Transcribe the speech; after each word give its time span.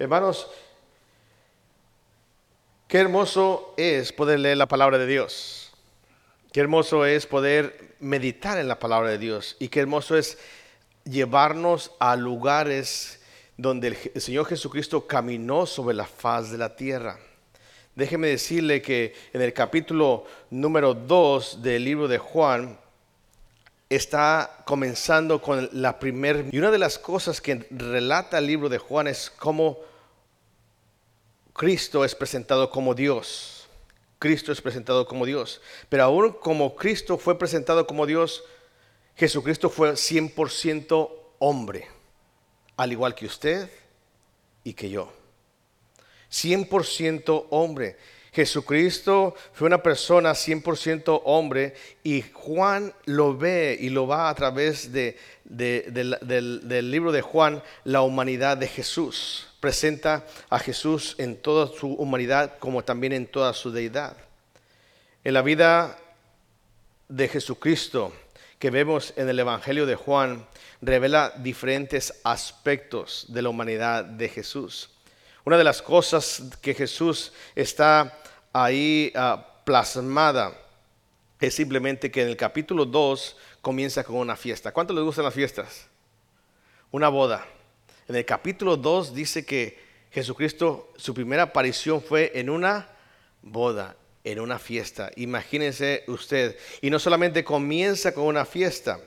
Hermanos, 0.00 0.46
qué 2.86 2.98
hermoso 2.98 3.74
es 3.76 4.12
poder 4.12 4.38
leer 4.38 4.56
la 4.56 4.68
palabra 4.68 4.96
de 4.96 5.06
Dios. 5.06 5.72
Qué 6.52 6.60
hermoso 6.60 7.04
es 7.04 7.26
poder 7.26 7.96
meditar 7.98 8.58
en 8.58 8.68
la 8.68 8.78
palabra 8.78 9.10
de 9.10 9.18
Dios. 9.18 9.56
Y 9.58 9.66
qué 9.68 9.80
hermoso 9.80 10.16
es 10.16 10.38
llevarnos 11.02 11.90
a 11.98 12.14
lugares 12.14 13.20
donde 13.56 13.88
el 14.14 14.22
Señor 14.22 14.46
Jesucristo 14.46 15.04
caminó 15.04 15.66
sobre 15.66 15.96
la 15.96 16.06
faz 16.06 16.52
de 16.52 16.58
la 16.58 16.76
tierra. 16.76 17.18
Déjeme 17.96 18.28
decirle 18.28 18.80
que 18.80 19.16
en 19.32 19.42
el 19.42 19.52
capítulo 19.52 20.26
número 20.50 20.94
2 20.94 21.60
del 21.60 21.84
libro 21.84 22.06
de 22.06 22.18
Juan 22.18 22.78
está 23.88 24.62
comenzando 24.64 25.42
con 25.42 25.68
la 25.72 25.98
primera... 25.98 26.44
Y 26.52 26.58
una 26.58 26.70
de 26.70 26.78
las 26.78 27.00
cosas 27.00 27.40
que 27.40 27.66
relata 27.70 28.38
el 28.38 28.46
libro 28.46 28.68
de 28.68 28.78
Juan 28.78 29.08
es 29.08 29.30
cómo 29.30 29.87
Cristo 31.58 32.04
es 32.04 32.14
presentado 32.14 32.70
como 32.70 32.94
Dios. 32.94 33.66
Cristo 34.20 34.52
es 34.52 34.62
presentado 34.62 35.08
como 35.08 35.26
Dios. 35.26 35.60
Pero 35.88 36.04
aún 36.04 36.32
como 36.34 36.76
Cristo 36.76 37.18
fue 37.18 37.36
presentado 37.36 37.84
como 37.84 38.06
Dios, 38.06 38.44
Jesucristo 39.16 39.68
fue 39.68 39.90
100% 39.90 41.10
hombre, 41.40 41.88
al 42.76 42.92
igual 42.92 43.16
que 43.16 43.26
usted 43.26 43.68
y 44.62 44.72
que 44.72 44.88
yo. 44.88 45.12
100% 46.30 47.46
hombre. 47.50 47.96
Jesucristo 48.32 49.34
fue 49.52 49.66
una 49.66 49.82
persona 49.82 50.34
100% 50.34 51.22
hombre 51.24 51.74
y 52.04 52.22
Juan 52.34 52.94
lo 53.04 53.36
ve 53.36 53.76
y 53.80 53.88
lo 53.88 54.06
va 54.06 54.28
a 54.28 54.34
través 54.36 54.92
de, 54.92 55.18
del, 55.42 56.18
del 56.22 56.90
libro 56.92 57.10
de 57.10 57.22
Juan, 57.22 57.64
la 57.82 58.02
humanidad 58.02 58.56
de 58.56 58.68
Jesús. 58.68 59.47
Presenta 59.60 60.26
a 60.50 60.58
Jesús 60.58 61.14
en 61.18 61.36
toda 61.36 61.66
su 61.66 61.92
humanidad 61.94 62.58
como 62.58 62.84
también 62.84 63.12
en 63.12 63.26
toda 63.26 63.52
su 63.54 63.70
deidad. 63.70 64.16
En 65.24 65.34
la 65.34 65.42
vida 65.42 65.98
de 67.08 67.28
Jesucristo 67.28 68.12
que 68.58 68.70
vemos 68.70 69.12
en 69.16 69.28
el 69.28 69.38
Evangelio 69.38 69.86
de 69.86 69.94
Juan 69.94 70.46
revela 70.80 71.32
diferentes 71.38 72.20
aspectos 72.24 73.26
de 73.28 73.42
la 73.42 73.48
humanidad 73.48 74.04
de 74.04 74.28
Jesús. 74.28 74.90
Una 75.44 75.56
de 75.56 75.64
las 75.64 75.80
cosas 75.80 76.42
que 76.60 76.74
Jesús 76.74 77.32
está 77.54 78.18
ahí 78.52 79.12
ah, 79.14 79.46
plasmada 79.64 80.54
es 81.40 81.54
simplemente 81.54 82.10
que 82.10 82.22
en 82.22 82.28
el 82.28 82.36
capítulo 82.36 82.84
2 82.84 83.36
comienza 83.62 84.02
con 84.02 84.16
una 84.16 84.36
fiesta. 84.36 84.72
¿Cuánto 84.72 84.92
les 84.92 85.04
gustan 85.04 85.24
las 85.24 85.34
fiestas? 85.34 85.86
Una 86.90 87.08
boda. 87.08 87.46
En 88.08 88.16
el 88.16 88.24
capítulo 88.24 88.76
2 88.76 89.14
dice 89.14 89.44
que 89.44 89.78
Jesucristo, 90.10 90.92
su 90.96 91.14
primera 91.14 91.44
aparición 91.44 92.02
fue 92.02 92.32
en 92.34 92.50
una 92.50 92.88
boda, 93.42 93.96
en 94.24 94.40
una 94.40 94.58
fiesta. 94.58 95.10
Imagínense 95.16 96.04
usted. 96.08 96.56
Y 96.80 96.90
no 96.90 96.98
solamente 96.98 97.44
comienza 97.44 98.12
con 98.12 98.24
una 98.24 98.44
fiesta, 98.44 98.98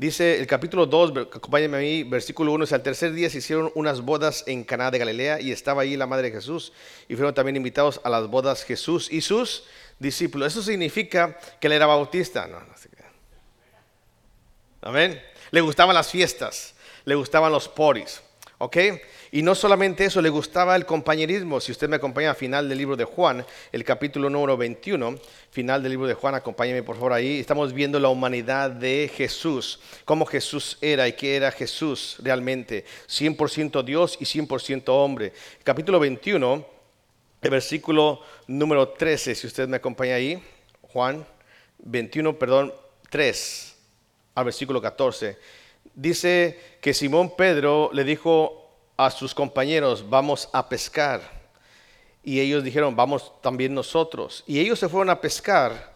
Dice 0.00 0.40
el 0.40 0.46
capítulo 0.46 0.86
2, 0.86 1.10
acompáñenme 1.30 1.76
a 1.76 1.80
mí, 1.80 2.04
versículo 2.04 2.52
1, 2.52 2.64
al 2.70 2.82
tercer 2.82 3.12
día 3.12 3.28
se 3.28 3.36
hicieron 3.36 3.70
unas 3.74 4.00
bodas 4.00 4.44
en 4.46 4.64
Caná 4.64 4.90
de 4.90 4.98
Galilea 4.98 5.42
y 5.42 5.52
estaba 5.52 5.82
ahí 5.82 5.94
la 5.94 6.06
madre 6.06 6.30
de 6.30 6.36
Jesús 6.36 6.72
y 7.06 7.16
fueron 7.16 7.34
también 7.34 7.56
invitados 7.56 8.00
a 8.02 8.08
las 8.08 8.26
bodas 8.26 8.64
Jesús 8.64 9.12
y 9.12 9.20
sus 9.20 9.64
discípulos. 9.98 10.54
Eso 10.54 10.62
significa 10.62 11.38
que 11.60 11.66
él 11.66 11.74
era 11.74 11.84
bautista. 11.84 12.46
No, 12.46 12.60
no 12.60 12.76
sé. 12.78 12.88
Amén. 14.80 15.22
Le 15.50 15.60
gustaban 15.60 15.94
las 15.94 16.10
fiestas, 16.10 16.74
le 17.04 17.14
gustaban 17.14 17.52
los 17.52 17.68
poris. 17.68 18.22
¿Ok? 18.62 18.76
Y 19.32 19.40
no 19.40 19.54
solamente 19.54 20.04
eso, 20.04 20.20
le 20.20 20.28
gustaba 20.28 20.76
el 20.76 20.84
compañerismo. 20.84 21.60
Si 21.60 21.72
usted 21.72 21.88
me 21.88 21.96
acompaña 21.96 22.28
al 22.28 22.36
final 22.36 22.68
del 22.68 22.76
libro 22.76 22.94
de 22.94 23.04
Juan, 23.04 23.46
el 23.72 23.84
capítulo 23.84 24.28
número 24.28 24.58
21, 24.58 25.18
final 25.50 25.82
del 25.82 25.92
libro 25.92 26.06
de 26.06 26.12
Juan, 26.12 26.34
acompáñeme 26.34 26.82
por 26.82 26.96
favor 26.96 27.14
ahí. 27.14 27.40
Estamos 27.40 27.72
viendo 27.72 27.98
la 27.98 28.10
humanidad 28.10 28.70
de 28.70 29.10
Jesús, 29.16 29.80
cómo 30.04 30.26
Jesús 30.26 30.76
era 30.82 31.08
y 31.08 31.14
qué 31.14 31.36
era 31.36 31.50
Jesús 31.52 32.16
realmente. 32.18 32.84
100% 33.08 33.82
Dios 33.82 34.18
y 34.20 34.26
100% 34.26 34.82
hombre. 34.88 35.32
capítulo 35.64 35.98
21, 35.98 36.66
el 37.40 37.50
versículo 37.50 38.20
número 38.46 38.90
13, 38.90 39.36
si 39.36 39.46
usted 39.46 39.68
me 39.68 39.78
acompaña 39.78 40.16
ahí, 40.16 40.38
Juan 40.82 41.26
21, 41.78 42.38
perdón, 42.38 42.74
3 43.08 43.76
al 44.34 44.44
versículo 44.44 44.82
14 44.82 45.59
dice 45.94 46.58
que 46.80 46.94
Simón 46.94 47.34
Pedro 47.36 47.90
le 47.92 48.04
dijo 48.04 48.68
a 48.96 49.10
sus 49.10 49.34
compañeros, 49.34 50.08
vamos 50.08 50.48
a 50.52 50.68
pescar. 50.68 51.40
Y 52.22 52.40
ellos 52.40 52.62
dijeron, 52.62 52.94
vamos 52.94 53.32
también 53.40 53.74
nosotros. 53.74 54.44
Y 54.46 54.60
ellos 54.60 54.78
se 54.78 54.88
fueron 54.88 55.10
a 55.10 55.20
pescar. 55.20 55.94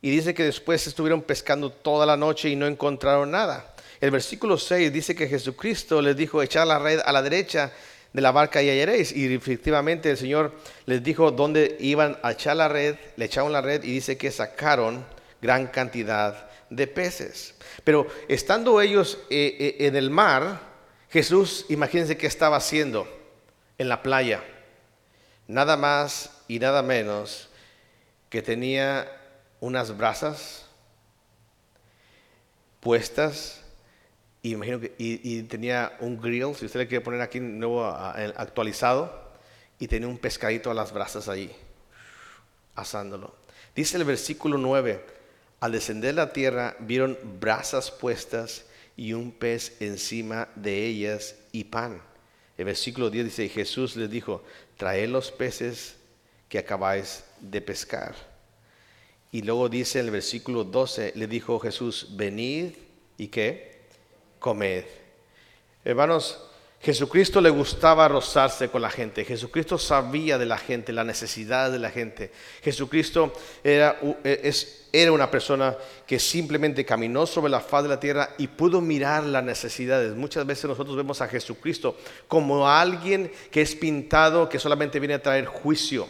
Y 0.00 0.10
dice 0.10 0.34
que 0.34 0.44
después 0.44 0.86
estuvieron 0.86 1.22
pescando 1.22 1.70
toda 1.70 2.06
la 2.06 2.16
noche 2.16 2.48
y 2.48 2.56
no 2.56 2.66
encontraron 2.66 3.30
nada. 3.30 3.74
El 4.00 4.10
versículo 4.10 4.58
6 4.58 4.92
dice 4.92 5.14
que 5.14 5.26
Jesucristo 5.26 6.00
les 6.02 6.16
dijo, 6.16 6.42
echar 6.42 6.66
la 6.66 6.78
red 6.78 7.00
a 7.04 7.10
la 7.10 7.22
derecha 7.22 7.72
de 8.12 8.20
la 8.20 8.30
barca 8.30 8.62
y 8.62 8.68
hallaréis. 8.68 9.12
Y 9.12 9.34
efectivamente 9.34 10.10
el 10.10 10.16
Señor 10.16 10.52
les 10.86 11.02
dijo 11.02 11.30
dónde 11.30 11.76
iban 11.80 12.18
a 12.22 12.32
echar 12.32 12.56
la 12.56 12.68
red, 12.68 12.96
le 13.16 13.24
echaron 13.24 13.52
la 13.52 13.60
red 13.60 13.82
y 13.82 13.90
dice 13.90 14.16
que 14.16 14.30
sacaron 14.30 15.04
gran 15.40 15.66
cantidad 15.66 16.48
de 16.76 16.86
peces. 16.86 17.54
Pero 17.84 18.06
estando 18.28 18.80
ellos 18.80 19.18
eh, 19.30 19.56
eh, 19.58 19.86
en 19.86 19.96
el 19.96 20.10
mar, 20.10 20.60
Jesús, 21.10 21.66
imagínense 21.68 22.16
qué 22.16 22.26
estaba 22.26 22.56
haciendo 22.56 23.08
en 23.78 23.88
la 23.88 24.02
playa. 24.02 24.42
Nada 25.46 25.76
más 25.76 26.42
y 26.48 26.58
nada 26.58 26.82
menos 26.82 27.48
que 28.30 28.42
tenía 28.42 29.10
unas 29.60 29.96
brasas 29.96 30.66
puestas 32.80 33.62
y, 34.42 34.52
imagino 34.52 34.78
que, 34.78 34.94
y, 34.98 35.42
tenía 35.44 35.96
un 36.00 36.20
grill, 36.20 36.54
si 36.54 36.66
usted 36.66 36.80
le 36.80 36.86
quiere 36.86 37.02
poner 37.02 37.22
aquí 37.22 37.40
nuevo 37.40 37.82
actualizado, 37.86 39.32
y 39.78 39.88
tenía 39.88 40.06
un 40.06 40.18
pescadito 40.18 40.70
a 40.70 40.74
las 40.74 40.92
brasas 40.92 41.30
ahí, 41.30 41.50
asándolo. 42.74 43.34
Dice 43.74 43.96
el 43.96 44.04
versículo 44.04 44.58
9, 44.58 45.02
al 45.64 45.72
descender 45.72 46.14
la 46.14 46.30
tierra 46.30 46.76
vieron 46.78 47.16
brasas 47.40 47.90
puestas 47.90 48.66
y 48.98 49.14
un 49.14 49.32
pez 49.32 49.80
encima 49.80 50.46
de 50.56 50.84
ellas 50.84 51.36
y 51.52 51.64
pan. 51.64 52.02
El 52.58 52.66
versículo 52.66 53.08
10 53.08 53.24
dice, 53.24 53.48
Jesús 53.48 53.96
les 53.96 54.10
dijo, 54.10 54.44
traed 54.76 55.08
los 55.08 55.32
peces 55.32 55.96
que 56.50 56.58
acabáis 56.58 57.24
de 57.40 57.62
pescar. 57.62 58.14
Y 59.32 59.40
luego 59.40 59.70
dice 59.70 60.00
en 60.00 60.04
el 60.04 60.10
versículo 60.10 60.64
12, 60.64 61.14
le 61.16 61.26
dijo 61.26 61.58
Jesús, 61.58 62.08
venid 62.10 62.74
y 63.16 63.28
qué, 63.28 63.78
comed. 64.40 64.84
Hermanos, 65.82 66.46
Jesucristo 66.84 67.40
le 67.40 67.48
gustaba 67.48 68.06
rozarse 68.08 68.68
con 68.68 68.82
la 68.82 68.90
gente. 68.90 69.24
Jesucristo 69.24 69.78
sabía 69.78 70.36
de 70.36 70.44
la 70.44 70.58
gente, 70.58 70.92
la 70.92 71.02
necesidad 71.02 71.72
de 71.72 71.78
la 71.78 71.90
gente. 71.90 72.30
Jesucristo 72.62 73.32
era, 73.62 73.98
e, 74.22 74.52
era 74.92 75.10
una 75.10 75.30
persona 75.30 75.74
que 76.06 76.18
simplemente 76.18 76.84
caminó 76.84 77.24
sobre 77.24 77.50
la 77.50 77.60
faz 77.60 77.84
de 77.84 77.88
la 77.88 77.98
tierra 77.98 78.34
y 78.36 78.48
pudo 78.48 78.82
mirar 78.82 79.24
las 79.24 79.42
necesidades. 79.42 80.14
Muchas 80.14 80.44
veces 80.44 80.66
nosotros 80.66 80.94
vemos 80.94 81.22
a 81.22 81.28
Jesucristo 81.28 81.96
como 82.28 82.68
alguien 82.68 83.32
que 83.50 83.62
es 83.62 83.74
pintado, 83.74 84.46
que 84.50 84.58
solamente 84.58 85.00
viene 85.00 85.14
a 85.14 85.22
traer 85.22 85.46
juicio. 85.46 86.06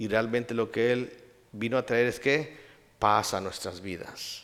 Y 0.00 0.08
realmente 0.08 0.52
lo 0.52 0.72
que 0.72 0.92
Él 0.92 1.12
vino 1.52 1.78
a 1.78 1.86
traer 1.86 2.08
es 2.08 2.18
que 2.18 2.56
pasa 2.98 3.40
nuestras 3.40 3.80
vidas. 3.80 4.42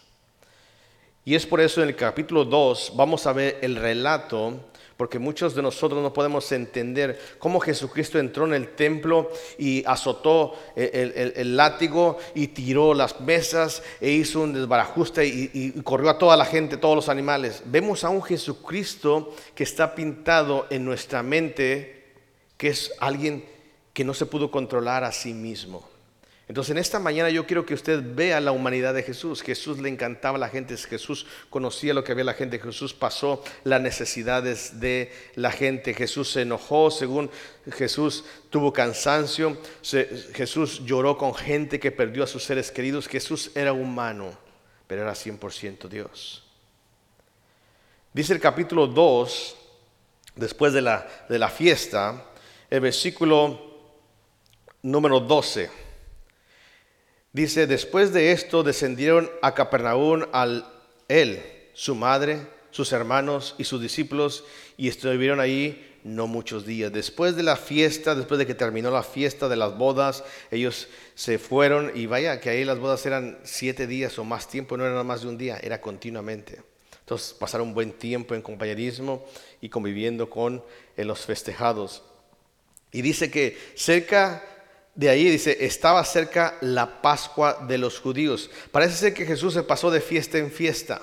Y 1.25 1.35
es 1.35 1.45
por 1.45 1.61
eso 1.61 1.83
en 1.83 1.89
el 1.89 1.97
capítulo 1.97 2.45
2 2.45 2.93
vamos 2.95 3.27
a 3.27 3.33
ver 3.33 3.59
el 3.61 3.75
relato 3.75 4.61
porque 4.99 5.21
muchos 5.21 5.55
de 5.55 5.63
nosotros 5.63 6.03
no 6.03 6.13
podemos 6.13 6.51
entender 6.51 7.37
cómo 7.39 7.61
Jesucristo 7.61 8.19
entró 8.19 8.47
en 8.47 8.53
el 8.53 8.75
templo 8.75 9.31
y 9.57 9.85
azotó 9.87 10.57
el, 10.75 11.57
látigo 11.57 12.19
y 12.35 12.49
tiró 12.49 12.95
las 12.95 13.21
mesas 13.21 13.81
e 14.01 14.11
hizo 14.11 14.41
un 14.41 14.53
desbarajuste 14.53 15.25
y, 15.25 15.51
y, 15.55 15.83
corrió 15.83 16.11
a 16.11 16.19
toda 16.19 16.37
la 16.37 16.45
gente, 16.45 16.77
todos 16.77 16.97
los 16.97 17.09
animales. 17.09 17.63
Vemos 17.67 18.03
a 18.03 18.09
un 18.09 18.25
Jesucristo 18.25 19.33
que 19.55 19.63
está 19.63 19.95
pintado 19.95 20.67
en 20.69 20.85
nuestra 20.85 21.23
mente, 21.23 22.09
que 22.57 22.67
es 22.67 22.93
alguien 22.99 23.45
que 23.93 24.03
no 24.03 24.15
se 24.15 24.27
pudo 24.27 24.51
controlar 24.51 25.05
a 25.05 25.13
sí 25.13 25.33
mismo. 25.33 25.89
Entonces 26.49 26.71
en 26.71 26.79
esta 26.79 26.99
mañana 26.99 27.29
yo 27.29 27.47
quiero 27.47 27.67
que 27.67 27.75
usted 27.75 28.03
vea 28.03 28.41
la 28.41 28.53
humanidad 28.53 28.95
de 28.95 29.03
Jesús. 29.03 29.43
Jesús 29.43 29.79
le 29.81 29.91
encantaba 29.91 30.37
a 30.37 30.41
la 30.41 30.49
gente, 30.49 30.79
Jesús 30.79 31.27
conocía 31.51 31.93
lo 31.93 32.03
que 32.03 32.13
había 32.13 32.25
la 32.25 32.33
gente, 32.33 32.59
Jesús 32.59 32.95
pasó 32.95 33.45
las 33.65 33.83
necesidades 33.83 34.81
de 34.81 35.13
la 35.35 35.53
gente, 35.53 35.93
Jesús 35.93 36.33
se 36.33 36.43
enojó, 36.43 36.91
según 36.91 37.31
Jesús 37.71 38.25
tuvo 38.49 38.73
cansancio, 38.73 39.59
Jesús 40.33 40.81
lloró 40.87 41.19
con 41.19 41.35
gente 41.35 41.79
que 41.79 41.93
perdió 41.93 42.25
a 42.25 42.27
sus 42.27 42.45
seres 42.45 42.71
queridos, 42.71 43.09
Jesús 43.09 43.51
era 43.55 43.75
humano, 43.75 44.31
pero 44.87 45.03
era 45.03 45.13
100% 45.13 45.87
Dios. 45.87 46.45
Dice 48.15 48.33
el 48.33 48.41
capítulo 48.41 48.87
2, 48.87 49.57
después 50.35 50.73
de 50.73 50.81
la, 50.81 51.07
de 51.29 51.39
la 51.39 51.51
fiesta, 51.51 52.25
el 52.71 52.81
versículo 52.81 53.61
número 54.81 55.21
12. 55.21 55.88
Dice, 57.33 57.67
después 57.67 58.13
de 58.13 58.33
esto 58.33 58.63
descendieron 58.63 59.31
a 59.43 59.55
Capernaum 59.55 60.25
al 60.33 60.67
él, 61.09 61.43
su 61.75 61.95
madre, 61.95 62.47
sus 62.71 62.93
hermanos 62.93 63.55
y 63.59 63.65
sus 63.65 63.81
discípulos, 63.81 64.45
y 64.77 64.89
estuvieron 64.89 65.41
ahí 65.41 65.85
no 66.05 66.27
muchos 66.27 66.65
días. 66.65 66.93
Después 66.93 67.37
de 67.37 67.43
la 67.43 67.57
fiesta, 67.57 68.15
después 68.15 68.39
de 68.39 68.47
que 68.47 68.55
terminó 68.55 68.91
la 68.91 69.03
fiesta 69.03 69.49
de 69.49 69.57
las 69.57 69.77
bodas, 69.77 70.25
ellos 70.51 70.89
se 71.15 71.39
fueron 71.39 71.93
y 71.95 72.07
vaya 72.07 72.41
que 72.41 72.51
ahí 72.51 72.65
las 72.65 72.79
bodas 72.79 73.05
eran 73.05 73.39
siete 73.45 73.87
días 73.87 74.19
o 74.19 74.25
más 74.25 74.49
tiempo, 74.49 74.77
no 74.77 74.87
era 74.87 75.03
más 75.03 75.23
de 75.23 75.29
un 75.29 75.39
día, 75.39 75.59
era 75.63 75.81
continuamente. 75.81 76.63
Entonces 77.01 77.35
pasaron 77.35 77.69
un 77.69 77.75
buen 77.75 77.93
tiempo 77.93 78.35
en 78.35 78.43
compañerismo 78.43 79.25
y 79.61 79.69
conviviendo 79.69 80.29
con 80.31 80.63
los 80.97 81.21
festejados. 81.21 82.03
Y 82.93 83.03
dice 83.03 83.31
que 83.31 83.59
cerca 83.75 84.43
de 84.99 85.09
ahí, 85.09 85.31
dice, 85.31 85.57
estaba 85.61 86.05
cerca 86.05 86.59
la 86.61 87.01
Pascua 87.01 87.65
de 87.69 87.79
los 87.79 88.01
judíos. 88.01 88.51
Parece 88.73 88.97
ser 88.97 89.15
que 89.15 89.25
Jesús 89.25 89.55
se 89.55 89.63
pasó 89.63 89.93
de 89.93 90.01
fiesta 90.01 90.39
en 90.39 90.51
fiesta. 90.51 91.01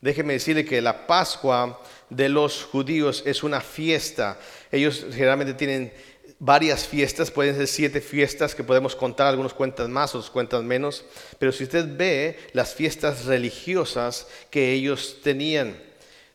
Déjeme 0.00 0.32
decirle 0.32 0.64
que 0.64 0.80
la 0.80 1.06
Pascua 1.06 1.82
de 2.08 2.30
los 2.30 2.64
judíos 2.64 3.22
es 3.26 3.42
una 3.42 3.60
fiesta. 3.60 4.38
Ellos 4.72 5.04
generalmente 5.12 5.52
tienen 5.52 5.92
varias 6.38 6.86
fiestas, 6.86 7.30
pueden 7.30 7.54
ser 7.54 7.66
siete 7.66 8.00
fiestas 8.00 8.54
que 8.54 8.64
podemos 8.64 8.96
contar, 8.96 9.26
algunos 9.26 9.52
cuentan 9.52 9.92
más, 9.92 10.14
otros 10.14 10.30
cuentan 10.30 10.66
menos, 10.66 11.04
pero 11.38 11.52
si 11.52 11.64
usted 11.64 11.86
ve 11.98 12.38
las 12.54 12.72
fiestas 12.72 13.26
religiosas 13.26 14.28
que 14.48 14.72
ellos 14.72 15.18
tenían, 15.22 15.76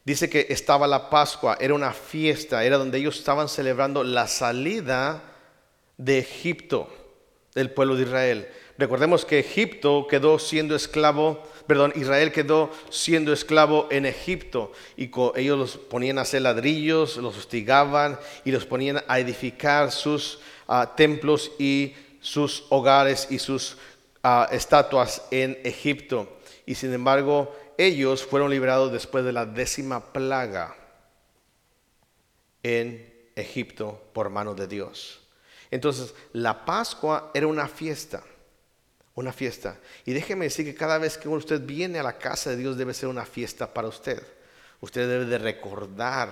dice 0.05 0.29
que 0.29 0.45
estaba 0.49 0.85
la 0.85 1.09
Pascua, 1.09 1.57
era 1.59 1.73
una 1.73 1.93
fiesta, 1.93 2.63
era 2.63 2.77
donde 2.77 2.99
ellos 2.99 3.17
estaban 3.17 3.49
celebrando 3.49 4.03
la 4.03 4.27
salida 4.27 5.23
de 5.99 6.17
Egipto, 6.17 6.89
del 7.53 7.69
pueblo 7.69 7.95
de 7.95 8.03
Israel. 8.05 8.47
Recordemos 8.79 9.23
que 9.23 9.37
Egipto 9.37 10.07
quedó 10.09 10.39
siendo 10.39 10.75
esclavo 10.75 11.43
perdón, 11.69 11.93
Israel 11.95 12.31
quedó 12.31 12.71
siendo 12.89 13.31
esclavo 13.31 13.87
en 13.91 14.07
Egipto 14.07 14.71
y 14.97 15.11
ellos 15.35 15.57
los 15.59 15.77
ponían 15.77 16.17
a 16.17 16.21
hacer 16.21 16.41
ladrillos, 16.41 17.17
los 17.17 17.37
hostigaban 17.37 18.19
y 18.43 18.49
los 18.49 18.65
ponían 18.65 19.03
a 19.07 19.19
edificar 19.19 19.91
sus 19.91 20.39
ah, 20.67 20.95
templos 20.97 21.51
y 21.59 21.93
sus 22.21 22.65
hogares 22.69 23.27
y 23.29 23.37
sus 23.37 23.77
ah, 24.23 24.49
estatuas 24.51 25.27
en 25.29 25.59
Egipto. 25.63 26.39
Y 26.65 26.73
sin 26.73 26.91
embargo, 26.91 27.55
ellos 27.77 28.23
fueron 28.23 28.49
liberados 28.49 28.91
después 28.91 29.23
de 29.23 29.31
la 29.31 29.45
décima 29.45 30.11
plaga 30.11 30.75
en 32.63 33.13
Egipto 33.35 34.01
por 34.11 34.31
mano 34.31 34.55
de 34.55 34.67
Dios. 34.67 35.18
Entonces, 35.71 36.13
la 36.33 36.65
Pascua 36.65 37.31
era 37.33 37.47
una 37.47 37.67
fiesta 37.67 38.23
una 39.19 39.33
fiesta. 39.33 39.77
Y 40.05 40.13
déjeme 40.13 40.45
decir 40.45 40.65
que 40.65 40.75
cada 40.75 40.97
vez 40.97 41.17
que 41.17 41.27
usted 41.27 41.61
viene 41.61 41.99
a 41.99 42.03
la 42.03 42.17
casa 42.17 42.49
de 42.49 42.57
Dios 42.57 42.77
debe 42.77 42.93
ser 42.93 43.09
una 43.09 43.25
fiesta 43.25 43.73
para 43.73 43.87
usted. 43.87 44.23
Usted 44.81 45.07
debe 45.07 45.25
de 45.25 45.37
recordar 45.37 46.29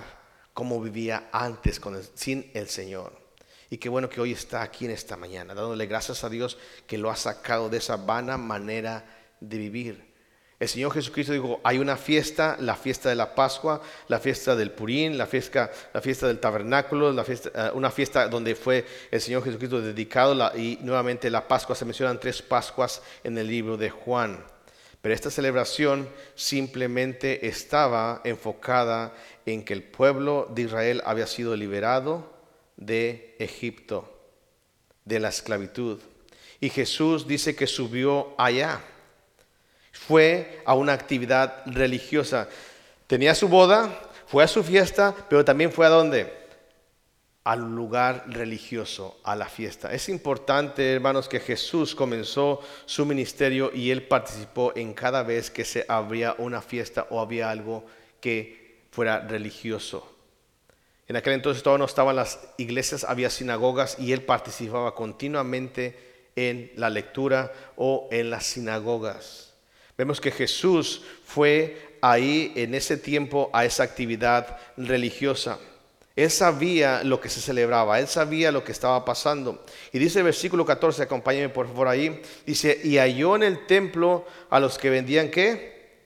cómo 0.54 0.80
vivía 0.80 1.28
antes 1.32 1.80
sin 2.14 2.50
el 2.54 2.68
Señor. 2.68 3.12
Y 3.70 3.76
qué 3.76 3.90
bueno 3.90 4.08
que 4.08 4.20
hoy 4.20 4.32
está 4.32 4.62
aquí 4.62 4.86
en 4.86 4.92
esta 4.92 5.16
mañana, 5.16 5.54
dándole 5.54 5.86
gracias 5.86 6.24
a 6.24 6.30
Dios 6.30 6.56
que 6.86 6.96
lo 6.96 7.10
ha 7.10 7.16
sacado 7.16 7.68
de 7.68 7.76
esa 7.76 7.96
vana 7.96 8.38
manera 8.38 9.04
de 9.40 9.58
vivir. 9.58 10.07
El 10.60 10.68
Señor 10.68 10.92
Jesucristo 10.92 11.32
dijo, 11.32 11.60
hay 11.62 11.78
una 11.78 11.96
fiesta, 11.96 12.56
la 12.58 12.74
fiesta 12.74 13.08
de 13.08 13.14
la 13.14 13.32
Pascua, 13.36 13.80
la 14.08 14.18
fiesta 14.18 14.56
del 14.56 14.72
Purín, 14.72 15.16
la 15.16 15.26
fiesta, 15.26 15.70
la 15.94 16.00
fiesta 16.00 16.26
del 16.26 16.40
tabernáculo, 16.40 17.12
la 17.12 17.22
fiesta, 17.22 17.50
eh, 17.54 17.70
una 17.74 17.92
fiesta 17.92 18.26
donde 18.26 18.56
fue 18.56 18.84
el 19.12 19.20
Señor 19.20 19.44
Jesucristo 19.44 19.80
dedicado 19.80 20.34
y 20.56 20.78
nuevamente 20.82 21.30
la 21.30 21.46
Pascua, 21.46 21.76
se 21.76 21.84
mencionan 21.84 22.18
tres 22.18 22.42
Pascuas 22.42 23.02
en 23.22 23.38
el 23.38 23.46
libro 23.46 23.76
de 23.76 23.90
Juan. 23.90 24.44
Pero 25.00 25.14
esta 25.14 25.30
celebración 25.30 26.08
simplemente 26.34 27.46
estaba 27.46 28.20
enfocada 28.24 29.14
en 29.46 29.64
que 29.64 29.74
el 29.74 29.84
pueblo 29.84 30.50
de 30.52 30.62
Israel 30.62 31.02
había 31.04 31.28
sido 31.28 31.54
liberado 31.54 32.32
de 32.76 33.36
Egipto, 33.38 34.12
de 35.04 35.20
la 35.20 35.28
esclavitud. 35.28 36.00
Y 36.58 36.70
Jesús 36.70 37.28
dice 37.28 37.54
que 37.54 37.68
subió 37.68 38.34
allá 38.36 38.80
fue 39.98 40.62
a 40.64 40.74
una 40.74 40.92
actividad 40.92 41.62
religiosa. 41.66 42.48
Tenía 43.06 43.34
su 43.34 43.48
boda, 43.48 44.00
fue 44.26 44.44
a 44.44 44.48
su 44.48 44.62
fiesta, 44.62 45.14
pero 45.28 45.44
también 45.44 45.72
fue 45.72 45.86
a 45.86 45.90
dónde? 45.90 46.32
Al 47.44 47.74
lugar 47.74 48.24
religioso, 48.28 49.18
a 49.24 49.34
la 49.34 49.46
fiesta. 49.46 49.92
Es 49.92 50.08
importante, 50.08 50.92
hermanos, 50.92 51.28
que 51.28 51.40
Jesús 51.40 51.94
comenzó 51.94 52.60
su 52.86 53.04
ministerio 53.06 53.70
y 53.74 53.90
él 53.90 54.06
participó 54.06 54.72
en 54.76 54.94
cada 54.94 55.22
vez 55.22 55.50
que 55.50 55.64
se 55.64 55.84
abría 55.88 56.34
una 56.38 56.62
fiesta 56.62 57.06
o 57.10 57.20
había 57.20 57.50
algo 57.50 57.84
que 58.20 58.86
fuera 58.90 59.20
religioso. 59.20 60.14
En 61.06 61.16
aquel 61.16 61.32
entonces 61.32 61.62
todavía 61.62 61.80
no 61.80 61.86
estaban 61.86 62.16
las 62.16 62.38
iglesias, 62.58 63.04
había 63.04 63.30
sinagogas 63.30 63.98
y 63.98 64.12
él 64.12 64.22
participaba 64.22 64.94
continuamente 64.94 66.30
en 66.36 66.70
la 66.76 66.90
lectura 66.90 67.52
o 67.76 68.08
en 68.12 68.30
las 68.30 68.44
sinagogas. 68.44 69.47
Vemos 69.98 70.20
que 70.20 70.30
Jesús 70.30 71.02
fue 71.26 71.98
ahí 72.00 72.52
en 72.54 72.72
ese 72.74 72.96
tiempo 72.96 73.50
a 73.52 73.64
esa 73.64 73.82
actividad 73.82 74.56
religiosa. 74.76 75.58
Él 76.14 76.30
sabía 76.30 77.02
lo 77.02 77.20
que 77.20 77.28
se 77.28 77.40
celebraba, 77.40 77.98
él 77.98 78.06
sabía 78.06 78.52
lo 78.52 78.62
que 78.62 78.70
estaba 78.70 79.04
pasando. 79.04 79.64
Y 79.92 79.98
dice 79.98 80.20
el 80.20 80.24
versículo 80.24 80.64
14, 80.64 81.02
acompáñenme 81.02 81.48
por 81.48 81.66
favor 81.66 81.88
ahí, 81.88 82.22
dice, 82.46 82.80
y 82.82 82.98
halló 82.98 83.34
en 83.34 83.42
el 83.42 83.66
templo 83.66 84.24
a 84.50 84.60
los 84.60 84.78
que 84.78 84.88
vendían 84.88 85.30
qué? 85.30 85.96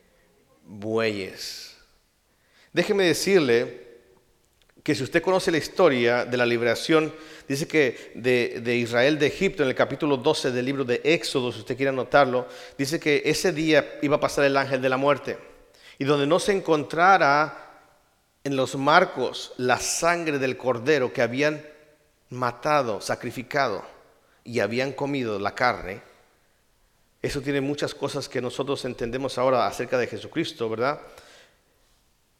Bueyes. 0.64 1.76
Déjeme 2.72 3.04
decirle 3.04 3.82
que 4.82 4.94
si 4.94 5.02
usted 5.02 5.22
conoce 5.22 5.50
la 5.50 5.58
historia 5.58 6.24
de 6.24 6.36
la 6.38 6.46
liberación, 6.46 7.12
dice 7.52 7.68
que 7.68 8.12
de, 8.14 8.76
Israel 8.76 9.18
de 9.18 9.26
Egipto, 9.26 9.62
en 9.62 9.68
el 9.68 9.74
capítulo 9.74 10.16
12 10.16 10.50
del 10.50 10.64
libro 10.64 10.84
de 10.84 11.00
Éxodo, 11.04 11.52
si 11.52 11.60
usted 11.60 11.76
quiere 11.76 11.90
anotarlo, 11.90 12.46
dice 12.78 12.98
que 12.98 13.22
ese 13.24 13.52
día 13.52 13.98
iba 14.02 14.16
a 14.16 14.20
pasar 14.20 14.44
el 14.44 14.56
ángel 14.56 14.80
de 14.80 14.88
la 14.88 14.96
muerte. 14.96 15.38
Y 15.98 16.04
donde 16.04 16.26
no 16.26 16.38
se 16.38 16.52
encontrara 16.52 17.70
en 18.42 18.56
los 18.56 18.74
marcos 18.76 19.52
la 19.58 19.78
sangre 19.78 20.38
del 20.38 20.56
cordero 20.56 21.12
que 21.12 21.22
habían 21.22 21.64
matado, 22.30 23.00
sacrificado 23.00 23.84
y 24.44 24.60
habían 24.60 24.92
comido 24.92 25.38
la 25.38 25.54
carne, 25.54 26.00
eso 27.20 27.40
tiene 27.40 27.60
muchas 27.60 27.94
cosas 27.94 28.28
que 28.28 28.40
nosotros 28.40 28.84
entendemos 28.84 29.38
ahora 29.38 29.66
acerca 29.66 29.98
de 29.98 30.08
Jesucristo, 30.08 30.68
¿verdad? 30.68 31.00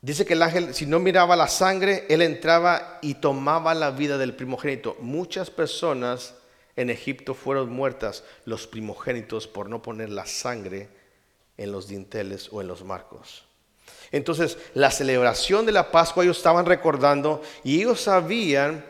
Dice 0.03 0.27
que 0.27 0.33
el 0.33 0.43
ángel, 0.43 0.75
si 0.75 0.85
no 0.85 0.99
miraba 0.99 1.37
la 1.37 1.47
sangre, 1.47 2.07
él 2.09 2.23
entraba 2.23 2.99
y 3.03 3.15
tomaba 3.15 3.73
la 3.73 3.93
vida 3.93 4.19
del 4.19 4.35
primogénito. 4.35 4.97
Muchas 4.99 5.49
personas 5.49 6.35
en 6.75 6.91
Egipto 6.91 7.35
fueron 7.35 7.71
muertas, 7.71 8.25
los 8.45 8.67
primogénitos, 8.67 9.47
por 9.47 9.71
no 9.71 9.81
poner 9.81 10.11
la 10.11 10.27
sangre 10.27 10.89
en 11.57 11.71
los 11.71 11.87
dinteles 11.87 12.49
o 12.51 12.61
en 12.61 12.67
los 12.67 12.83
marcos. 12.83 13.45
Entonces, 14.11 14.59
la 14.75 14.91
celebración 14.91 15.65
de 15.67 15.73
la 15.73 15.93
Pascua 15.93 16.25
ellos 16.25 16.39
estaban 16.39 16.67
recordando 16.67 17.41
y 17.63 17.81
ellos 17.81 18.01
sabían 18.01 18.85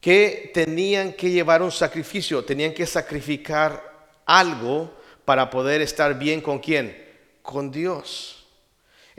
que 0.00 0.50
tenían 0.54 1.12
que 1.12 1.30
llevar 1.30 1.60
un 1.60 1.70
sacrificio, 1.70 2.42
tenían 2.42 2.72
que 2.72 2.86
sacrificar 2.86 4.08
algo 4.24 4.90
para 5.26 5.50
poder 5.50 5.82
estar 5.82 6.18
bien 6.18 6.40
con 6.40 6.58
quién? 6.58 7.06
Con 7.42 7.70
Dios. 7.70 8.39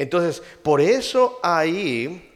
Entonces, 0.01 0.41
por 0.63 0.81
eso 0.81 1.39
ahí 1.43 2.27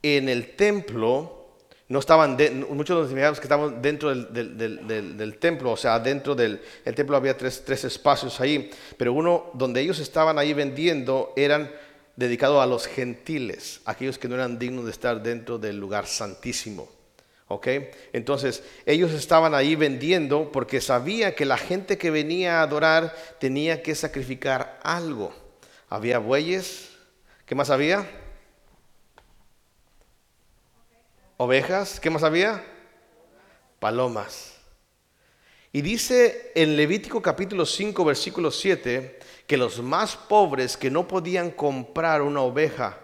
en 0.00 0.28
el 0.28 0.54
templo, 0.54 1.56
no 1.88 1.98
estaban, 1.98 2.36
muchos 2.70 2.96
nos 2.96 3.10
imaginamos 3.10 3.40
que 3.40 3.46
estaban 3.46 3.82
dentro 3.82 4.14
del, 4.14 5.38
templo, 5.40 5.72
o 5.72 5.76
sea, 5.76 5.98
dentro 5.98 6.36
del 6.36 6.60
templo 6.94 7.16
había 7.16 7.36
tres, 7.36 7.64
tres, 7.66 7.82
espacios 7.82 8.40
ahí, 8.40 8.70
pero 8.96 9.12
uno 9.12 9.50
donde 9.54 9.80
ellos 9.80 9.98
estaban 9.98 10.38
ahí 10.38 10.52
vendiendo 10.52 11.32
eran 11.34 11.68
dedicados 12.14 12.62
a 12.62 12.66
los 12.66 12.86
gentiles, 12.86 13.80
aquellos 13.84 14.16
que 14.16 14.28
no 14.28 14.36
eran 14.36 14.56
dignos 14.56 14.84
de 14.84 14.92
estar 14.92 15.20
dentro 15.20 15.58
del 15.58 15.80
lugar 15.80 16.06
santísimo. 16.06 16.88
¿Ok? 17.50 17.66
Entonces, 18.12 18.62
ellos 18.86 19.12
estaban 19.12 19.54
ahí 19.54 19.74
vendiendo 19.74 20.52
porque 20.52 20.80
sabían 20.80 21.32
que 21.32 21.44
la 21.44 21.56
gente 21.56 21.98
que 21.98 22.12
venía 22.12 22.60
a 22.60 22.62
adorar 22.62 23.16
tenía 23.40 23.82
que 23.82 23.96
sacrificar 23.96 24.78
algo. 24.84 25.47
Había 25.88 26.18
bueyes. 26.18 26.90
¿Qué 27.46 27.54
más 27.54 27.70
había? 27.70 28.08
Ovejas. 31.38 31.98
¿Qué 31.98 32.10
más 32.10 32.22
había? 32.22 32.62
Palomas. 33.80 34.54
Y 35.72 35.82
dice 35.82 36.52
en 36.54 36.76
Levítico 36.76 37.22
capítulo 37.22 37.64
5, 37.64 38.04
versículo 38.04 38.50
7, 38.50 39.18
que 39.46 39.56
los 39.56 39.82
más 39.82 40.16
pobres 40.16 40.76
que 40.76 40.90
no 40.90 41.06
podían 41.06 41.50
comprar 41.50 42.22
una 42.22 42.40
oveja, 42.40 42.98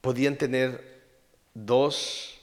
podían 0.00 0.36
tener 0.36 1.02
dos 1.54 2.38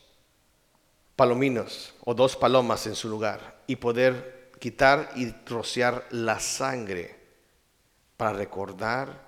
palominos 1.16 1.94
o 2.04 2.14
dos 2.14 2.36
palomas 2.36 2.88
en 2.88 2.96
su 2.96 3.08
lugar 3.08 3.62
y 3.68 3.76
poder 3.76 4.52
quitar 4.60 5.12
y 5.16 5.32
rociar 5.46 6.06
la 6.10 6.40
sangre 6.40 7.23
para 8.24 8.38
recordar 8.38 9.20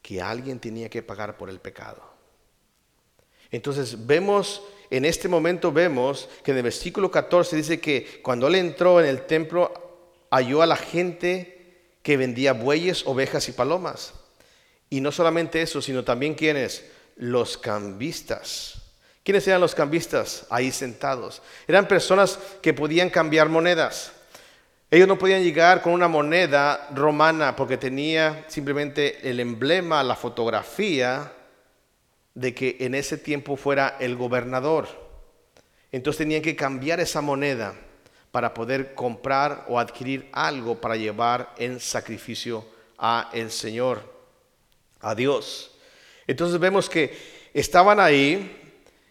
que 0.00 0.22
alguien 0.22 0.58
tenía 0.58 0.88
que 0.88 1.02
pagar 1.02 1.36
por 1.36 1.50
el 1.50 1.60
pecado. 1.60 2.02
Entonces 3.50 4.06
vemos, 4.06 4.62
en 4.88 5.04
este 5.04 5.28
momento 5.28 5.70
vemos 5.70 6.26
que 6.42 6.52
en 6.52 6.56
el 6.56 6.62
versículo 6.62 7.10
14 7.10 7.54
dice 7.54 7.78
que 7.78 8.22
cuando 8.22 8.46
él 8.46 8.54
entró 8.54 8.98
en 8.98 9.04
el 9.04 9.26
templo 9.26 9.74
halló 10.30 10.62
a 10.62 10.66
la 10.66 10.76
gente 10.76 11.98
que 12.02 12.16
vendía 12.16 12.54
bueyes, 12.54 13.06
ovejas 13.06 13.46
y 13.50 13.52
palomas. 13.52 14.14
Y 14.88 15.02
no 15.02 15.12
solamente 15.12 15.60
eso, 15.60 15.82
sino 15.82 16.02
también 16.02 16.32
quienes, 16.32 16.82
los 17.16 17.58
cambistas. 17.58 18.80
¿Quiénes 19.22 19.46
eran 19.48 19.60
los 19.60 19.74
cambistas 19.74 20.46
ahí 20.48 20.72
sentados? 20.72 21.42
Eran 21.68 21.86
personas 21.86 22.38
que 22.62 22.72
podían 22.72 23.10
cambiar 23.10 23.50
monedas. 23.50 24.12
Ellos 24.88 25.08
no 25.08 25.18
podían 25.18 25.42
llegar 25.42 25.82
con 25.82 25.92
una 25.92 26.06
moneda 26.06 26.88
romana 26.94 27.56
porque 27.56 27.76
tenía 27.76 28.44
simplemente 28.46 29.28
el 29.28 29.40
emblema, 29.40 30.04
la 30.04 30.14
fotografía 30.14 31.32
de 32.34 32.54
que 32.54 32.76
en 32.80 32.94
ese 32.94 33.18
tiempo 33.18 33.56
fuera 33.56 33.96
el 33.98 34.14
gobernador. 34.14 34.86
Entonces 35.90 36.18
tenían 36.18 36.42
que 36.42 36.54
cambiar 36.54 37.00
esa 37.00 37.20
moneda 37.20 37.74
para 38.30 38.54
poder 38.54 38.94
comprar 38.94 39.64
o 39.68 39.80
adquirir 39.80 40.28
algo 40.30 40.80
para 40.80 40.94
llevar 40.94 41.52
en 41.58 41.80
sacrificio 41.80 42.64
a 42.98 43.30
el 43.32 43.50
Señor, 43.50 44.02
a 45.00 45.16
Dios. 45.16 45.72
Entonces 46.28 46.60
vemos 46.60 46.88
que 46.88 47.16
estaban 47.54 47.98
ahí 47.98 48.65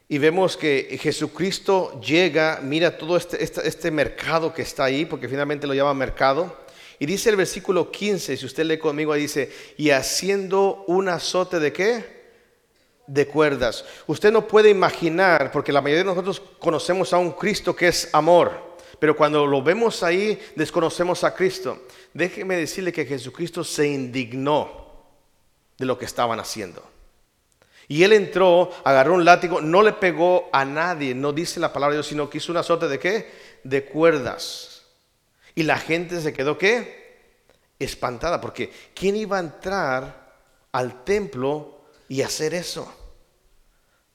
y 0.08 0.20
vemos 0.20 0.56
que 0.56 1.00
Jesucristo 1.02 2.00
llega, 2.00 2.60
mira 2.62 2.98
todo 2.98 3.18
este, 3.18 3.44
este, 3.44 3.68
este, 3.68 3.90
mercado 3.90 4.54
que 4.54 4.62
está 4.62 4.84
ahí, 4.84 5.06
porque 5.06 5.28
finalmente 5.28 5.66
lo 5.66 5.74
llama 5.74 5.94
mercado. 5.96 6.66
Y 7.00 7.08
dice 7.08 7.32
el 7.32 7.36
versículo 7.36 7.92
15, 7.92 8.38
si 8.38 8.46
usted 8.46 8.66
lee 8.66 8.78
conmigo, 8.78 9.16
dice, 9.16 9.52
y 9.78 9.90
haciendo 9.90 10.84
un 10.88 11.10
azote 11.10 11.60
de 11.60 11.74
qué? 11.74 12.16
De 13.08 13.26
cuerdas. 13.28 13.84
Usted 14.06 14.32
no 14.32 14.48
puede 14.48 14.70
imaginar, 14.70 15.52
porque 15.52 15.74
la 15.74 15.82
mayoría 15.82 16.04
de 16.04 16.10
nosotros 16.10 16.42
conocemos 16.60 17.12
a 17.12 17.18
un 17.18 17.32
Cristo 17.32 17.76
que 17.76 17.88
es 17.88 18.10
amor, 18.14 18.78
pero 19.00 19.18
cuando 19.18 19.46
lo 19.48 19.64
vemos 19.64 20.04
ahí, 20.04 20.40
desconocemos 20.56 21.24
a 21.24 21.34
Cristo. 21.34 21.88
Déjeme 22.14 22.56
decirle 22.56 22.94
que 22.94 23.06
Jesucristo 23.06 23.64
se 23.64 23.88
indignó 23.88 24.86
de 25.78 25.86
lo 25.86 25.98
que 25.98 26.06
estaban 26.06 26.40
haciendo. 26.40 26.95
Y 27.88 28.04
él 28.04 28.14
entró, 28.14 28.72
agarró 28.84 29.14
un 29.14 29.26
látigo, 29.26 29.62
no 29.62 29.84
le 29.84 29.94
pegó 29.94 30.50
a 30.52 30.66
nadie, 30.66 31.14
no 31.14 31.34
dice 31.34 31.60
la 31.60 31.72
palabra 31.72 31.94
de 31.94 31.98
Dios, 31.98 32.08
sino 32.08 32.30
que 32.30 32.40
hizo 32.40 32.52
una 32.52 32.64
suerte 32.64 32.88
de 32.88 33.00
qué? 33.00 33.32
De 33.64 33.86
cuerdas. 33.86 34.84
Y 35.54 35.64
la 35.64 35.78
gente 35.78 36.20
se 36.20 36.34
quedó 36.34 36.58
qué? 36.58 37.06
Espantada, 37.78 38.42
porque 38.42 38.72
¿quién 38.94 39.16
iba 39.16 39.38
a 39.38 39.42
entrar 39.42 40.34
al 40.72 41.04
templo 41.04 41.86
y 42.08 42.22
hacer 42.22 42.54
eso? 42.54 42.92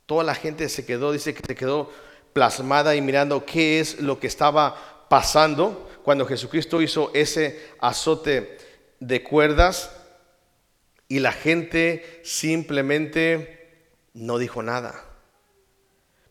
Toda 0.07 0.25
la 0.25 0.35
gente 0.35 0.69
se 0.69 0.85
quedó, 0.85 1.13
dice 1.13 1.35
que 1.35 1.47
se 1.47 1.55
quedó 1.55 1.91
plasmada 2.33 2.97
y 2.97 3.01
mirando 3.01 3.47
qué 3.47 3.81
es 3.81 4.01
lo 4.01 4.19
que 4.19 4.27
estaba 4.27 5.07
pasando 5.09 5.89
cuando 6.03 6.27
Jesucristo 6.27 6.83
hizo 6.83 7.11
ese 7.15 7.71
azote 7.81 8.59
de 8.99 9.23
cuerdas 9.23 9.91
y 11.09 11.19
la 11.19 11.33
gente 11.33 12.21
simplemente 12.23 13.60
no 14.15 14.39
dijo 14.39 14.63
nada. 14.63 15.05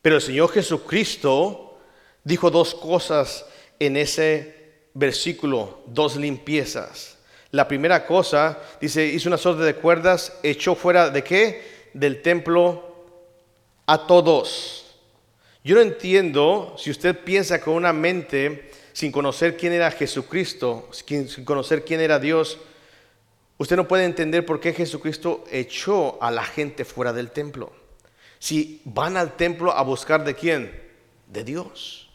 Pero 0.01 0.15
el 0.15 0.21
Señor 0.21 0.51
Jesucristo 0.51 1.77
dijo 2.23 2.49
dos 2.51 2.75
cosas 2.75 3.45
en 3.79 3.97
ese 3.97 4.87
versículo, 4.93 5.81
dos 5.87 6.15
limpiezas. 6.15 7.17
La 7.51 7.67
primera 7.67 8.05
cosa, 8.05 8.59
dice, 8.79 9.05
hizo 9.05 9.29
una 9.29 9.37
suerte 9.37 9.63
de 9.63 9.75
cuerdas, 9.75 10.37
echó 10.43 10.75
fuera 10.75 11.09
de 11.09 11.23
qué? 11.23 11.89
Del 11.93 12.21
templo 12.21 12.95
a 13.85 14.05
todos. 14.05 14.85
Yo 15.63 15.75
no 15.75 15.81
entiendo 15.81 16.75
si 16.77 16.91
usted 16.91 17.17
piensa 17.23 17.59
con 17.59 17.73
una 17.73 17.91
mente 17.91 18.71
sin 18.93 19.11
conocer 19.11 19.57
quién 19.57 19.73
era 19.73 19.91
Jesucristo, 19.91 20.89
sin 20.91 21.43
conocer 21.43 21.83
quién 21.83 22.01
era 22.01 22.19
Dios, 22.19 22.59
Usted 23.59 23.75
no 23.75 23.87
puede 23.89 24.05
entender 24.05 24.45
por 24.45 24.61
qué 24.61 24.73
Jesucristo 24.73 25.43
echó 25.51 26.17
a 26.23 26.31
la 26.31 26.45
gente 26.45 26.85
fuera 26.85 27.11
del 27.11 27.29
templo. 27.29 27.73
Si 28.39 28.81
van 28.85 29.17
al 29.17 29.35
templo 29.35 29.73
a 29.73 29.83
buscar 29.83 30.23
de 30.23 30.33
quién? 30.33 30.81
De 31.27 31.43
Dios. 31.43 32.09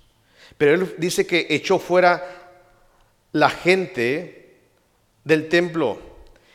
Pero 0.56 0.74
él 0.74 0.94
dice 0.96 1.26
que 1.26 1.46
echó 1.50 1.78
fuera 1.78 2.24
la 3.32 3.50
gente 3.50 4.56
del 5.24 5.50
templo. 5.50 5.98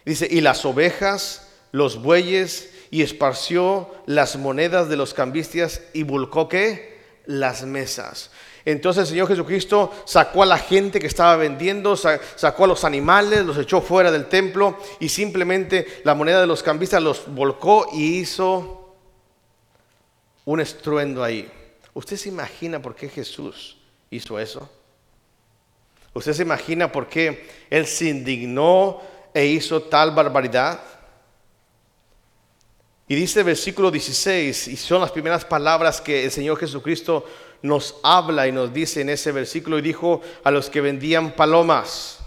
Dice, 0.05 0.27
y 0.29 0.41
las 0.41 0.65
ovejas, 0.65 1.51
los 1.71 2.01
bueyes, 2.01 2.73
y 2.89 3.03
esparció 3.03 3.93
las 4.07 4.37
monedas 4.37 4.89
de 4.89 4.97
los 4.97 5.13
cambistas 5.13 5.83
y 5.93 6.01
volcó 6.01 6.49
qué? 6.49 6.97
Las 7.27 7.63
mesas. 7.63 8.31
Entonces 8.71 9.01
el 9.01 9.07
Señor 9.07 9.27
Jesucristo 9.27 9.91
sacó 10.05 10.43
a 10.43 10.45
la 10.45 10.59
gente 10.59 10.99
que 10.99 11.07
estaba 11.07 11.35
vendiendo, 11.37 11.95
sacó 11.95 12.65
a 12.65 12.67
los 12.67 12.83
animales, 12.83 13.43
los 13.43 13.57
echó 13.57 13.81
fuera 13.81 14.11
del 14.11 14.27
templo 14.27 14.77
y 14.99 15.09
simplemente 15.09 16.01
la 16.03 16.13
moneda 16.13 16.39
de 16.39 16.45
los 16.45 16.61
cambistas 16.61 17.01
los 17.01 17.33
volcó 17.33 17.87
y 17.91 18.19
hizo 18.19 18.95
un 20.45 20.59
estruendo 20.59 21.23
ahí. 21.23 21.51
¿Usted 21.95 22.15
se 22.15 22.29
imagina 22.29 22.79
por 22.79 22.95
qué 22.95 23.09
Jesús 23.09 23.77
hizo 24.11 24.37
eso? 24.37 24.69
¿Usted 26.13 26.33
se 26.33 26.43
imagina 26.43 26.91
por 26.91 27.07
qué 27.07 27.49
Él 27.71 27.87
se 27.87 28.05
indignó 28.05 29.01
e 29.33 29.47
hizo 29.47 29.81
tal 29.81 30.11
barbaridad? 30.11 30.79
Y 33.07 33.15
dice 33.15 33.39
el 33.39 33.47
versículo 33.47 33.89
16, 33.89 34.67
y 34.67 34.77
son 34.77 35.01
las 35.01 35.11
primeras 35.11 35.43
palabras 35.43 35.99
que 35.99 36.25
el 36.25 36.29
Señor 36.29 36.59
Jesucristo 36.59 37.25
nos 37.61 37.95
habla 38.03 38.47
y 38.47 38.51
nos 38.51 38.73
dice 38.73 39.01
en 39.01 39.09
ese 39.09 39.31
versículo 39.31 39.79
y 39.79 39.81
dijo 39.81 40.21
a 40.43 40.51
los 40.51 40.69
que 40.69 40.81
vendían 40.81 41.31
palomas, 41.31 42.19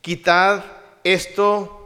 quitad 0.00 0.64
esto 1.04 1.78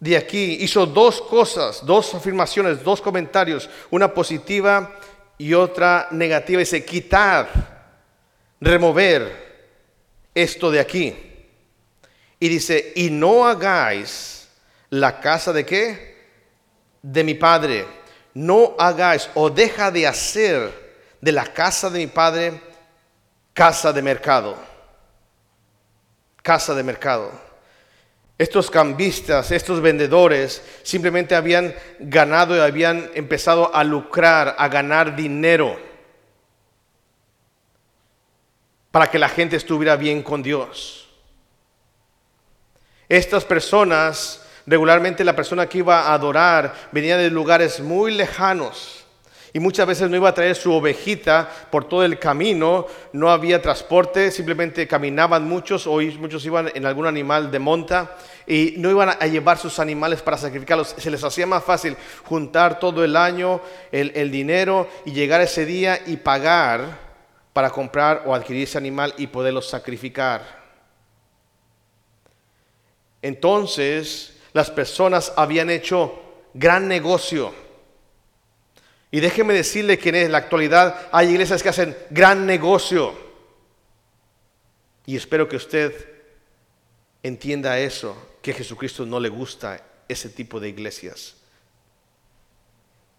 de 0.00 0.16
aquí. 0.16 0.58
Hizo 0.60 0.86
dos 0.86 1.20
cosas, 1.20 1.84
dos 1.84 2.14
afirmaciones, 2.14 2.82
dos 2.82 3.00
comentarios, 3.00 3.68
una 3.90 4.12
positiva 4.12 4.98
y 5.36 5.54
otra 5.54 6.08
negativa. 6.10 6.60
Dice, 6.60 6.84
quitad, 6.84 7.48
remover 8.60 9.48
esto 10.34 10.70
de 10.70 10.80
aquí. 10.80 11.14
Y 12.40 12.48
dice, 12.48 12.92
y 12.94 13.10
no 13.10 13.46
hagáis 13.46 14.48
la 14.90 15.20
casa 15.20 15.52
de 15.52 15.66
qué? 15.66 16.18
De 17.02 17.24
mi 17.24 17.34
padre. 17.34 17.86
No 18.34 18.74
hagáis 18.78 19.28
o 19.34 19.50
deja 19.50 19.90
de 19.90 20.06
hacer 20.06 20.87
de 21.20 21.32
la 21.32 21.46
casa 21.46 21.90
de 21.90 21.98
mi 21.98 22.06
padre 22.06 22.60
casa 23.52 23.92
de 23.92 24.02
mercado. 24.02 24.56
Casa 26.42 26.74
de 26.74 26.82
mercado. 26.84 27.32
Estos 28.38 28.70
cambistas, 28.70 29.50
estos 29.50 29.80
vendedores, 29.80 30.62
simplemente 30.84 31.34
habían 31.34 31.74
ganado 31.98 32.56
y 32.56 32.60
habían 32.60 33.10
empezado 33.14 33.74
a 33.74 33.82
lucrar, 33.82 34.54
a 34.56 34.68
ganar 34.68 35.16
dinero 35.16 35.76
para 38.92 39.10
que 39.10 39.18
la 39.18 39.28
gente 39.28 39.56
estuviera 39.56 39.96
bien 39.96 40.22
con 40.22 40.40
Dios. 40.40 41.08
Estas 43.08 43.44
personas, 43.44 44.46
regularmente 44.66 45.24
la 45.24 45.34
persona 45.34 45.68
que 45.68 45.78
iba 45.78 46.02
a 46.02 46.14
adorar 46.14 46.74
venía 46.92 47.16
de 47.16 47.30
lugares 47.30 47.80
muy 47.80 48.12
lejanos 48.14 48.97
y 49.52 49.60
muchas 49.60 49.86
veces 49.86 50.10
no 50.10 50.16
iba 50.16 50.28
a 50.28 50.34
traer 50.34 50.54
su 50.54 50.72
ovejita 50.72 51.48
por 51.70 51.88
todo 51.88 52.04
el 52.04 52.18
camino, 52.18 52.86
no 53.12 53.30
había 53.30 53.62
transporte, 53.62 54.30
simplemente 54.30 54.86
caminaban 54.86 55.46
muchos 55.48 55.86
o 55.86 56.00
muchos 56.18 56.44
iban 56.44 56.70
en 56.74 56.84
algún 56.84 57.06
animal 57.06 57.50
de 57.50 57.58
monta 57.58 58.16
y 58.46 58.74
no 58.76 58.90
iban 58.90 59.10
a 59.10 59.26
llevar 59.26 59.58
sus 59.58 59.78
animales 59.78 60.20
para 60.20 60.36
sacrificarlos. 60.36 60.94
Se 60.98 61.10
les 61.10 61.24
hacía 61.24 61.46
más 61.46 61.64
fácil 61.64 61.96
juntar 62.24 62.78
todo 62.78 63.04
el 63.04 63.16
año 63.16 63.60
el, 63.90 64.30
dinero 64.30 64.88
y 65.04 65.12
llegar 65.12 65.40
ese 65.40 65.64
día 65.64 66.00
y 66.06 66.18
pagar 66.18 67.08
para 67.52 67.70
comprar 67.70 68.22
o 68.26 68.34
adquirir 68.34 68.64
ese 68.64 68.78
animal 68.78 69.14
y 69.16 69.28
poderlo 69.28 69.62
sacrificar. 69.62 70.58
Entonces 73.22 74.36
las 74.52 74.70
personas 74.70 75.32
habían 75.36 75.70
hecho 75.70 76.20
gran 76.54 76.86
negocio 76.86 77.67
y 79.10 79.20
déjeme 79.20 79.54
decirle 79.54 79.98
que 79.98 80.10
en 80.10 80.32
la 80.32 80.38
actualidad 80.38 81.08
hay 81.12 81.30
iglesias 81.30 81.62
que 81.62 81.70
hacen 81.70 81.96
gran 82.10 82.44
negocio. 82.44 83.14
Y 85.06 85.16
espero 85.16 85.48
que 85.48 85.56
usted 85.56 85.92
entienda 87.22 87.78
eso, 87.78 88.16
que 88.42 88.50
a 88.50 88.54
Jesucristo 88.54 89.06
no 89.06 89.18
le 89.18 89.30
gusta 89.30 89.82
ese 90.08 90.28
tipo 90.28 90.60
de 90.60 90.68
iglesias. 90.68 91.36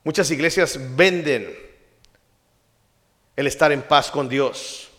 Muchas 0.04 0.30
iglesias 0.32 0.80
venden 0.96 1.56
el 3.36 3.48
estar 3.48 3.72
en 3.72 3.82
paz 3.82 4.12
con 4.12 4.30
Dios. 4.30 4.90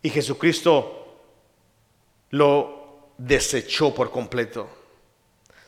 Y 0.00 0.10
Jesucristo 0.10 1.20
lo 2.30 3.10
desechó 3.18 3.94
por 3.94 4.10
completo. 4.10 4.68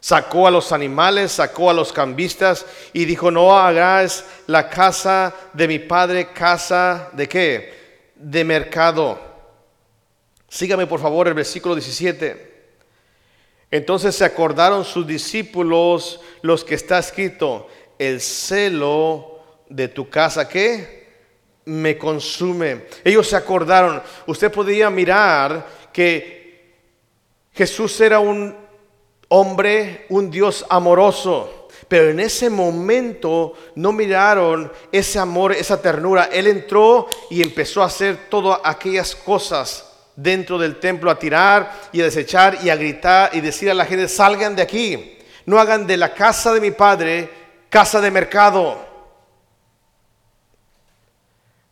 Sacó 0.01 0.47
a 0.47 0.51
los 0.51 0.73
animales, 0.73 1.33
sacó 1.33 1.71
a 1.71 1.75
los 1.75 1.93
cambistas 1.93 2.65
y 2.93 3.05
dijo, 3.05 3.31
no 3.31 3.59
hagáis 3.59 4.25
la 4.47 4.71
casa 4.71 5.35
de 5.53 5.67
mi 5.67 5.79
padre 5.81 6.33
casa 6.33 7.11
de 7.13 7.29
qué? 7.29 8.11
De 8.15 8.45
mercado. 8.45 9.19
Sígame 10.49 10.87
por 10.87 11.01
favor 11.01 11.29
el 11.29 11.35
versículo 11.35 11.75
17. 11.75 12.49
Entonces 13.71 14.15
se 14.15 14.25
acordaron 14.25 14.85
sus 14.85 15.07
discípulos 15.07 16.21
los 16.43 16.65
que 16.65 16.75
está 16.75 16.99
escrito, 16.99 17.69
el 17.99 18.21
celo 18.21 19.43
de 19.69 19.89
tu 19.89 20.09
casa, 20.09 20.49
¿qué? 20.49 21.09
Me 21.67 21.99
consume. 21.99 22.87
Ellos 23.05 23.29
se 23.29 23.37
acordaron. 23.37 24.03
Usted 24.27 24.51
podía 24.51 24.89
mirar 24.89 25.67
que 25.93 26.39
Jesús 27.53 28.01
era 28.01 28.21
un 28.21 28.68
hombre, 29.29 30.07
un 30.09 30.31
Dios 30.31 30.65
amoroso. 30.69 31.69
Pero 31.87 32.11
en 32.11 32.21
ese 32.21 32.51
momento 32.51 33.55
no 33.75 33.93
miraron 33.93 34.71
ese 34.93 35.19
amor, 35.19 35.53
esa 35.53 35.81
ternura. 35.81 36.29
Él 36.31 36.47
entró 36.47 37.09
y 37.31 37.43
empezó 37.43 37.83
a 37.83 37.87
hacer 37.87 38.29
todas 38.29 38.61
aquellas 38.63 39.15
cosas 39.15 39.85
dentro 40.15 40.59
del 40.59 40.81
templo, 40.81 41.11
a 41.11 41.19
tirar 41.19 41.89
y 41.93 42.01
a 42.01 42.05
desechar 42.05 42.59
y 42.63 42.69
a 42.69 42.77
gritar 42.77 43.31
y 43.33 43.41
decir 43.41 43.71
a 43.71 43.75
la 43.75 43.87
gente, 43.87 44.09
salgan 44.09 44.55
de 44.55 44.63
aquí. 44.63 45.19
No 45.47 45.59
hagan 45.59 45.87
de 45.87 45.97
la 45.97 46.13
casa 46.13 46.53
de 46.53 46.61
mi 46.61 46.73
padre 46.73 47.31
casa 47.69 48.01
de 48.01 48.11
mercado. 48.11 48.87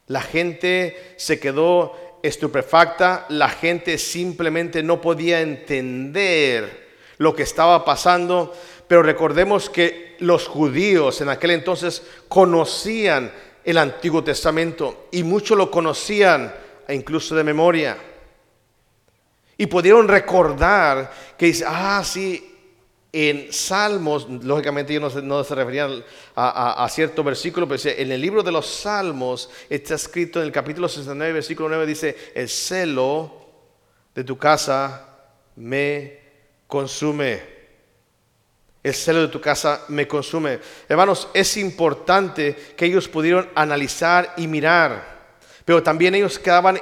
La 0.07 0.23
gente 0.23 1.15
se 1.17 1.41
quedó 1.41 2.19
estupefacta, 2.23 3.27
la 3.29 3.49
gente 3.49 3.99
simplemente 3.99 4.83
no 4.83 5.01
podía 5.01 5.41
entender 5.41 6.86
lo 7.19 7.35
que 7.35 7.43
estaba 7.43 7.85
pasando, 7.85 8.55
pero 8.89 9.03
recordemos 9.03 9.71
que 9.71 10.17
los 10.21 10.47
judíos 10.47 11.21
en 11.21 11.29
aquel 11.29 11.53
entonces 11.53 12.03
conocían 12.29 13.33
el 13.65 13.79
Antiguo 13.79 14.23
Testamento 14.23 15.09
y 15.11 15.23
muchos 15.23 15.59
lo 15.59 15.71
conocían 15.71 16.55
incluso 16.89 17.35
de 17.35 17.45
memoria. 17.45 17.97
Y 19.59 19.67
pudieron 19.67 20.07
recordar 20.07 21.11
que 21.37 21.47
dice, 21.47 21.65
ah, 21.67 22.03
sí, 22.05 22.55
en 23.13 23.51
Salmos, 23.51 24.29
lógicamente 24.29 24.93
yo 24.93 25.01
no 25.01 25.43
se, 25.43 25.55
referían 25.55 26.05
a, 26.35 26.87
cierto 26.91 27.25
versículo, 27.25 27.67
pero 27.67 27.81
en 27.87 28.13
el 28.13 28.21
libro 28.21 28.43
de 28.43 28.53
los 28.53 28.67
Salmos 28.67 29.49
está 29.71 29.95
escrito 29.95 30.39
en 30.39 30.47
el 30.47 30.53
capítulo 30.53 30.87
69, 30.87 31.33
versículo 31.33 31.71
9, 31.71 31.87
dice, 31.87 32.17
el 32.35 32.49
celo 32.51 33.47
de 34.15 34.23
tu 34.23 34.37
casa 34.37 35.17
me 35.57 36.26
consume. 36.67 37.57
El 38.83 38.95
celo 38.95 39.23
de 39.23 39.29
tu 39.29 39.41
casa 39.41 39.85
me 39.89 40.07
consume. 40.07 40.61
Hermanos, 40.89 41.29
es 41.35 41.57
importante 41.57 42.55
que 42.77 42.87
ellos 42.87 43.09
pudieron 43.09 43.49
analizar 43.55 44.35
y 44.37 44.47
mirar, 44.47 45.35
pero 45.65 45.83
también 45.83 46.15
ellos 46.15 46.39
quedaban 46.39 46.81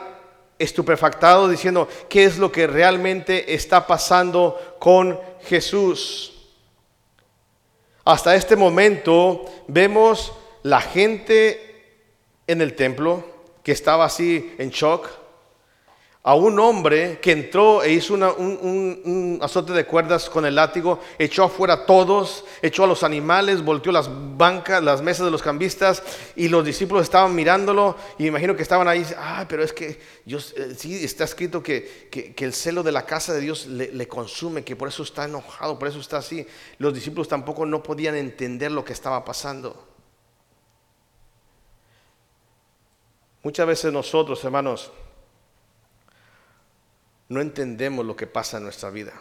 estupefactados 0.59 1.51
diciendo, 1.51 1.89
¿qué 2.09 2.25
es 2.25 2.39
lo 2.39 2.53
que 2.53 2.67
realmente 2.67 3.55
está 3.55 3.87
pasando 3.87 4.77
con 4.79 5.19
Jesús. 5.47 6.33
Hasta 8.05 8.35
este 8.35 8.57
momento 8.57 9.45
vemos 9.69 10.33
la 10.63 10.81
gente 10.81 12.03
en 12.47 12.61
el 12.61 12.75
templo 12.75 13.25
que 13.63 13.73
estaba 13.73 14.05
así 14.05 14.55
en 14.59 14.71
shock, 14.71 15.09
a 16.27 16.35
un 16.35 16.59
hombre 16.59 17.21
que 17.21 17.33
entró 17.33 17.83
e 17.83 17.93
hizo 17.93 18.15
un, 18.15 19.39
azote 19.43 19.75
de 19.75 19.85
cuerdas 19.85 20.31
con 20.31 20.47
el 20.47 20.55
látigo, 20.55 21.01
echó 21.19 21.45
afuera 21.45 21.75
a 21.75 21.87
todos, 21.87 22.47
echó 22.63 22.85
a 22.85 22.87
los 22.87 23.03
animales, 23.03 23.63
volteó 23.63 23.93
las 23.93 24.09
bancas, 24.11 24.83
las 24.83 25.03
mesas 25.03 25.27
de 25.27 25.31
los 25.31 25.43
cambistas 25.43 26.03
y 26.35 26.49
los 26.49 26.65
discípulos 26.65 27.03
estaban 27.03 27.35
mirándolo 27.35 27.97
y 28.17 28.27
imagino 28.27 28.57
que 28.57 28.63
estaban 28.63 28.89
ahí, 28.89 29.05
ah, 29.19 29.45
pero 29.47 29.63
es 29.63 29.75
que 29.75 30.01
yo, 30.25 30.39
eh, 30.39 30.75
sí 30.75 31.05
está 31.05 31.25
escrito 31.25 31.63
que, 31.63 32.09
el 32.39 32.55
celo 32.55 32.83
de 32.83 32.93
la 32.93 33.05
casa 33.05 33.35
de 33.35 33.41
Dios 33.41 33.67
le, 33.67 33.93
le 33.93 34.09
consume, 34.09 34.65
que 34.65 34.77
por 34.77 34.89
eso 34.89 35.03
está 35.03 35.27
enojado, 35.27 35.79
por 35.79 35.89
eso 35.89 36.01
está 36.01 36.19
así. 36.19 36.47
Los 36.79 36.95
discípulos 36.95 37.29
tampoco 37.29 37.67
no 37.67 37.83
podían 37.83 38.15
entender 38.15 38.73
lo 38.73 38.83
que 38.83 38.95
estaba 38.95 39.23
pasando. 39.27 39.89
Muchas 43.43 43.67
veces 43.67 43.93
nosotros, 43.93 44.43
hermanos, 44.43 44.91
no 47.29 47.41
entendemos 47.41 48.05
lo 48.05 48.17
que 48.17 48.27
pasa 48.27 48.59
en 48.59 48.65
nuestra 48.65 48.91
vida. 48.91 49.13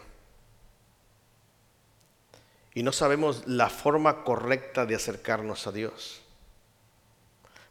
Y 2.74 2.84
no 2.84 2.92
sabemos 2.92 3.48
la 3.48 3.70
forma 3.70 4.24
correcta 4.24 4.86
de 4.86 4.96
acercarnos 4.96 5.68
a 5.68 5.72
Dios. 5.72 6.22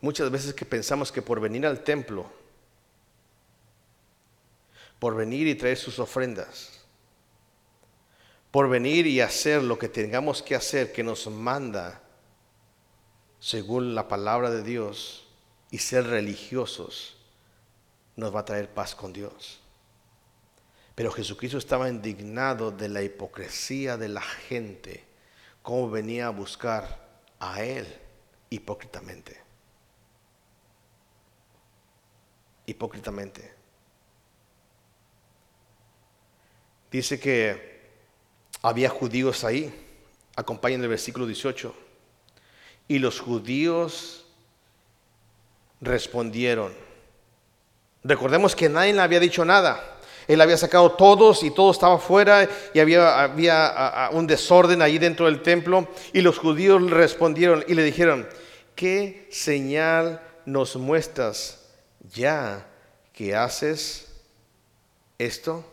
Muchas 0.00 0.30
veces 0.30 0.54
que 0.54 0.64
pensamos 0.64 1.12
que 1.12 1.22
por 1.22 1.40
venir 1.40 1.66
al 1.66 1.84
templo, 1.84 2.30
por 4.98 5.16
venir 5.16 5.48
y 5.48 5.54
traer 5.54 5.76
sus 5.76 5.98
ofrendas, 5.98 6.80
por 8.50 8.68
venir 8.68 9.06
y 9.06 9.20
hacer 9.20 9.62
lo 9.62 9.78
que 9.78 9.88
tengamos 9.88 10.42
que 10.42 10.54
hacer, 10.54 10.92
que 10.92 11.02
nos 11.02 11.26
manda 11.26 12.00
según 13.40 13.94
la 13.94 14.06
palabra 14.06 14.50
de 14.50 14.62
Dios 14.62 15.26
y 15.70 15.78
ser 15.78 16.06
religiosos, 16.06 17.16
nos 18.14 18.34
va 18.34 18.40
a 18.40 18.44
traer 18.44 18.68
paz 18.68 18.94
con 18.94 19.12
Dios. 19.12 19.61
Pero 20.94 21.10
Jesucristo 21.10 21.58
estaba 21.58 21.88
indignado 21.88 22.70
de 22.70 22.88
la 22.88 23.02
hipocresía 23.02 23.96
de 23.96 24.08
la 24.08 24.20
gente, 24.20 25.04
cómo 25.62 25.90
venía 25.90 26.26
a 26.26 26.30
buscar 26.30 27.08
a 27.40 27.62
Él 27.62 27.86
hipócritamente. 28.50 29.40
Hipócritamente. 32.66 33.54
Dice 36.90 37.18
que 37.18 37.90
había 38.60 38.90
judíos 38.90 39.44
ahí, 39.44 39.74
acompañan 40.36 40.82
el 40.82 40.88
versículo 40.88 41.26
18, 41.26 41.74
y 42.88 42.98
los 42.98 43.18
judíos 43.18 44.26
respondieron. 45.80 46.74
Recordemos 48.04 48.54
que 48.54 48.68
nadie 48.68 48.92
le 48.92 49.00
había 49.00 49.20
dicho 49.20 49.44
nada. 49.44 49.91
Él 50.28 50.40
había 50.40 50.56
sacado 50.56 50.92
todos 50.92 51.42
y 51.42 51.50
todo 51.50 51.70
estaba 51.70 51.98
fuera 51.98 52.48
y 52.74 52.80
había, 52.80 53.22
había 53.22 54.10
un 54.12 54.26
desorden 54.26 54.82
ahí 54.82 54.98
dentro 54.98 55.26
del 55.26 55.42
templo. 55.42 55.88
Y 56.12 56.20
los 56.20 56.38
judíos 56.38 56.80
le 56.82 56.90
respondieron 56.90 57.64
y 57.66 57.74
le 57.74 57.82
dijeron, 57.82 58.28
¿qué 58.74 59.28
señal 59.30 60.20
nos 60.44 60.76
muestras 60.76 61.60
ya 62.14 62.66
que 63.12 63.34
haces 63.34 64.08
esto? 65.18 65.71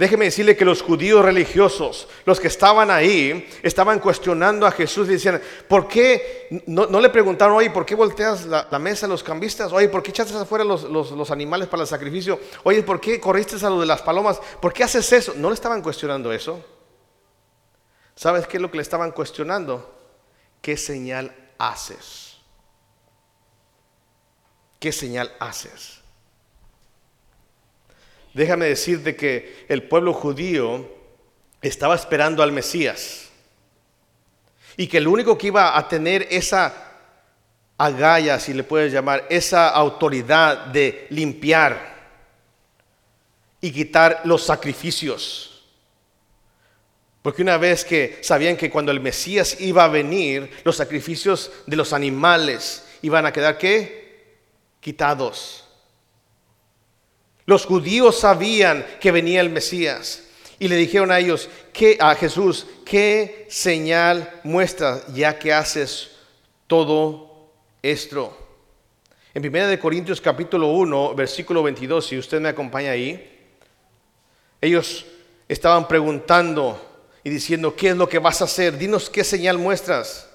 Déjeme 0.00 0.24
decirle 0.24 0.56
que 0.56 0.64
los 0.64 0.80
judíos 0.80 1.22
religiosos, 1.22 2.08
los 2.24 2.40
que 2.40 2.48
estaban 2.48 2.90
ahí, 2.90 3.46
estaban 3.62 3.98
cuestionando 3.98 4.66
a 4.66 4.70
Jesús 4.70 5.06
y 5.08 5.12
decían, 5.12 5.42
¿por 5.68 5.86
qué? 5.86 6.62
No, 6.68 6.86
le 6.86 7.10
preguntaron, 7.10 7.54
oye, 7.54 7.68
¿por 7.68 7.84
qué 7.84 7.94
volteas 7.94 8.46
la, 8.46 8.78
mesa 8.78 9.04
a 9.04 9.10
los 9.10 9.22
cambistas? 9.22 9.70
Oye, 9.74 9.90
¿por 9.90 10.02
qué 10.02 10.08
echaste 10.08 10.34
afuera 10.34 10.64
los, 10.64 10.84
los, 10.84 11.30
animales 11.30 11.68
para 11.68 11.82
el 11.82 11.86
sacrificio? 11.86 12.40
Oye, 12.62 12.82
¿por 12.82 12.98
qué 12.98 13.20
corriste 13.20 13.56
a 13.56 13.68
lo 13.68 13.78
de 13.78 13.84
las 13.84 14.00
palomas? 14.00 14.40
¿Por 14.58 14.72
qué 14.72 14.84
haces 14.84 15.12
eso? 15.12 15.34
No 15.36 15.50
le 15.50 15.54
estaban 15.54 15.82
cuestionando 15.82 16.32
eso. 16.32 16.64
¿Sabes 18.14 18.46
qué 18.46 18.56
es 18.56 18.62
lo 18.62 18.70
que 18.70 18.78
le 18.78 18.82
estaban 18.82 19.10
cuestionando? 19.10 20.00
¿Qué 20.62 20.78
señal 20.78 21.36
haces? 21.58 22.38
¿Qué 24.78 24.92
señal 24.92 25.30
haces? 25.40 25.99
Déjame 28.34 28.66
decirte 28.66 29.16
que 29.16 29.66
el 29.68 29.82
pueblo 29.84 30.12
judío 30.12 30.88
estaba 31.62 31.94
esperando 31.94 32.42
al 32.42 32.52
Mesías 32.52 33.28
y 34.76 34.86
que 34.86 34.98
el 34.98 35.08
único 35.08 35.36
que 35.36 35.48
iba 35.48 35.76
a 35.76 35.88
tener 35.88 36.26
esa 36.30 36.90
agalla, 37.76 38.38
si 38.38 38.52
le 38.52 38.64
puedes 38.64 38.92
llamar, 38.92 39.26
esa 39.30 39.68
autoridad 39.68 40.66
de 40.66 41.06
limpiar 41.10 41.90
y 43.60 43.70
quitar 43.72 44.22
los 44.24 44.44
sacrificios. 44.44 45.64
Porque 47.22 47.42
una 47.42 47.58
vez 47.58 47.84
que 47.84 48.18
sabían 48.22 48.56
que 48.56 48.70
cuando 48.70 48.92
el 48.92 49.00
Mesías 49.00 49.60
iba 49.60 49.84
a 49.84 49.88
venir, 49.88 50.50
los 50.64 50.76
sacrificios 50.76 51.50
de 51.66 51.76
los 51.76 51.92
animales 51.92 52.86
iban 53.02 53.26
a 53.26 53.32
quedar 53.32 53.58
qué? 53.58 54.38
Quitados. 54.80 55.69
Los 57.50 57.66
judíos 57.66 58.20
sabían 58.20 58.86
que 59.00 59.10
venía 59.10 59.40
el 59.40 59.50
Mesías. 59.50 60.22
Y 60.60 60.68
le 60.68 60.76
dijeron 60.76 61.10
a 61.10 61.18
ellos, 61.18 61.48
¿qué, 61.72 61.98
a 61.98 62.14
Jesús, 62.14 62.64
¿qué 62.84 63.48
señal 63.50 64.40
muestras 64.44 65.12
ya 65.12 65.36
que 65.36 65.52
haces 65.52 66.12
todo 66.68 67.50
esto? 67.82 68.38
En 69.34 69.44
1 69.44 69.80
Corintios 69.80 70.20
capítulo 70.20 70.68
1, 70.68 71.16
versículo 71.16 71.64
22, 71.64 72.06
si 72.06 72.18
usted 72.18 72.40
me 72.40 72.50
acompaña 72.50 72.92
ahí, 72.92 73.50
ellos 74.60 75.04
estaban 75.48 75.88
preguntando 75.88 76.80
y 77.24 77.30
diciendo, 77.30 77.74
¿qué 77.74 77.88
es 77.88 77.96
lo 77.96 78.08
que 78.08 78.20
vas 78.20 78.42
a 78.42 78.44
hacer? 78.44 78.78
Dinos 78.78 79.10
qué 79.10 79.24
señal 79.24 79.58
muestras. 79.58 80.30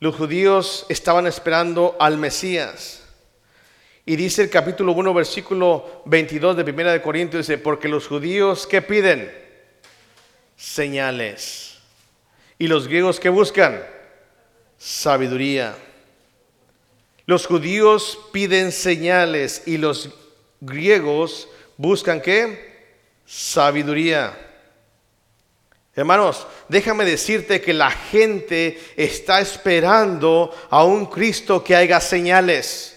Los 0.00 0.16
judíos 0.16 0.84
estaban 0.88 1.28
esperando 1.28 1.96
al 2.00 2.18
Mesías. 2.18 2.99
Y 4.10 4.16
dice 4.16 4.42
el 4.42 4.50
capítulo 4.50 4.90
1, 4.90 5.14
versículo 5.14 6.02
22 6.04 6.56
de 6.56 6.64
Primera 6.64 6.90
de 6.90 7.00
Corintios, 7.00 7.46
dice, 7.46 7.58
porque 7.58 7.86
los 7.86 8.08
judíos, 8.08 8.66
¿qué 8.66 8.82
piden? 8.82 9.32
Señales. 10.56 11.78
Y 12.58 12.66
los 12.66 12.88
griegos, 12.88 13.20
¿qué 13.20 13.28
buscan? 13.28 13.80
Sabiduría. 14.78 15.76
Los 17.24 17.46
judíos 17.46 18.18
piden 18.32 18.72
señales 18.72 19.62
y 19.64 19.78
los 19.78 20.10
griegos 20.60 21.46
buscan 21.76 22.20
qué? 22.20 22.88
Sabiduría. 23.24 24.36
Hermanos, 25.94 26.48
déjame 26.68 27.04
decirte 27.04 27.60
que 27.60 27.72
la 27.72 27.92
gente 27.92 28.76
está 28.96 29.40
esperando 29.40 30.52
a 30.68 30.82
un 30.82 31.06
Cristo 31.06 31.62
que 31.62 31.76
haga 31.76 32.00
señales. 32.00 32.89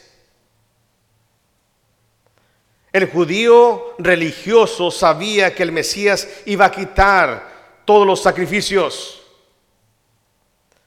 El 2.93 3.09
judío 3.09 3.95
religioso 3.97 4.91
sabía 4.91 5.55
que 5.55 5.63
el 5.63 5.71
Mesías 5.71 6.29
iba 6.45 6.65
a 6.65 6.71
quitar 6.71 7.81
todos 7.85 8.05
los 8.05 8.21
sacrificios, 8.21 9.23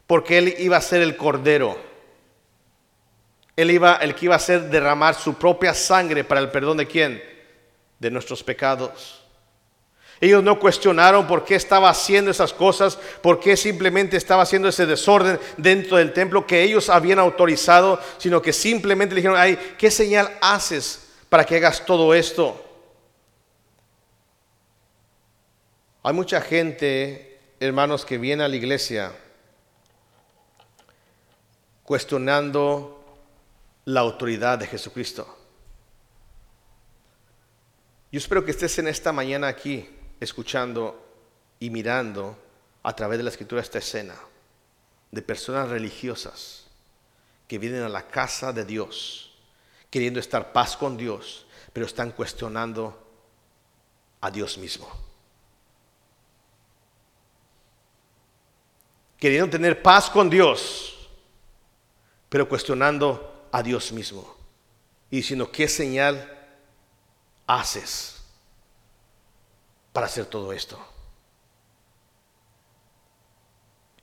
porque 0.07 0.39
él 0.39 0.55
iba 0.59 0.77
a 0.77 0.81
ser 0.81 1.03
el 1.03 1.17
cordero. 1.17 1.77
Él 3.57 3.73
iba 3.73 3.97
el 3.97 4.15
que 4.15 4.27
iba 4.27 4.35
a 4.35 4.37
hacer 4.37 4.71
derramar 4.71 5.17
su 5.17 5.35
propia 5.35 5.75
sangre 5.75 6.23
para 6.23 6.41
el 6.41 6.51
perdón 6.51 6.77
de 6.77 6.87
quién? 6.87 7.21
De 7.99 8.09
nuestros 8.09 8.45
pecados. 8.45 9.25
Ellos 10.21 10.45
no 10.45 10.61
cuestionaron 10.61 11.27
por 11.27 11.45
qué 11.45 11.57
estaba 11.57 11.91
haciendo 11.91 12.31
esas 12.31 12.53
cosas, 12.53 12.97
por 13.21 13.41
qué 13.41 13.57
simplemente 13.57 14.17
estaba 14.17 14.45
haciendo 14.45 14.69
ese 14.69 14.87
desorden 14.87 15.41
dentro 15.57 15.97
del 15.97 16.13
templo 16.13 16.47
que 16.47 16.63
ellos 16.63 16.89
habían 16.89 17.19
autorizado, 17.19 18.01
sino 18.19 18.41
que 18.41 18.53
simplemente 18.53 19.15
le 19.15 19.23
dijeron, 19.23 19.39
ay, 19.39 19.59
¿qué 19.77 19.91
señal 19.91 20.31
haces 20.41 21.06
para 21.29 21.45
que 21.45 21.57
hagas 21.57 21.85
todo 21.85 22.15
esto. 22.15 22.63
Hay 26.03 26.15
mucha 26.15 26.41
gente, 26.41 27.41
hermanos, 27.59 28.05
que 28.05 28.19
viene 28.19 28.45
a 28.45 28.49
la 28.49 28.57
iglesia 28.57 29.13
cuestionando 31.83 33.05
la 33.85 34.01
autoridad 34.01 34.59
de 34.59 34.67
Jesucristo. 34.67 35.37
Yo 38.13 38.19
espero 38.19 38.45
que 38.45 38.53
estés 38.53 38.79
en 38.79 38.89
esta 38.89 39.13
mañana 39.13 39.49
aquí 39.49 39.89
escuchando 40.21 41.05
y 41.59 41.71
mirando 41.71 42.37
a 42.83 42.95
través 42.95 43.19
de 43.19 43.25
la 43.25 43.31
escritura 43.31 43.61
esta 43.61 43.79
escena 43.79 44.15
de 45.11 45.23
personas 45.23 45.69
religiosas 45.69 46.67
que 47.49 47.59
vienen 47.59 47.83
a 47.83 47.89
la 47.89 48.07
casa 48.07 48.53
de 48.53 48.65
Dios 48.65 49.36
queriendo 49.97 50.21
estar 50.21 50.53
paz 50.53 50.77
con 50.77 50.95
Dios, 50.95 51.47
pero 51.73 51.87
están 51.87 52.11
cuestionando 52.11 53.03
a 54.21 54.31
Dios 54.31 54.59
mismo. 54.59 54.87
Queriendo 59.19 59.49
tener 59.49 59.83
paz 59.83 60.11
con 60.11 60.29
Dios, 60.29 61.09
pero 62.29 62.47
cuestionando 62.47 63.49
a 63.51 63.63
Dios 63.63 63.91
mismo. 63.91 64.37
Y 65.11 65.17
diciendo, 65.17 65.51
¿qué 65.51 65.67
señal 65.67 66.31
haces 67.47 68.23
para 69.95 70.09
hacer 70.09 70.27
todo 70.27 70.53
esto? 70.53 70.79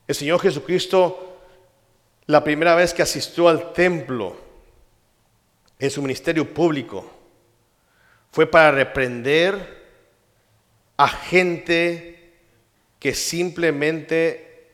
El 0.07 0.15
Señor 0.15 0.41
Jesucristo, 0.41 1.37
la 2.25 2.43
primera 2.43 2.73
vez 2.73 2.95
que 2.95 3.03
asistió 3.03 3.47
al 3.47 3.73
templo, 3.73 4.52
en 5.83 5.91
su 5.91 6.01
ministerio 6.01 6.47
público 6.53 7.05
fue 8.31 8.47
para 8.47 8.71
reprender 8.71 9.83
a 10.95 11.09
gente 11.09 12.37
que 12.99 13.13
simplemente 13.13 14.69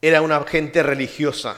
era 0.00 0.20
una 0.20 0.42
gente 0.42 0.82
religiosa. 0.82 1.54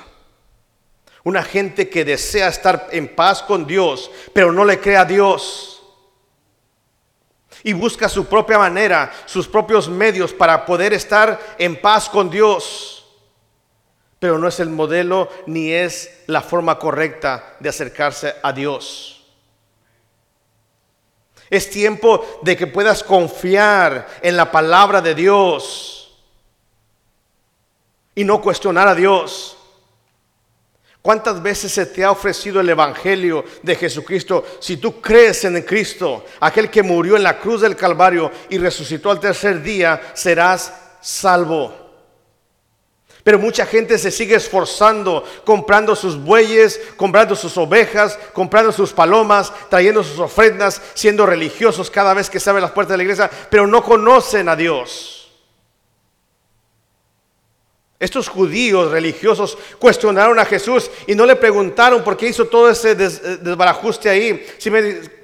Una 1.22 1.42
gente 1.42 1.88
que 1.88 2.04
desea 2.04 2.48
estar 2.48 2.88
en 2.92 3.08
paz 3.08 3.42
con 3.42 3.66
Dios, 3.66 4.10
pero 4.34 4.52
no 4.52 4.66
le 4.66 4.78
cree 4.78 4.98
a 4.98 5.06
Dios. 5.06 5.82
Y 7.62 7.72
busca 7.72 8.06
su 8.06 8.26
propia 8.26 8.58
manera, 8.58 9.10
sus 9.24 9.48
propios 9.48 9.88
medios 9.88 10.34
para 10.34 10.66
poder 10.66 10.92
estar 10.92 11.40
en 11.58 11.80
paz 11.80 12.10
con 12.10 12.28
Dios 12.28 12.93
pero 14.24 14.38
no 14.38 14.48
es 14.48 14.58
el 14.58 14.70
modelo 14.70 15.28
ni 15.44 15.70
es 15.70 16.22
la 16.28 16.40
forma 16.40 16.78
correcta 16.78 17.56
de 17.60 17.68
acercarse 17.68 18.36
a 18.42 18.54
Dios. 18.54 19.22
Es 21.50 21.68
tiempo 21.68 22.40
de 22.40 22.56
que 22.56 22.66
puedas 22.66 23.02
confiar 23.02 24.08
en 24.22 24.34
la 24.38 24.50
palabra 24.50 25.02
de 25.02 25.14
Dios 25.14 26.16
y 28.14 28.24
no 28.24 28.40
cuestionar 28.40 28.88
a 28.88 28.94
Dios. 28.94 29.58
¿Cuántas 31.02 31.42
veces 31.42 31.70
se 31.70 31.84
te 31.84 32.02
ha 32.02 32.10
ofrecido 32.10 32.60
el 32.60 32.70
Evangelio 32.70 33.44
de 33.62 33.76
Jesucristo? 33.76 34.42
Si 34.58 34.78
tú 34.78 35.02
crees 35.02 35.44
en 35.44 35.60
Cristo, 35.60 36.24
aquel 36.40 36.70
que 36.70 36.82
murió 36.82 37.18
en 37.18 37.24
la 37.24 37.38
cruz 37.38 37.60
del 37.60 37.76
Calvario 37.76 38.32
y 38.48 38.56
resucitó 38.56 39.10
al 39.10 39.20
tercer 39.20 39.62
día, 39.62 40.00
serás 40.14 40.72
salvo. 41.02 41.83
Pero 43.24 43.38
mucha 43.38 43.64
gente 43.64 43.98
se 43.98 44.10
sigue 44.10 44.36
esforzando, 44.36 45.24
comprando 45.44 45.96
sus 45.96 46.22
bueyes, 46.22 46.78
comprando 46.96 47.34
sus 47.34 47.56
ovejas, 47.56 48.18
comprando 48.34 48.70
sus 48.70 48.92
palomas, 48.92 49.50
trayendo 49.70 50.04
sus 50.04 50.18
ofrendas, 50.18 50.82
siendo 50.92 51.24
religiosos 51.24 51.90
cada 51.90 52.12
vez 52.12 52.28
que 52.28 52.38
se 52.38 52.50
abren 52.50 52.62
las 52.62 52.72
puertas 52.72 52.92
de 52.92 52.96
la 52.98 53.02
iglesia, 53.04 53.30
pero 53.50 53.66
no 53.66 53.82
conocen 53.82 54.50
a 54.50 54.54
Dios. 54.54 55.32
Estos 57.98 58.28
judíos 58.28 58.90
religiosos 58.90 59.56
cuestionaron 59.78 60.38
a 60.38 60.44
Jesús 60.44 60.90
y 61.06 61.14
no 61.14 61.24
le 61.24 61.36
preguntaron 61.36 62.04
por 62.04 62.18
qué 62.18 62.28
hizo 62.28 62.44
todo 62.46 62.68
ese 62.68 62.94
desbarajuste 62.94 64.10
ahí. 64.10 64.46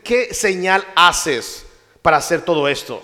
¿Qué 0.03 0.33
señal 0.33 0.87
haces 0.97 1.67
para 2.01 2.17
hacer 2.17 2.41
todo 2.41 2.67
esto? 2.67 3.03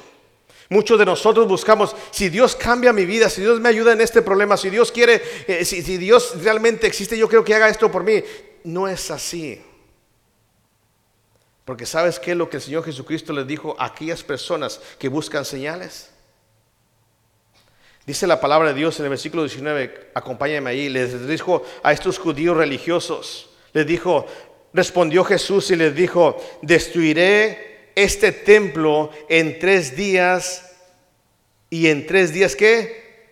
Muchos 0.68 0.98
de 0.98 1.04
nosotros 1.04 1.46
buscamos, 1.46 1.94
si 2.10 2.28
Dios 2.28 2.56
cambia 2.56 2.92
mi 2.92 3.04
vida, 3.04 3.30
si 3.30 3.40
Dios 3.40 3.60
me 3.60 3.68
ayuda 3.68 3.92
en 3.92 4.00
este 4.00 4.20
problema, 4.20 4.56
si 4.56 4.68
Dios 4.68 4.90
quiere, 4.90 5.22
eh, 5.46 5.64
si, 5.64 5.80
Dios 5.96 6.42
realmente 6.42 6.86
existe, 6.86 7.16
yo 7.16 7.28
creo 7.28 7.44
que 7.44 7.54
haga 7.54 7.68
esto 7.68 7.90
por 7.90 8.02
mí. 8.02 8.22
No 8.64 8.88
es 8.88 9.10
así. 9.12 9.62
Porque 11.64 11.86
¿sabes 11.86 12.18
qué 12.18 12.34
lo 12.34 12.50
que 12.50 12.56
el 12.56 12.62
Señor 12.62 12.84
Jesucristo 12.84 13.32
les 13.32 13.46
dijo 13.46 13.76
a 13.78 13.86
aquellas 13.86 14.24
personas 14.24 14.80
que 14.98 15.08
buscan 15.08 15.44
señales? 15.44 16.10
Dice 18.04 18.26
la 18.26 18.40
palabra 18.40 18.68
de 18.68 18.74
Dios 18.74 18.98
en 18.98 19.06
el 19.06 19.10
versículo 19.10 19.42
19, 19.42 20.10
acompáñame 20.14 20.70
ahí, 20.70 20.88
les 20.88 21.26
dijo 21.26 21.64
a 21.82 21.92
estos 21.92 22.18
judíos 22.18 22.56
religiosos, 22.56 23.50
les 23.72 23.84
dijo, 23.84 24.26
respondió 24.72 25.24
Jesús 25.24 25.70
y 25.72 25.76
les 25.76 25.94
dijo, 25.94 26.36
destruiré 26.62 27.75
este 27.96 28.30
templo 28.30 29.10
en 29.28 29.58
tres 29.58 29.96
días 29.96 30.70
y 31.70 31.88
en 31.88 32.06
tres 32.06 32.32
días 32.32 32.54
que 32.54 33.26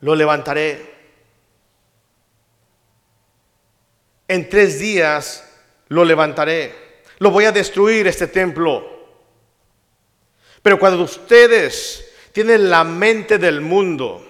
lo 0.00 0.14
levantaré. 0.14 0.94
En 4.28 4.48
tres 4.48 4.78
días 4.78 5.44
lo 5.88 6.04
levantaré. 6.04 6.74
Lo 7.18 7.30
voy 7.30 7.44
a 7.44 7.52
destruir 7.52 8.06
este 8.06 8.28
templo. 8.28 8.94
Pero 10.62 10.78
cuando 10.78 11.02
ustedes 11.02 12.10
tienen 12.32 12.70
la 12.70 12.84
mente 12.84 13.36
del 13.36 13.60
mundo, 13.60 14.26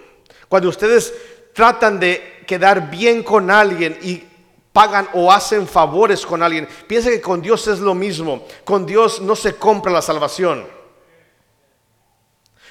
cuando 0.49 0.69
ustedes 0.69 1.13
tratan 1.53 1.99
de 1.99 2.43
quedar 2.45 2.89
bien 2.89 3.23
con 3.23 3.49
alguien 3.49 3.97
y 4.01 4.23
pagan 4.75 5.07
o 5.13 5.31
hacen 5.31 5.65
favores 5.65 6.25
con 6.25 6.43
alguien. 6.43 6.67
Piensa 6.85 7.09
que 7.09 7.21
con 7.21 7.41
Dios 7.41 7.65
es 7.67 7.79
lo 7.79 7.95
mismo. 7.95 8.45
Con 8.65 8.85
Dios 8.85 9.21
no 9.21 9.33
se 9.33 9.55
compra 9.55 9.89
la 9.89 10.01
salvación. 10.01 10.67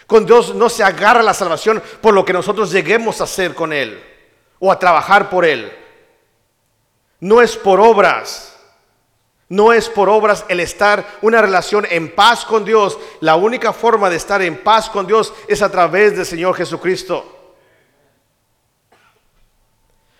Con 0.06 0.26
Dios 0.26 0.54
no 0.54 0.68
se 0.68 0.84
agarra 0.84 1.22
la 1.22 1.32
salvación 1.32 1.82
por 2.02 2.12
lo 2.12 2.22
que 2.22 2.34
nosotros 2.34 2.70
lleguemos 2.70 3.22
a 3.22 3.24
hacer 3.24 3.54
con 3.54 3.72
Él 3.72 4.04
o 4.58 4.70
a 4.70 4.78
trabajar 4.78 5.30
por 5.30 5.46
Él. 5.46 5.72
No 7.20 7.40
es 7.40 7.56
por 7.56 7.80
obras. 7.80 8.54
No 9.48 9.72
es 9.72 9.88
por 9.88 10.10
obras 10.10 10.44
el 10.48 10.60
estar 10.60 11.06
una 11.22 11.40
relación 11.40 11.86
en 11.88 12.14
paz 12.14 12.44
con 12.44 12.66
Dios. 12.66 12.98
La 13.20 13.36
única 13.36 13.72
forma 13.72 14.10
de 14.10 14.16
estar 14.16 14.42
en 14.42 14.62
paz 14.62 14.90
con 14.90 15.06
Dios 15.06 15.32
es 15.48 15.62
a 15.62 15.72
través 15.72 16.14
del 16.14 16.26
Señor 16.26 16.54
Jesucristo. 16.54 17.33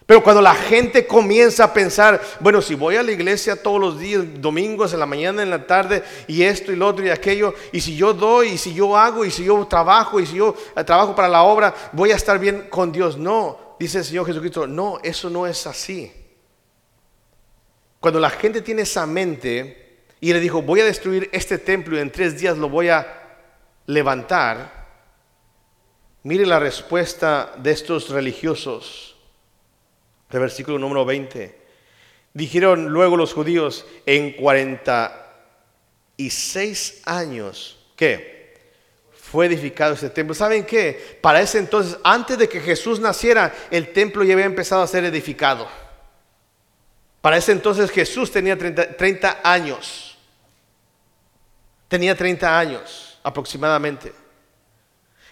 Pero 0.07 0.23
cuando 0.23 0.43
la 0.43 0.55
gente 0.55 1.07
comienza 1.07 1.65
a 1.65 1.73
pensar, 1.73 2.21
bueno, 2.41 2.61
si 2.61 2.75
voy 2.75 2.97
a 2.97 3.03
la 3.03 3.13
iglesia 3.13 3.63
todos 3.63 3.81
los 3.81 3.99
días, 3.99 4.23
domingos, 4.37 4.93
en 4.93 5.01
la 5.01 5.07
mañana, 5.07 5.43
en 5.43 5.49
la 5.49 5.67
tarde, 5.67 6.03
y 6.27 6.43
esto 6.43 6.73
y 6.73 6.77
lo 6.77 6.89
otro 6.89 7.07
y 7.07 7.09
aquello, 7.09 7.55
y 7.73 7.81
si 7.81 7.97
yo 7.97 8.13
doy, 8.13 8.49
y 8.49 8.59
si 8.59 8.75
yo 8.75 8.97
hago, 8.99 9.25
y 9.25 9.31
si 9.31 9.45
yo 9.45 9.67
trabajo, 9.67 10.21
y 10.21 10.27
si 10.27 10.37
yo 10.37 10.55
eh, 10.77 10.85
trabajo 10.85 11.15
para 11.15 11.29
la 11.29 11.45
obra, 11.45 11.75
voy 11.93 12.13
a 12.13 12.17
estar 12.17 12.39
bien 12.39 12.67
con 12.69 12.93
Dios. 12.93 13.17
No, 13.17 13.77
dice 13.81 13.99
el 13.99 14.05
Señor 14.05 14.27
Jesucristo, 14.27 14.67
no, 14.67 14.99
eso 15.03 15.31
no 15.31 15.47
es 15.47 15.67
así. 15.67 16.13
Cuando 17.99 18.21
la 18.21 18.29
gente 18.29 18.61
tiene 18.61 18.83
esa 18.83 19.07
mente 19.07 20.03
y 20.21 20.35
le 20.35 20.41
dijo, 20.41 20.61
voy 20.61 20.81
a 20.81 20.85
destruir 20.85 21.31
este 21.33 21.57
templo 21.57 21.97
y 21.97 22.01
en 22.01 22.13
tres 22.13 22.39
días 22.39 22.59
lo 22.59 22.69
voy 22.69 22.91
a 22.91 23.23
levantar, 23.87 24.85
mire 26.25 26.45
la 26.45 26.59
respuesta 26.59 27.55
de 27.57 27.71
estos 27.71 28.11
religiosos 28.11 29.14
el 30.35 30.41
versículo 30.41 30.79
número 30.79 31.05
20. 31.05 31.65
Dijeron 32.33 32.89
luego 32.89 33.17
los 33.17 33.33
judíos, 33.33 33.87
en 34.07 34.33
46 34.33 37.03
años, 37.05 37.79
¿qué? 37.97 38.35
Fue 39.13 39.47
edificado 39.47 39.95
este 39.95 40.11
templo. 40.11 40.35
¿Saben 40.35 40.67
qué? 40.67 41.19
Para 41.21 41.41
ese 41.41 41.59
entonces, 41.59 41.99
antes 42.05 42.39
de 42.39 42.49
que 42.49 42.61
Jesús 42.61 43.01
naciera, 43.01 43.53
el 43.71 43.93
templo 43.93 44.23
ya 44.25 44.35
había 44.35 44.47
empezado 44.47 44.83
a 44.83 44.87
ser 44.87 45.05
edificado. 45.05 45.69
Para 47.21 47.37
ese 47.39 47.53
entonces 47.53 47.91
Jesús 47.91 48.31
tenía 48.31 48.57
30, 48.59 48.97
30 48.97 49.41
años. 49.43 50.17
Tenía 51.89 52.17
30 52.17 52.59
años 52.59 53.19
aproximadamente. 53.23 54.24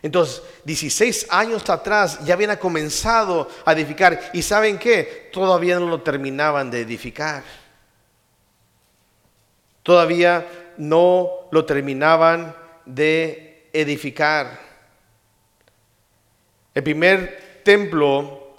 Entonces, 0.02 0.42
16 0.64 1.28
años 1.30 1.70
atrás 1.70 2.18
ya 2.24 2.34
habían 2.34 2.56
comenzado 2.56 3.48
a 3.64 3.72
edificar 3.72 4.30
y 4.32 4.42
¿saben 4.42 4.78
qué? 4.78 5.30
Todavía 5.32 5.78
no 5.78 5.86
lo 5.86 6.02
terminaban 6.02 6.70
de 6.72 6.80
edificar. 6.80 7.44
Todavía 9.84 10.74
no 10.76 11.30
lo 11.52 11.64
terminaban 11.64 12.54
de 12.84 13.68
edificar. 13.72 14.58
El 16.74 16.82
primer 16.82 17.60
templo 17.62 18.56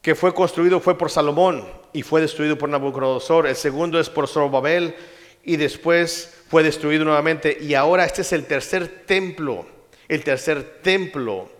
que 0.00 0.14
fue 0.14 0.32
construido 0.32 0.78
fue 0.78 0.96
por 0.96 1.10
Salomón 1.10 1.66
y 1.92 2.02
fue 2.02 2.20
destruido 2.20 2.56
por 2.56 2.68
Nabucodonosor. 2.68 3.48
El 3.48 3.56
segundo 3.56 3.98
es 3.98 4.08
por 4.08 4.28
Zorobabel 4.28 4.94
y 5.42 5.56
después 5.56 6.36
fue 6.48 6.62
destruido 6.62 7.04
nuevamente. 7.04 7.56
Y 7.60 7.74
ahora 7.74 8.04
este 8.04 8.22
es 8.22 8.32
el 8.32 8.46
tercer 8.46 9.04
templo 9.06 9.73
el 10.08 10.24
tercer 10.24 10.80
templo 10.82 11.50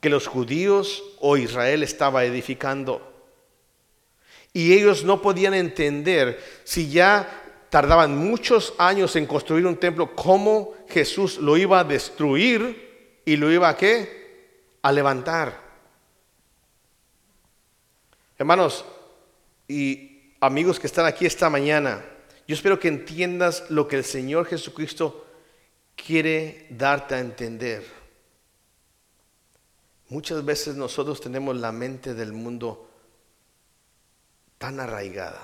que 0.00 0.10
los 0.10 0.26
judíos 0.26 1.02
o 1.20 1.36
Israel 1.36 1.82
estaba 1.82 2.24
edificando. 2.24 3.12
Y 4.52 4.72
ellos 4.72 5.04
no 5.04 5.20
podían 5.20 5.54
entender 5.54 6.42
si 6.64 6.88
ya 6.88 7.42
tardaban 7.70 8.16
muchos 8.16 8.74
años 8.78 9.16
en 9.16 9.26
construir 9.26 9.66
un 9.66 9.76
templo, 9.76 10.14
cómo 10.14 10.74
Jesús 10.88 11.38
lo 11.38 11.56
iba 11.56 11.80
a 11.80 11.84
destruir 11.84 13.20
y 13.24 13.36
lo 13.36 13.50
iba 13.50 13.68
a 13.68 13.76
qué? 13.76 14.70
A 14.82 14.92
levantar. 14.92 15.60
Hermanos 18.38 18.84
y 19.68 20.32
amigos 20.40 20.78
que 20.78 20.86
están 20.86 21.06
aquí 21.06 21.26
esta 21.26 21.50
mañana, 21.50 22.04
yo 22.46 22.54
espero 22.54 22.78
que 22.78 22.88
entiendas 22.88 23.64
lo 23.70 23.88
que 23.88 23.96
el 23.96 24.04
Señor 24.04 24.46
Jesucristo 24.46 25.25
quiere 25.96 26.66
darte 26.70 27.16
a 27.16 27.20
entender. 27.20 27.84
Muchas 30.08 30.44
veces 30.44 30.76
nosotros 30.76 31.20
tenemos 31.20 31.56
la 31.56 31.72
mente 31.72 32.14
del 32.14 32.32
mundo 32.32 32.88
tan 34.58 34.78
arraigada 34.78 35.42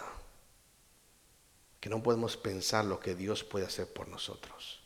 que 1.80 1.90
no 1.90 2.00
podemos 2.00 2.36
pensar 2.36 2.84
lo 2.84 3.00
que 3.00 3.16
Dios 3.16 3.42
puede 3.42 3.66
hacer 3.66 3.92
por 3.92 4.06
nosotros. 4.06 4.80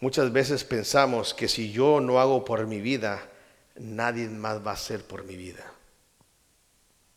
Muchas 0.00 0.32
veces 0.32 0.64
pensamos 0.64 1.34
que 1.34 1.46
si 1.46 1.70
yo 1.70 2.00
no 2.00 2.18
hago 2.18 2.44
por 2.44 2.66
mi 2.66 2.80
vida, 2.80 3.30
nadie 3.76 4.28
más 4.28 4.66
va 4.66 4.72
a 4.72 4.74
hacer 4.74 5.06
por 5.06 5.24
mi 5.24 5.36
vida. 5.36 5.64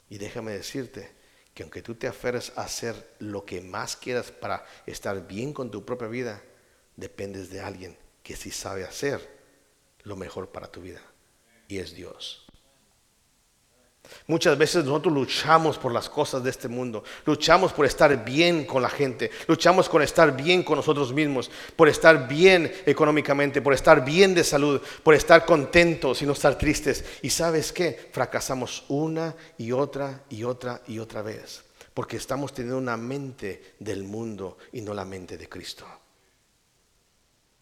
Y 0.10 0.18
déjame 0.20 0.52
decirte, 0.52 1.12
que 1.54 1.64
aunque 1.64 1.82
tú 1.82 1.96
te 1.96 2.08
aferres 2.08 2.52
a 2.56 2.64
hacer 2.64 3.16
lo 3.20 3.46
que 3.46 3.62
más 3.62 3.96
quieras 3.96 4.32
para 4.32 4.66
estar 4.86 5.28
bien 5.28 5.54
con 5.54 5.70
tu 5.70 5.86
propia 5.86 6.08
vida, 6.08 6.42
dependes 6.96 7.50
de 7.50 7.62
alguien 7.62 7.98
que 8.24 8.36
sí 8.36 8.52
sabe 8.52 8.84
hacer 8.84 9.42
lo 10.04 10.16
mejor 10.16 10.50
para 10.52 10.72
tu 10.72 10.82
vida. 10.82 11.02
Y 11.68 11.78
es 11.78 11.94
Dios. 11.94 12.43
Muchas 14.28 14.58
veces 14.58 14.86
nosotros 14.86 15.14
luchamos 15.14 15.78
por 15.78 15.92
las 15.92 16.10
cosas 16.10 16.44
de 16.44 16.50
este 16.50 16.68
mundo, 16.68 17.04
luchamos 17.26 17.74
por 17.74 17.86
estar 17.86 18.24
bien 18.24 18.66
con 18.66 18.82
la 18.82 18.90
gente, 18.90 19.32
luchamos 19.48 19.90
por 19.90 20.02
estar 20.02 20.36
bien 20.36 20.64
con 20.64 20.78
nosotros 20.78 21.14
mismos, 21.14 21.50
por 21.76 21.90
estar 21.90 22.28
bien 22.28 22.72
económicamente, 22.86 23.62
por 23.62 23.74
estar 23.74 24.04
bien 24.04 24.34
de 24.34 24.44
salud, 24.44 24.82
por 25.04 25.14
estar 25.14 25.46
contentos 25.46 26.22
y 26.22 26.26
no 26.26 26.34
estar 26.34 26.58
tristes. 26.58 27.04
Y 27.22 27.30
sabes 27.30 27.72
qué? 27.72 28.10
Fracasamos 28.12 28.86
una 28.90 29.36
y 29.58 29.72
otra 29.72 30.24
y 30.30 30.44
otra 30.44 30.82
y 30.88 31.00
otra 31.00 31.22
vez, 31.22 31.64
porque 31.94 32.18
estamos 32.18 32.54
teniendo 32.54 32.78
una 32.78 32.98
mente 32.98 33.76
del 33.80 34.04
mundo 34.04 34.58
y 34.72 34.82
no 34.82 34.94
la 34.94 35.06
mente 35.06 35.38
de 35.38 35.50
Cristo. 35.50 35.86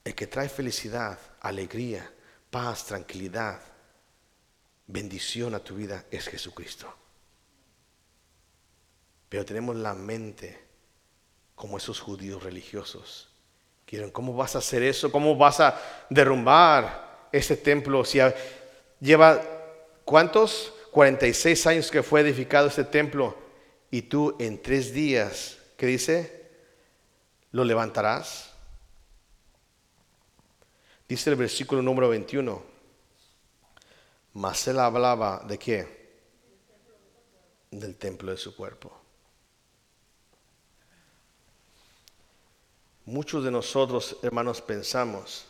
El 0.04 0.16
que 0.16 0.28
trae 0.28 0.50
felicidad, 0.50 1.18
alegría, 1.42 2.12
paz, 2.50 2.86
tranquilidad, 2.86 3.62
bendición 4.92 5.56
a 5.56 5.60
tu 5.60 5.76
vida 5.76 6.06
es 6.12 6.28
Jesucristo. 6.28 6.94
Pero 9.30 9.46
tenemos 9.46 9.76
la 9.76 9.94
mente 9.94 10.60
como 11.56 11.78
esos 11.78 12.00
judíos 12.00 12.44
religiosos. 12.44 13.30
Quieren, 13.86 14.12
¿cómo 14.12 14.36
vas 14.36 14.56
a 14.56 14.60
hacer 14.60 14.84
eso? 14.84 15.12
¿Cómo 15.12 15.36
vas 15.36 15.60
a 15.60 15.80
derrumbar 16.10 17.28
ese 17.32 17.56
templo? 17.56 18.04
Si 18.04 18.20
lleva, 19.00 19.42
¿cuántos? 20.06 20.74
46 20.92 21.68
años 21.68 21.90
que 21.90 22.04
fue 22.04 22.20
edificado 22.22 22.68
este 22.68 22.84
templo 22.84 23.38
y 23.90 24.02
tú 24.04 24.36
en 24.40 24.62
tres 24.62 24.94
días, 24.94 25.58
¿qué 25.78 25.86
dice? 25.86 26.50
¿Lo 27.52 27.64
levantarás? 27.64 28.52
Dice 31.08 31.30
el 31.30 31.36
versículo 31.38 31.82
número 31.82 32.10
21. 32.10 32.71
Mas 34.34 34.68
él 34.68 34.80
hablaba 34.80 35.44
de 35.48 35.58
qué? 35.58 36.02
Del 37.70 37.96
templo 37.96 38.32
de 38.32 38.38
su 38.38 38.56
cuerpo. 38.56 39.02
Muchos 43.06 43.44
de 43.44 43.52
nosotros, 43.52 44.18
hermanos, 44.22 44.62
pensamos 44.62 45.46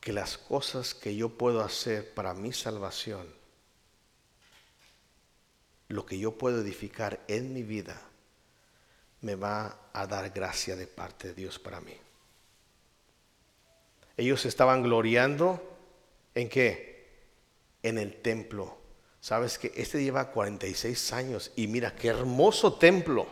que 0.00 0.12
las 0.12 0.36
cosas 0.36 0.94
que 0.94 1.16
yo 1.16 1.30
puedo 1.30 1.62
hacer 1.62 2.12
para 2.14 2.34
mi 2.34 2.52
salvación, 2.52 3.26
lo 5.88 6.04
que 6.04 6.18
yo 6.18 6.36
puedo 6.38 6.60
edificar 6.60 7.24
en 7.28 7.54
mi 7.54 7.62
vida, 7.62 8.00
me 9.20 9.34
va 9.36 9.88
a 9.92 10.06
dar 10.06 10.30
gracia 10.30 10.76
de 10.76 10.86
parte 10.86 11.28
de 11.28 11.34
Dios 11.34 11.58
para 11.58 11.80
mí. 11.80 12.05
Ellos 14.16 14.46
estaban 14.46 14.82
gloriando 14.82 15.62
en 16.34 16.48
qué? 16.48 17.06
En 17.82 17.98
el 17.98 18.20
templo. 18.22 18.78
Sabes 19.20 19.58
que 19.58 19.72
este 19.76 20.02
lleva 20.02 20.30
46 20.30 21.12
años 21.12 21.52
y 21.56 21.66
mira 21.66 21.94
qué 21.94 22.08
hermoso 22.08 22.74
templo. 22.74 23.26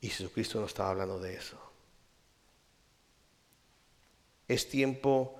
Y 0.00 0.08
Jesucristo 0.08 0.60
no 0.60 0.66
estaba 0.66 0.90
hablando 0.90 1.18
de 1.18 1.34
eso. 1.34 1.58
Es 4.48 4.68
tiempo 4.68 5.36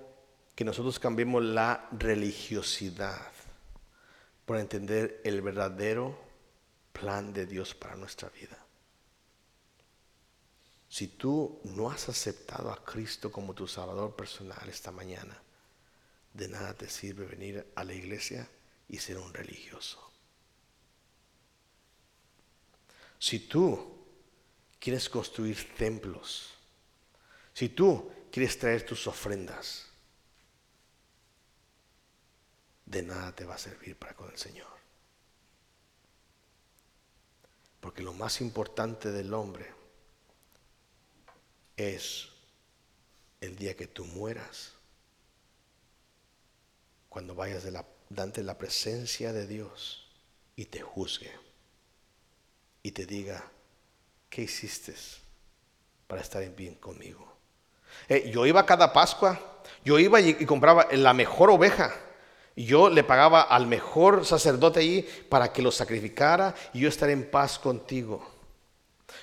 que 0.55 0.63
nosotros 0.63 0.99
cambiemos 0.99 1.43
la 1.43 1.87
religiosidad 1.91 3.31
por 4.45 4.57
entender 4.57 5.21
el 5.23 5.41
verdadero 5.41 6.17
plan 6.91 7.33
de 7.33 7.45
Dios 7.45 7.73
para 7.73 7.95
nuestra 7.95 8.29
vida. 8.29 8.57
Si 10.91 11.07
tú 11.07 11.61
no 11.63 11.89
has 11.89 12.09
aceptado 12.09 12.69
a 12.69 12.83
Cristo 12.83 13.31
como 13.31 13.53
tu 13.53 13.65
Salvador 13.65 14.13
personal 14.13 14.67
esta 14.67 14.91
mañana, 14.91 15.41
de 16.33 16.49
nada 16.49 16.73
te 16.73 16.89
sirve 16.89 17.25
venir 17.25 17.65
a 17.75 17.85
la 17.85 17.93
iglesia 17.93 18.45
y 18.89 18.97
ser 18.97 19.17
un 19.17 19.33
religioso. 19.33 20.11
Si 23.17 23.39
tú 23.39 24.03
quieres 24.81 25.07
construir 25.07 25.73
templos, 25.77 26.55
si 27.53 27.69
tú 27.69 28.11
quieres 28.29 28.59
traer 28.59 28.85
tus 28.85 29.07
ofrendas, 29.07 29.85
de 32.85 33.01
nada 33.01 33.33
te 33.33 33.45
va 33.45 33.55
a 33.55 33.59
servir 33.59 33.95
para 33.95 34.13
con 34.13 34.29
el 34.29 34.37
Señor. 34.37 34.67
Porque 37.79 38.03
lo 38.03 38.11
más 38.11 38.41
importante 38.41 39.09
del 39.13 39.33
hombre 39.33 39.79
es 41.77 42.29
el 43.41 43.55
día 43.55 43.75
que 43.75 43.87
tú 43.87 44.05
mueras, 44.05 44.73
cuando 47.09 47.35
vayas 47.35 47.63
de 47.63 47.71
la, 47.71 47.85
la 48.09 48.57
presencia 48.57 49.33
de 49.33 49.45
Dios 49.45 50.07
y 50.55 50.65
te 50.65 50.81
juzgue 50.81 51.31
y 52.83 52.91
te 52.91 53.05
diga, 53.05 53.43
¿qué 54.29 54.43
hiciste 54.43 54.93
para 56.07 56.21
estar 56.21 56.41
en 56.41 56.55
bien 56.55 56.75
conmigo? 56.75 57.35
Eh, 58.07 58.31
yo 58.33 58.45
iba 58.45 58.65
cada 58.65 58.93
Pascua, 58.93 59.61
yo 59.83 59.99
iba 59.99 60.21
y, 60.21 60.37
y 60.39 60.45
compraba 60.45 60.87
la 60.93 61.13
mejor 61.13 61.49
oveja. 61.49 61.93
Yo 62.55 62.89
le 62.89 63.03
pagaba 63.03 63.41
al 63.41 63.67
mejor 63.67 64.25
sacerdote 64.25 64.79
allí 64.79 65.05
para 65.29 65.51
que 65.51 65.61
lo 65.61 65.71
sacrificara 65.71 66.55
y 66.73 66.79
yo 66.79 66.89
estaré 66.89 67.11
en 67.11 67.29
paz 67.29 67.59
contigo. 67.59 68.30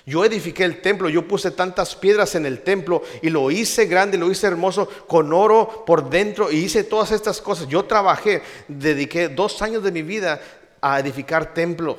Yo 0.05 0.25
edifiqué 0.25 0.63
el 0.63 0.81
templo, 0.81 1.09
yo 1.09 1.27
puse 1.27 1.51
tantas 1.51 1.95
piedras 1.95 2.35
en 2.35 2.45
el 2.45 2.61
templo 2.61 3.03
y 3.21 3.29
lo 3.29 3.51
hice 3.51 3.85
grande, 3.85 4.17
lo 4.17 4.31
hice 4.31 4.47
hermoso, 4.47 4.87
con 5.07 5.33
oro 5.33 5.85
por 5.85 6.09
dentro 6.09 6.51
y 6.51 6.57
hice 6.57 6.83
todas 6.83 7.11
estas 7.11 7.41
cosas. 7.41 7.67
Yo 7.67 7.85
trabajé, 7.85 8.41
dediqué 8.67 9.29
dos 9.29 9.61
años 9.61 9.83
de 9.83 9.91
mi 9.91 10.01
vida 10.01 10.41
a 10.81 10.99
edificar 10.99 11.53
templo. 11.53 11.97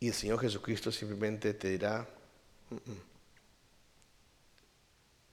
Y 0.00 0.08
el 0.08 0.14
Señor 0.14 0.40
Jesucristo 0.40 0.90
simplemente 0.90 1.54
te 1.54 1.68
dirá, 1.68 2.08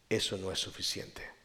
eso 0.07 0.37
no 0.37 0.51
es 0.51 0.59
suficiente. 0.59 1.38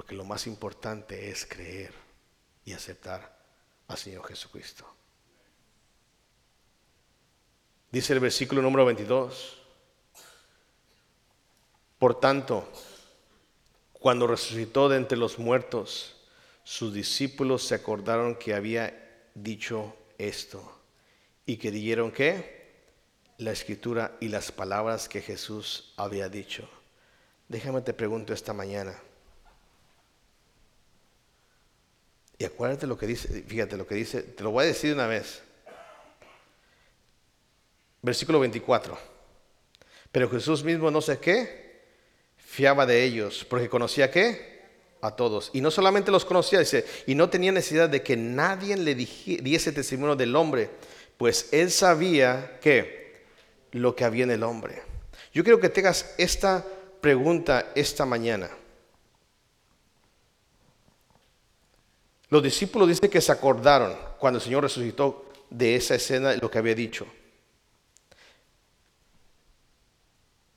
Porque 0.00 0.14
lo 0.14 0.24
más 0.24 0.46
importante 0.46 1.28
es 1.28 1.44
creer 1.44 1.92
y 2.64 2.72
aceptar 2.72 3.36
al 3.86 3.98
Señor 3.98 4.26
Jesucristo. 4.26 4.86
Dice 7.92 8.14
el 8.14 8.20
versículo 8.20 8.62
número 8.62 8.86
22. 8.86 9.58
Por 11.98 12.18
tanto, 12.18 12.66
cuando 13.92 14.26
resucitó 14.26 14.88
de 14.88 14.96
entre 14.96 15.18
los 15.18 15.38
muertos, 15.38 16.16
sus 16.64 16.94
discípulos 16.94 17.62
se 17.64 17.74
acordaron 17.74 18.36
que 18.36 18.54
había 18.54 19.28
dicho 19.34 19.94
esto 20.16 20.80
y 21.44 21.58
que 21.58 21.70
dijeron 21.70 22.10
que 22.10 22.86
la 23.36 23.50
escritura 23.50 24.16
y 24.18 24.28
las 24.28 24.50
palabras 24.50 25.10
que 25.10 25.20
Jesús 25.20 25.92
había 25.98 26.30
dicho. 26.30 26.66
Déjame 27.48 27.82
te 27.82 27.92
pregunto 27.92 28.32
esta 28.32 28.54
mañana. 28.54 28.98
Y 32.40 32.46
acuérdate 32.46 32.86
lo 32.86 32.96
que 32.96 33.06
dice, 33.06 33.44
fíjate 33.46 33.76
lo 33.76 33.86
que 33.86 33.94
dice, 33.94 34.22
te 34.22 34.42
lo 34.42 34.50
voy 34.50 34.64
a 34.64 34.68
decir 34.68 34.94
una 34.94 35.06
vez. 35.06 35.42
Versículo 38.00 38.40
24. 38.40 38.98
Pero 40.10 40.30
Jesús 40.30 40.64
mismo 40.64 40.90
no 40.90 41.02
sé 41.02 41.18
qué, 41.18 41.82
fiaba 42.38 42.86
de 42.86 43.04
ellos, 43.04 43.44
porque 43.44 43.68
conocía 43.68 44.10
qué, 44.10 44.62
a 45.02 45.10
todos. 45.10 45.50
Y 45.52 45.60
no 45.60 45.70
solamente 45.70 46.10
los 46.10 46.24
conocía, 46.24 46.60
dice, 46.60 46.86
y 47.06 47.14
no 47.14 47.28
tenía 47.28 47.52
necesidad 47.52 47.90
de 47.90 48.02
que 48.02 48.16
nadie 48.16 48.74
le 48.74 48.94
diese 48.94 49.72
testimonio 49.72 50.16
del 50.16 50.34
hombre, 50.34 50.70
pues 51.18 51.50
él 51.52 51.70
sabía 51.70 52.58
que 52.62 53.20
lo 53.72 53.94
que 53.94 54.04
había 54.06 54.24
en 54.24 54.30
el 54.30 54.44
hombre. 54.44 54.82
Yo 55.34 55.44
quiero 55.44 55.60
que 55.60 55.68
tengas 55.68 56.14
esta 56.16 56.64
pregunta 57.02 57.70
esta 57.74 58.06
mañana. 58.06 58.48
Los 62.30 62.42
discípulos 62.42 62.88
dicen 62.88 63.10
que 63.10 63.20
se 63.20 63.32
acordaron 63.32 63.96
cuando 64.18 64.38
el 64.38 64.44
Señor 64.44 64.62
resucitó 64.62 65.30
de 65.50 65.74
esa 65.74 65.96
escena 65.96 66.34
lo 66.36 66.50
que 66.50 66.58
había 66.58 66.74
dicho. 66.74 67.06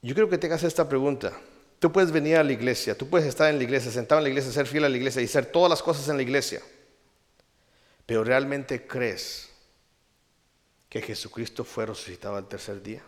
Yo 0.01 0.13
quiero 0.13 0.29
que 0.29 0.37
tengas 0.37 0.63
esta 0.63 0.87
pregunta. 0.87 1.33
Tú 1.79 1.91
puedes 1.91 2.11
venir 2.11 2.37
a 2.37 2.43
la 2.43 2.51
iglesia, 2.51 2.97
tú 2.97 3.09
puedes 3.09 3.27
estar 3.27 3.49
en 3.49 3.57
la 3.57 3.63
iglesia, 3.63 3.91
sentado 3.91 4.19
en 4.19 4.23
la 4.23 4.29
iglesia, 4.29 4.51
ser 4.51 4.67
fiel 4.67 4.85
a 4.85 4.89
la 4.89 4.95
iglesia 4.95 5.21
y 5.21 5.25
hacer 5.25 5.47
todas 5.47 5.69
las 5.69 5.81
cosas 5.81 6.07
en 6.07 6.17
la 6.17 6.23
iglesia. 6.23 6.61
Pero 8.05 8.23
realmente 8.23 8.85
crees 8.85 9.49
que 10.93 11.01
Jesucristo 11.01 11.63
fue 11.63 11.87
resucitado 11.87 12.35
al 12.35 12.47
tercer 12.47 12.83
día? 12.83 13.01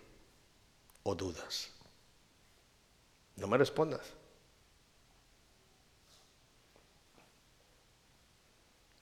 ¿O 1.04 1.14
dudas? 1.14 1.70
No 3.36 3.46
me 3.48 3.60
respondas. 3.60 4.02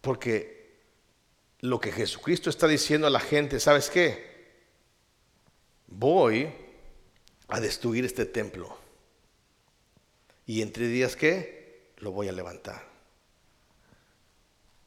Porque 0.03 0.81
lo 1.61 1.79
que 1.79 1.93
Jesucristo 1.93 2.49
está 2.49 2.67
diciendo 2.67 3.07
a 3.07 3.09
la 3.09 3.21
gente, 3.21 3.57
¿sabes 3.61 3.89
qué? 3.89 4.33
Voy 5.87 6.51
a 7.47 7.61
destruir 7.61 8.03
este 8.03 8.25
templo. 8.25 8.77
Y 10.45 10.61
entre 10.61 10.89
días 10.89 11.15
qué? 11.15 11.93
Lo 11.99 12.11
voy 12.11 12.27
a 12.27 12.33
levantar. 12.33 12.85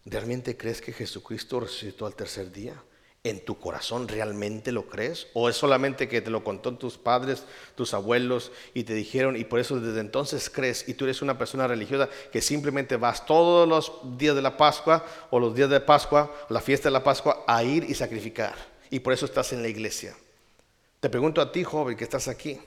¿Realmente 0.04 0.54
crees 0.54 0.82
que 0.82 0.92
Jesucristo 0.92 1.60
resucitó 1.60 2.04
al 2.04 2.14
tercer 2.14 2.52
día? 2.52 2.84
¿En 3.26 3.44
tu 3.44 3.58
corazón 3.58 4.06
realmente 4.06 4.70
lo 4.70 4.86
crees? 4.86 5.26
¿O 5.34 5.48
es 5.48 5.56
solamente 5.56 6.06
que 6.06 6.20
te 6.20 6.30
lo 6.30 6.44
contó 6.44 6.72
tus 6.74 6.96
padres, 6.96 7.42
tus 7.74 7.92
abuelos 7.92 8.52
y 8.72 8.84
te 8.84 8.94
dijeron 8.94 9.36
y 9.36 9.42
por 9.42 9.58
eso 9.58 9.80
desde 9.80 9.98
entonces 9.98 10.48
crees 10.48 10.88
y 10.88 10.94
tú 10.94 11.06
eres 11.06 11.22
una 11.22 11.36
persona 11.36 11.66
religiosa 11.66 12.08
que 12.30 12.40
simplemente 12.40 12.96
vas 12.96 13.26
todos 13.26 13.68
los 13.68 14.16
días 14.16 14.36
de 14.36 14.42
la 14.42 14.56
Pascua 14.56 15.04
o 15.30 15.40
los 15.40 15.56
días 15.56 15.68
de 15.68 15.80
Pascua, 15.80 16.32
la 16.50 16.60
fiesta 16.60 16.88
de 16.88 16.92
la 16.92 17.02
Pascua, 17.02 17.42
a 17.48 17.64
ir 17.64 17.82
y 17.90 17.94
sacrificar? 17.94 18.54
Y 18.90 19.00
por 19.00 19.12
eso 19.12 19.26
estás 19.26 19.52
en 19.52 19.60
la 19.60 19.66
iglesia. 19.66 20.14
Te 21.00 21.10
pregunto 21.10 21.40
a 21.40 21.50
ti, 21.50 21.64
joven, 21.64 21.96
que 21.96 22.04
estás 22.04 22.28
aquí, 22.28 22.60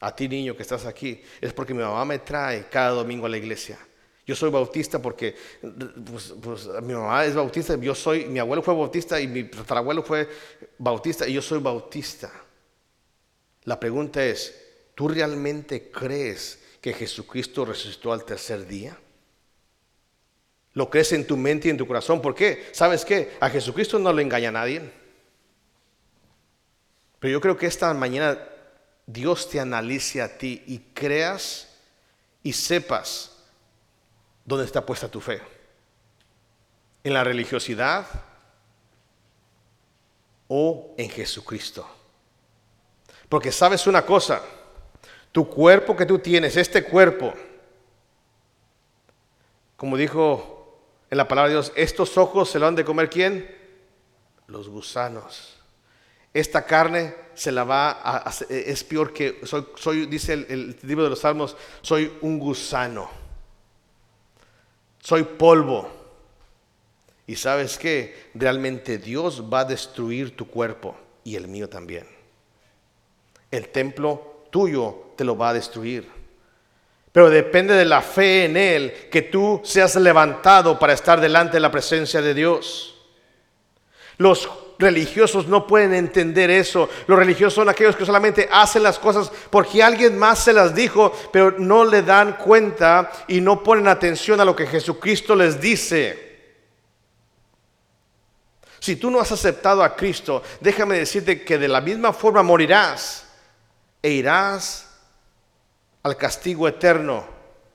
a 0.00 0.14
ti, 0.14 0.28
niño, 0.28 0.54
que 0.54 0.64
estás 0.64 0.84
aquí, 0.84 1.22
es 1.40 1.54
porque 1.54 1.72
mi 1.72 1.82
mamá 1.82 2.04
me 2.04 2.18
trae 2.18 2.68
cada 2.68 2.90
domingo 2.90 3.24
a 3.24 3.30
la 3.30 3.38
iglesia. 3.38 3.78
Yo 4.26 4.34
soy 4.34 4.50
bautista 4.50 5.00
porque 5.00 5.36
pues, 6.10 6.34
pues, 6.42 6.66
mi 6.82 6.94
mamá 6.94 7.24
es 7.24 7.34
bautista, 7.34 7.76
yo 7.76 7.94
soy, 7.94 8.26
mi 8.26 8.40
abuelo 8.40 8.60
fue 8.60 8.74
bautista 8.74 9.20
y 9.20 9.28
mi 9.28 9.44
tatarabuelo 9.44 10.02
fue 10.02 10.28
bautista 10.78 11.28
y 11.28 11.34
yo 11.34 11.40
soy 11.40 11.60
bautista. 11.60 12.32
La 13.62 13.78
pregunta 13.78 14.24
es, 14.24 14.52
¿tú 14.96 15.06
realmente 15.06 15.92
crees 15.92 16.58
que 16.80 16.92
Jesucristo 16.92 17.64
resucitó 17.64 18.12
al 18.12 18.24
tercer 18.24 18.66
día? 18.66 18.98
¿Lo 20.72 20.90
crees 20.90 21.12
en 21.12 21.24
tu 21.24 21.36
mente 21.36 21.68
y 21.68 21.70
en 21.70 21.76
tu 21.76 21.86
corazón? 21.86 22.20
¿Por 22.20 22.34
qué? 22.34 22.66
¿Sabes 22.72 23.04
qué? 23.04 23.36
A 23.38 23.48
Jesucristo 23.48 23.96
no 23.98 24.12
le 24.12 24.22
engaña 24.22 24.48
a 24.48 24.52
nadie. 24.52 24.82
Pero 27.20 27.32
yo 27.32 27.40
creo 27.40 27.56
que 27.56 27.66
esta 27.66 27.94
mañana 27.94 28.38
Dios 29.06 29.48
te 29.48 29.60
analice 29.60 30.20
a 30.20 30.36
ti 30.36 30.64
y 30.66 30.78
creas 30.92 31.68
y 32.42 32.52
sepas 32.52 33.35
¿Dónde 34.46 34.64
está 34.64 34.86
puesta 34.86 35.08
tu 35.08 35.20
fe? 35.20 35.42
¿En 37.02 37.12
la 37.12 37.24
religiosidad 37.24 38.06
o 40.46 40.94
en 40.96 41.10
Jesucristo? 41.10 41.84
Porque 43.28 43.50
sabes 43.50 43.88
una 43.88 44.06
cosa, 44.06 44.40
tu 45.32 45.50
cuerpo 45.50 45.96
que 45.96 46.06
tú 46.06 46.20
tienes, 46.20 46.56
este 46.56 46.84
cuerpo, 46.84 47.34
como 49.76 49.96
dijo 49.96 50.78
en 51.10 51.18
la 51.18 51.26
palabra 51.26 51.48
de 51.48 51.54
Dios, 51.56 51.72
estos 51.74 52.16
ojos 52.16 52.48
se 52.48 52.60
lo 52.60 52.68
han 52.68 52.76
de 52.76 52.84
comer 52.84 53.10
quién? 53.10 53.52
Los 54.46 54.68
gusanos. 54.68 55.56
Esta 56.32 56.64
carne 56.64 57.16
se 57.34 57.50
la 57.50 57.64
va 57.64 58.00
a, 58.00 58.32
es 58.48 58.84
peor 58.84 59.12
que 59.12 59.40
soy, 59.44 59.66
soy 59.74 60.06
dice 60.06 60.34
el, 60.34 60.46
el 60.48 60.78
libro 60.82 61.02
de 61.02 61.10
los 61.10 61.18
Salmos, 61.18 61.56
soy 61.82 62.16
un 62.20 62.38
gusano 62.38 63.25
soy 65.06 65.22
polvo. 65.22 65.88
Y 67.28 67.36
sabes 67.36 67.78
que 67.78 68.30
realmente 68.34 68.98
Dios 68.98 69.40
va 69.40 69.60
a 69.60 69.64
destruir 69.64 70.36
tu 70.36 70.48
cuerpo 70.48 70.96
y 71.22 71.36
el 71.36 71.46
mío 71.46 71.68
también. 71.68 72.08
El 73.52 73.68
templo 73.68 74.48
tuyo 74.50 75.12
te 75.16 75.22
lo 75.22 75.38
va 75.38 75.50
a 75.50 75.54
destruir. 75.54 76.10
Pero 77.12 77.30
depende 77.30 77.74
de 77.74 77.84
la 77.84 78.02
fe 78.02 78.46
en 78.46 78.56
Él 78.56 78.92
que 79.08 79.22
tú 79.22 79.60
seas 79.62 79.94
levantado 79.94 80.76
para 80.76 80.94
estar 80.94 81.20
delante 81.20 81.54
de 81.54 81.60
la 81.60 81.70
presencia 81.70 82.20
de 82.20 82.34
Dios. 82.34 82.96
Los 84.18 84.48
religiosos 84.78 85.46
no 85.48 85.66
pueden 85.66 85.94
entender 85.94 86.50
eso. 86.50 86.88
Los 87.06 87.18
religiosos 87.18 87.54
son 87.54 87.68
aquellos 87.68 87.96
que 87.96 88.06
solamente 88.06 88.48
hacen 88.50 88.82
las 88.82 88.98
cosas 88.98 89.30
porque 89.50 89.82
alguien 89.82 90.18
más 90.18 90.44
se 90.44 90.52
las 90.52 90.74
dijo, 90.74 91.12
pero 91.32 91.52
no 91.58 91.84
le 91.84 92.02
dan 92.02 92.36
cuenta 92.36 93.10
y 93.28 93.40
no 93.40 93.62
ponen 93.62 93.88
atención 93.88 94.40
a 94.40 94.44
lo 94.44 94.54
que 94.54 94.66
Jesucristo 94.66 95.34
les 95.34 95.60
dice. 95.60 96.26
Si 98.78 98.96
tú 98.96 99.10
no 99.10 99.20
has 99.20 99.32
aceptado 99.32 99.82
a 99.82 99.96
Cristo, 99.96 100.42
déjame 100.60 100.98
decirte 100.98 101.42
que 101.42 101.58
de 101.58 101.68
la 101.68 101.80
misma 101.80 102.12
forma 102.12 102.42
morirás 102.42 103.26
e 104.02 104.10
irás 104.10 104.88
al 106.02 106.16
castigo 106.16 106.68
eterno, 106.68 107.26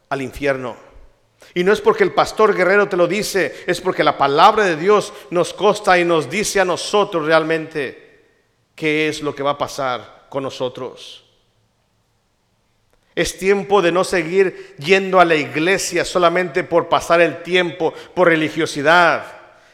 al 0.10 0.22
infierno. 0.22 0.91
Y 1.54 1.64
no 1.64 1.74
es 1.74 1.82
porque 1.82 2.04
el 2.04 2.14
pastor 2.14 2.56
guerrero 2.56 2.88
te 2.88 2.98
lo 2.98 3.08
dice, 3.08 3.64
es 3.68 3.82
porque 3.82 4.04
la 4.04 4.18
palabra 4.18 4.66
de 4.66 4.78
Dios 4.78 5.14
nos 5.30 5.54
consta 5.54 6.00
y 6.00 6.06
nos 6.06 6.30
dice 6.30 6.60
a 6.60 6.66
nosotros 6.66 7.26
realmente 7.26 8.12
qué 8.76 9.10
es 9.10 9.22
lo 9.22 9.36
que 9.36 9.44
va 9.44 9.52
a 9.52 9.58
pasar 9.58 10.28
con 10.30 10.44
nosotros. 10.44 11.26
Es 13.14 13.38
tiempo 13.38 13.82
de 13.82 13.92
no 13.92 14.06
seguir 14.06 14.76
yendo 14.80 15.20
a 15.20 15.26
la 15.26 15.36
iglesia 15.36 16.06
solamente 16.06 16.64
por 16.64 16.88
pasar 16.88 17.20
el 17.20 17.44
tiempo, 17.44 17.94
por 18.14 18.30
religiosidad. 18.30 19.26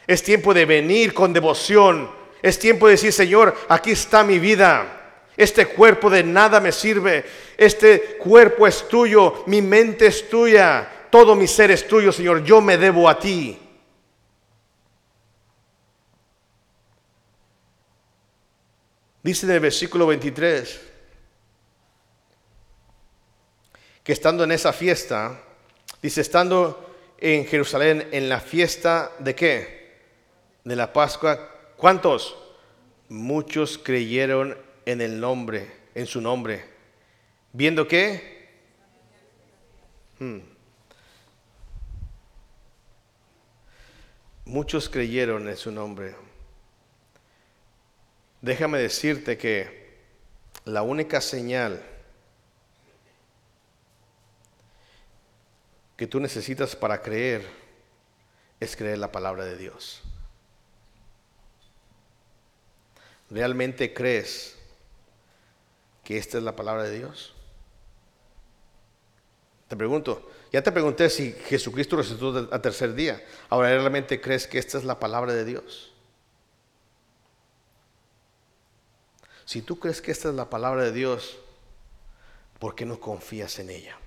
Es 0.07 0.23
tiempo 0.23 0.53
de 0.53 0.65
venir 0.65 1.13
con 1.13 1.33
devoción. 1.33 2.09
Es 2.41 2.57
tiempo 2.57 2.87
de 2.87 2.93
decir, 2.93 3.13
Señor, 3.13 3.55
aquí 3.69 3.91
está 3.91 4.23
mi 4.23 4.39
vida. 4.39 4.93
Este 5.37 5.67
cuerpo 5.67 6.09
de 6.09 6.23
nada 6.23 6.59
me 6.59 6.71
sirve. 6.71 7.23
Este 7.57 8.17
cuerpo 8.17 8.65
es 8.65 8.87
tuyo, 8.87 9.43
mi 9.45 9.61
mente 9.61 10.07
es 10.07 10.27
tuya, 10.29 10.89
todo 11.09 11.35
mi 11.35 11.47
ser 11.47 11.71
es 11.71 11.87
tuyo, 11.87 12.11
Señor. 12.11 12.43
Yo 12.43 12.61
me 12.61 12.77
debo 12.77 13.09
a 13.09 13.19
ti. 13.19 13.57
Dice 19.23 19.45
en 19.45 19.51
el 19.51 19.59
versículo 19.59 20.07
23 20.07 20.81
que 24.03 24.13
estando 24.13 24.45
en 24.45 24.53
esa 24.53 24.71
fiesta, 24.71 25.37
dice, 26.01 26.21
estando 26.21 26.95
en 27.17 27.45
Jerusalén 27.45 28.07
en 28.13 28.29
la 28.29 28.39
fiesta 28.39 29.11
de 29.19 29.35
qué? 29.35 29.97
De 30.63 30.77
la 30.77 30.93
Pascua, 30.93 31.51
¿cuántos? 31.75 32.37
Muchos 33.09 33.77
creyeron 33.77 34.57
en 34.85 35.01
el 35.01 35.19
nombre, 35.19 35.69
en 35.93 36.05
su 36.05 36.21
nombre. 36.21 36.63
¿Viendo 37.51 37.85
qué? 37.85 38.47
Hmm. 40.19 40.56
Muchos 44.47 44.87
creyeron 44.87 45.49
en 45.49 45.57
su 45.57 45.71
nombre. 45.71 46.15
Déjame 48.41 48.77
decirte 48.77 49.37
que 49.37 49.97
la 50.63 50.83
única 50.83 51.19
señal 51.19 51.83
que 55.97 56.07
tú 56.07 56.21
necesitas 56.21 56.77
para 56.77 57.01
creer 57.01 57.45
es 58.61 58.77
creer 58.77 58.99
la 58.99 59.11
palabra 59.11 59.43
de 59.43 59.57
Dios. 59.57 60.01
¿Realmente 63.29 63.93
crees 63.93 64.55
que 66.05 66.17
esta 66.17 66.37
es 66.37 66.45
la 66.45 66.55
palabra 66.55 66.83
de 66.83 66.99
Dios? 66.99 67.36
Te 69.67 69.75
pregunto, 69.75 70.29
ya 70.51 70.63
te 70.63 70.71
pregunté 70.71 71.09
si 71.09 71.33
Jesucristo 71.33 71.97
resucitó 71.97 72.47
al 72.51 72.61
tercer 72.61 72.93
día. 72.93 73.21
Ahora, 73.49 73.69
¿realmente 73.69 74.21
crees 74.21 74.47
que 74.47 74.59
esta 74.59 74.77
es 74.77 74.85
la 74.85 74.99
palabra 74.99 75.33
de 75.33 75.43
Dios? 75.43 75.91
Si 79.43 79.61
tú 79.61 79.79
crees 79.79 80.01
que 80.01 80.11
esta 80.11 80.29
es 80.29 80.35
la 80.35 80.49
palabra 80.49 80.83
de 80.83 80.91
Dios, 80.91 81.37
¿por 82.59 82.75
qué 82.75 82.85
no 82.85 82.99
confías 82.99 83.59
en 83.59 83.69
ella? 83.69 83.97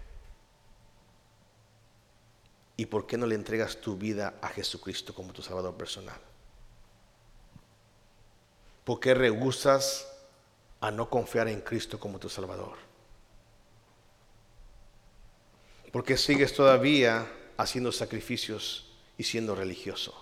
¿Y 2.76 2.86
por 2.86 3.06
qué 3.06 3.18
no 3.18 3.26
le 3.26 3.34
entregas 3.34 3.76
tu 3.80 3.96
vida 3.96 4.34
a 4.40 4.48
Jesucristo 4.48 5.14
como 5.14 5.34
tu 5.34 5.42
Salvador 5.42 5.74
personal? 5.74 6.18
¿Por 8.84 8.98
qué 8.98 9.12
rehusas 9.12 10.10
a 10.80 10.90
no 10.90 11.10
confiar 11.10 11.48
en 11.48 11.60
Cristo 11.60 12.00
como 12.00 12.18
tu 12.18 12.30
Salvador? 12.30 12.89
Porque 15.92 16.16
sigues 16.16 16.54
todavía 16.54 17.30
haciendo 17.56 17.92
sacrificios 17.92 18.90
y 19.18 19.24
siendo 19.24 19.54
religioso. 19.54 20.14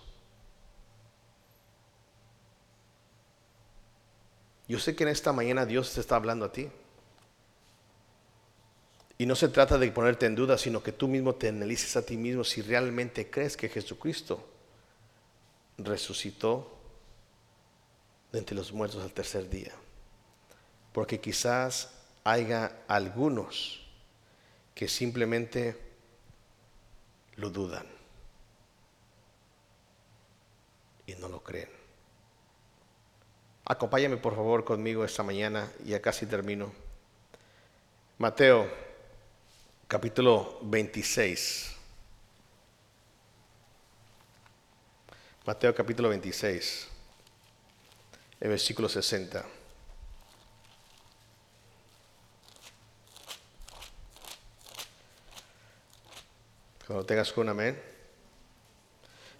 Yo 4.67 4.79
sé 4.79 4.95
que 4.95 5.05
en 5.05 5.11
esta 5.11 5.33
mañana 5.33 5.65
Dios 5.65 5.93
te 5.95 6.01
está 6.01 6.17
hablando 6.17 6.47
a 6.47 6.53
ti. 6.53 6.69
Y 9.19 9.27
no 9.27 9.35
se 9.35 9.49
trata 9.49 9.79
de 9.79 9.91
ponerte 9.91 10.27
en 10.27 10.35
duda, 10.35 10.59
sino 10.59 10.83
que 10.83 10.93
tú 10.93 11.09
mismo 11.09 11.35
te 11.35 11.49
analices 11.49 11.97
a 11.97 12.05
ti 12.05 12.17
mismo 12.17 12.45
si 12.45 12.63
realmente 12.63 13.31
crees 13.31 13.57
que 13.57 13.69
Jesucristo 13.69 14.47
resucitó 15.79 16.79
de 18.31 18.39
entre 18.39 18.57
los 18.57 18.73
muertos 18.73 19.03
al 19.03 19.13
tercer 19.13 19.49
día 19.49 19.73
porque 20.99 21.21
quizás 21.21 21.91
haya 22.25 22.73
algunos 22.89 23.78
que 24.79 24.87
simplemente 24.87 25.77
lo 27.35 27.51
dudan 27.51 27.85
y 31.05 31.17
no 31.17 31.29
lo 31.29 31.43
creen. 31.43 31.69
Acompáñame 33.65 34.19
por 34.19 34.37
favor 34.37 34.65
conmigo 34.65 35.05
esta 35.05 35.25
mañana, 35.25 35.69
ya 35.85 36.01
casi 36.01 36.27
termino. 36.27 36.73
Mateo 38.19 38.71
capítulo 39.89 40.61
26. 40.63 41.75
Mateo 45.45 45.75
capítulo 45.75 46.09
26, 46.11 46.87
el 48.39 48.49
versículo 48.49 48.89
60. 48.89 49.58
Cuando 56.89 57.05
tengas 57.05 57.31
con 57.35 57.47
amén. 57.51 57.79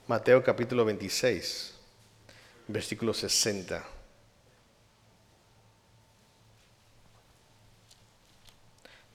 Mateo 0.07 0.45
capítulo 0.45 0.85
26, 0.85 1.73
versículo 2.67 3.15
60. 3.15 3.83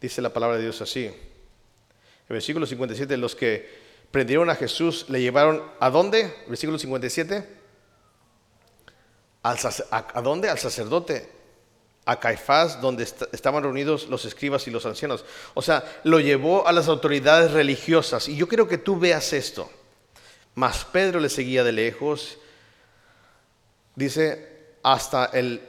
Dice 0.01 0.19
la 0.19 0.34
palabra 0.34 0.57
de 0.57 0.63
Dios 0.63 0.81
así. 0.81 1.05
El 1.05 1.13
versículo 2.27 2.65
57, 2.65 3.17
los 3.17 3.36
que 3.36 3.69
prendieron 4.09 4.49
a 4.49 4.55
Jesús 4.55 5.05
le 5.09 5.21
llevaron 5.21 5.61
a 5.79 5.91
dónde? 5.91 6.36
Versículo 6.47 6.79
57. 6.79 7.47
Al, 9.43 9.57
a, 9.91 10.21
dónde? 10.23 10.49
Al 10.49 10.57
sacerdote 10.57 11.29
a 12.05 12.19
Caifás, 12.19 12.81
donde 12.81 13.03
estaban 13.03 13.63
reunidos 13.63 14.07
los 14.07 14.25
escribas 14.25 14.67
y 14.67 14.71
los 14.71 14.85
ancianos. 14.85 15.23
O 15.53 15.61
sea, 15.61 15.83
lo 16.03 16.19
llevó 16.19 16.67
a 16.67 16.71
las 16.71 16.87
autoridades 16.87 17.51
religiosas. 17.51 18.27
Y 18.27 18.35
yo 18.35 18.47
quiero 18.47 18.67
que 18.67 18.77
tú 18.77 18.99
veas 18.99 19.31
esto. 19.33 19.69
Mas 20.55 20.85
Pedro 20.85 21.19
le 21.19 21.29
seguía 21.29 21.63
de 21.63 21.71
lejos, 21.71 22.37
dice, 23.95 24.75
hasta 24.83 25.25
el 25.25 25.61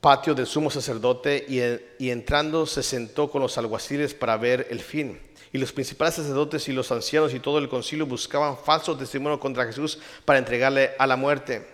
patio 0.00 0.34
del 0.34 0.46
sumo 0.46 0.70
sacerdote 0.70 1.44
y, 1.48 2.04
y 2.04 2.10
entrando 2.10 2.66
se 2.66 2.82
sentó 2.82 3.30
con 3.30 3.42
los 3.42 3.56
alguaciles 3.58 4.14
para 4.14 4.36
ver 4.36 4.66
el 4.70 4.80
fin. 4.80 5.20
Y 5.52 5.58
los 5.58 5.72
principales 5.72 6.14
sacerdotes 6.14 6.66
y 6.68 6.72
los 6.72 6.90
ancianos 6.90 7.34
y 7.34 7.40
todo 7.40 7.58
el 7.58 7.68
concilio 7.68 8.06
buscaban 8.06 8.56
falso 8.56 8.96
testimonio 8.96 9.38
contra 9.38 9.66
Jesús 9.66 9.98
para 10.24 10.38
entregarle 10.38 10.92
a 10.98 11.06
la 11.06 11.16
muerte. 11.16 11.71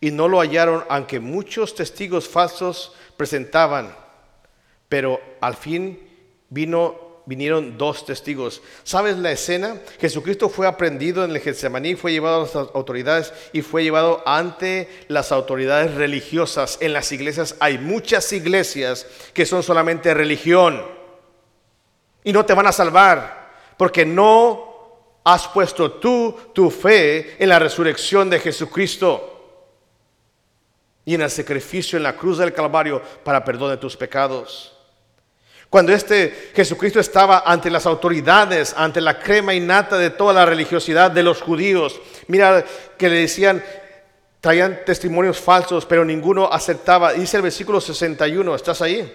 Y 0.00 0.10
no 0.10 0.28
lo 0.28 0.40
hallaron, 0.40 0.84
aunque 0.88 1.20
muchos 1.20 1.74
testigos 1.74 2.28
falsos 2.28 2.94
presentaban, 3.16 3.94
pero 4.88 5.20
al 5.40 5.54
fin 5.54 6.00
vino, 6.48 7.22
vinieron 7.26 7.76
dos 7.76 8.06
testigos. 8.06 8.62
¿Sabes 8.82 9.18
la 9.18 9.30
escena? 9.30 9.76
Jesucristo 10.00 10.48
fue 10.48 10.66
aprendido 10.66 11.24
en 11.24 11.30
el 11.30 11.40
Getsemaní, 11.40 11.96
fue 11.96 12.12
llevado 12.12 12.36
a 12.36 12.44
las 12.44 12.56
autoridades 12.74 13.32
y 13.52 13.62
fue 13.62 13.82
llevado 13.82 14.22
ante 14.26 14.88
las 15.08 15.32
autoridades 15.32 15.94
religiosas. 15.94 16.78
En 16.80 16.92
las 16.92 17.12
iglesias 17.12 17.56
hay 17.60 17.78
muchas 17.78 18.32
iglesias 18.32 19.06
que 19.34 19.46
son 19.46 19.62
solamente 19.62 20.14
religión 20.14 20.82
y 22.24 22.32
no 22.32 22.44
te 22.44 22.54
van 22.54 22.66
a 22.66 22.72
salvar 22.72 23.50
porque 23.76 24.04
no 24.04 24.70
has 25.24 25.46
puesto 25.48 25.92
tú 25.92 26.36
tu 26.54 26.70
fe 26.70 27.36
en 27.38 27.48
la 27.48 27.58
resurrección 27.58 28.30
de 28.30 28.40
Jesucristo 28.40 29.39
y 31.10 31.14
en 31.14 31.22
el 31.22 31.30
sacrificio 31.30 31.96
en 31.96 32.04
la 32.04 32.16
cruz 32.16 32.38
del 32.38 32.52
Calvario 32.52 33.02
para 33.24 33.44
perdón 33.44 33.70
de 33.70 33.78
tus 33.78 33.96
pecados. 33.96 34.72
Cuando 35.68 35.92
este 35.92 36.52
Jesucristo 36.54 37.00
estaba 37.00 37.42
ante 37.44 37.68
las 37.68 37.84
autoridades, 37.84 38.72
ante 38.76 39.00
la 39.00 39.18
crema 39.18 39.52
innata 39.52 39.98
de 39.98 40.10
toda 40.10 40.32
la 40.32 40.46
religiosidad 40.46 41.10
de 41.10 41.24
los 41.24 41.42
judíos, 41.42 42.00
mira 42.28 42.64
que 42.96 43.08
le 43.08 43.16
decían, 43.22 43.60
traían 44.40 44.82
testimonios 44.86 45.40
falsos, 45.40 45.84
pero 45.84 46.04
ninguno 46.04 46.48
aceptaba. 46.48 47.12
Dice 47.12 47.38
el 47.38 47.42
versículo 47.42 47.80
61, 47.80 48.54
¿estás 48.54 48.80
ahí? 48.80 49.12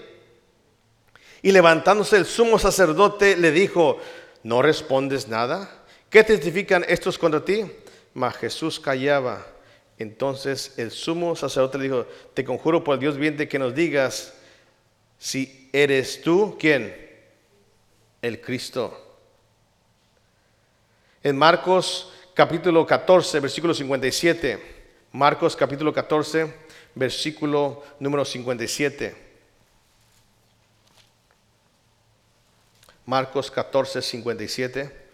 Y 1.44 1.54
levantándose 1.54 2.18
el 2.18 2.26
sumo 2.26 2.60
sacerdote 2.60 3.38
le 3.38 3.52
dijo, 3.52 4.00
¿no 4.44 4.62
respondes 4.62 5.30
nada? 5.30 5.70
¿Qué 6.10 6.26
testifican 6.26 6.84
estos 6.90 7.18
contra 7.18 7.46
ti? 7.46 7.66
Mas 8.14 8.36
Jesús 8.36 8.82
callaba. 8.82 9.55
Entonces 9.98 10.74
el 10.78 10.92
sumo 10.92 11.36
sacerdote 11.36 11.78
le 11.78 11.84
dijo, 11.86 12.06
te 12.34 12.44
conjuro 12.44 12.84
por 12.84 12.96
el 12.96 13.00
Dios 13.00 13.16
viviente 13.16 13.48
que 13.48 13.60
nos 13.60 13.74
digas 13.74 14.34
si 15.18 15.70
eres 15.72 16.22
tú, 16.22 16.58
¿quién? 16.60 16.94
El 18.22 18.42
Cristo. 18.42 19.02
En 21.24 21.38
Marcos 21.38 22.12
capítulo 22.34 22.86
14, 22.86 23.40
versículo 23.40 23.74
57. 23.74 24.76
Marcos 25.14 25.56
capítulo 25.56 25.94
14, 25.94 26.54
versículo 26.94 27.84
número 28.00 28.26
57. 28.26 29.16
Marcos 33.06 33.50
14, 33.50 34.02
57. 34.02 35.05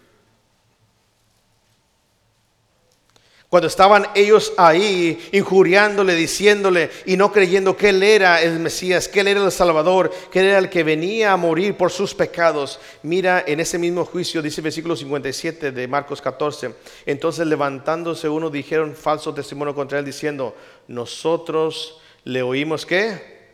Cuando 3.52 3.68
estaban 3.68 4.06
ellos 4.14 4.54
ahí 4.56 5.28
injuriándole, 5.30 6.14
diciéndole 6.14 6.88
y 7.04 7.18
no 7.18 7.30
creyendo 7.30 7.76
que 7.76 7.90
Él 7.90 8.02
era 8.02 8.40
el 8.40 8.58
Mesías, 8.60 9.08
que 9.08 9.20
Él 9.20 9.28
era 9.28 9.44
el 9.44 9.52
Salvador, 9.52 10.10
que 10.30 10.40
Él 10.40 10.46
era 10.46 10.58
el 10.58 10.70
que 10.70 10.82
venía 10.82 11.34
a 11.34 11.36
morir 11.36 11.76
por 11.76 11.90
sus 11.90 12.14
pecados. 12.14 12.80
Mira 13.02 13.44
en 13.46 13.60
ese 13.60 13.78
mismo 13.78 14.06
juicio, 14.06 14.40
dice 14.40 14.62
el 14.62 14.64
versículo 14.64 14.96
57 14.96 15.70
de 15.70 15.86
Marcos 15.86 16.22
14. 16.22 16.74
Entonces 17.04 17.46
levantándose 17.46 18.26
uno 18.26 18.48
dijeron 18.48 18.96
falso 18.96 19.34
testimonio 19.34 19.74
contra 19.74 19.98
Él 19.98 20.06
diciendo, 20.06 20.56
nosotros 20.88 22.00
le 22.24 22.40
oímos 22.40 22.86
qué? 22.86 23.50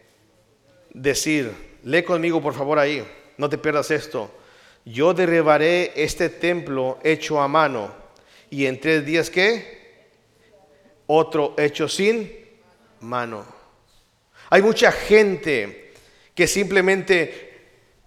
Decir, 0.94 1.51
lee 1.82 2.05
conmigo 2.05 2.40
por 2.40 2.55
favor 2.55 2.78
ahí, 2.78 3.05
no 3.36 3.49
te 3.49 3.59
pierdas 3.59 3.90
esto. 3.90 4.30
Yo 4.84 5.12
derribaré 5.12 5.90
este 5.96 6.28
templo 6.28 7.01
hecho 7.03 7.40
a 7.40 7.49
mano 7.49 7.92
y 8.49 8.66
en 8.66 8.78
tres 8.78 9.05
días 9.05 9.28
qué? 9.28 9.78
Otro 11.09 11.54
hecho 11.59 11.88
sin 11.88 12.30
mano. 13.00 13.44
Hay 14.50 14.62
mucha 14.62 14.92
gente 14.92 15.92
que 16.34 16.46
simplemente 16.46 17.48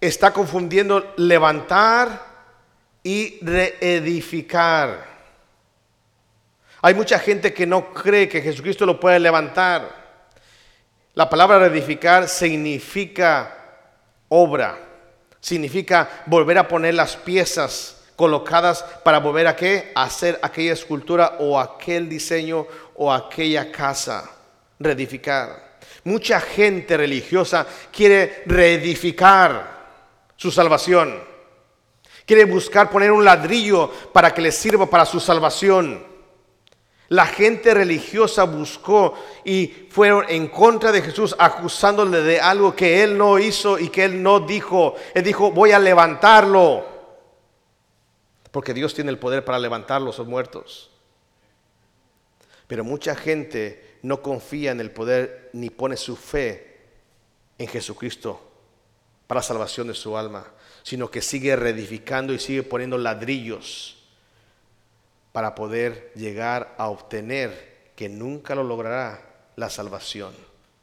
está 0.00 0.32
confundiendo 0.32 1.12
levantar 1.16 2.32
y 3.02 3.38
reedificar. 3.44 5.12
Hay 6.80 6.94
mucha 6.94 7.18
gente 7.18 7.52
que 7.52 7.66
no 7.66 7.92
cree 7.92 8.28
que 8.28 8.40
Jesucristo 8.40 8.86
lo 8.86 8.98
puede 8.98 9.20
levantar. 9.20 10.02
La 11.14 11.28
palabra 11.28 11.58
reedificar 11.58 12.28
significa 12.28 13.54
obra, 14.28 14.78
significa 15.40 16.24
volver 16.26 16.58
a 16.58 16.66
poner 16.66 16.94
las 16.94 17.16
piezas 17.16 18.02
colocadas 18.16 18.84
para 19.04 19.18
volver 19.18 19.46
a 19.46 19.56
qué? 19.56 19.92
hacer 19.94 20.38
aquella 20.42 20.72
escultura 20.72 21.36
o 21.38 21.58
aquel 21.58 22.08
diseño 22.08 22.66
o 23.02 23.12
aquella 23.12 23.72
casa, 23.72 24.30
reedificar. 24.78 25.78
Mucha 26.04 26.40
gente 26.40 26.96
religiosa 26.96 27.66
quiere 27.90 28.44
reedificar 28.46 29.82
su 30.36 30.52
salvación. 30.52 31.20
Quiere 32.24 32.44
buscar 32.44 32.90
poner 32.90 33.10
un 33.10 33.24
ladrillo 33.24 33.90
para 34.12 34.32
que 34.32 34.40
le 34.40 34.52
sirva 34.52 34.86
para 34.86 35.04
su 35.04 35.18
salvación. 35.18 36.06
La 37.08 37.26
gente 37.26 37.74
religiosa 37.74 38.44
buscó 38.44 39.14
y 39.44 39.88
fueron 39.90 40.24
en 40.28 40.46
contra 40.46 40.92
de 40.92 41.02
Jesús 41.02 41.34
acusándole 41.36 42.22
de 42.22 42.40
algo 42.40 42.74
que 42.74 43.02
él 43.02 43.18
no 43.18 43.38
hizo 43.40 43.80
y 43.80 43.88
que 43.88 44.04
él 44.04 44.22
no 44.22 44.40
dijo. 44.40 44.94
Él 45.12 45.24
dijo, 45.24 45.50
voy 45.50 45.72
a 45.72 45.80
levantarlo. 45.80 46.86
Porque 48.52 48.72
Dios 48.72 48.94
tiene 48.94 49.10
el 49.10 49.18
poder 49.18 49.44
para 49.44 49.58
levantar 49.58 50.00
los 50.00 50.20
muertos. 50.20 50.91
Pero 52.66 52.84
mucha 52.84 53.14
gente 53.14 53.98
no 54.02 54.22
confía 54.22 54.70
en 54.70 54.80
el 54.80 54.90
poder 54.90 55.50
ni 55.52 55.70
pone 55.70 55.96
su 55.96 56.16
fe 56.16 56.78
en 57.58 57.68
Jesucristo 57.68 58.40
para 59.26 59.38
la 59.38 59.42
salvación 59.42 59.88
de 59.88 59.94
su 59.94 60.16
alma, 60.16 60.46
sino 60.82 61.10
que 61.10 61.22
sigue 61.22 61.56
reedificando 61.56 62.32
y 62.32 62.38
sigue 62.38 62.62
poniendo 62.62 62.98
ladrillos 62.98 63.96
para 65.32 65.54
poder 65.54 66.12
llegar 66.14 66.74
a 66.78 66.88
obtener 66.88 67.92
que 67.96 68.08
nunca 68.08 68.54
lo 68.54 68.64
logrará 68.64 69.22
la 69.56 69.70
salvación 69.70 70.34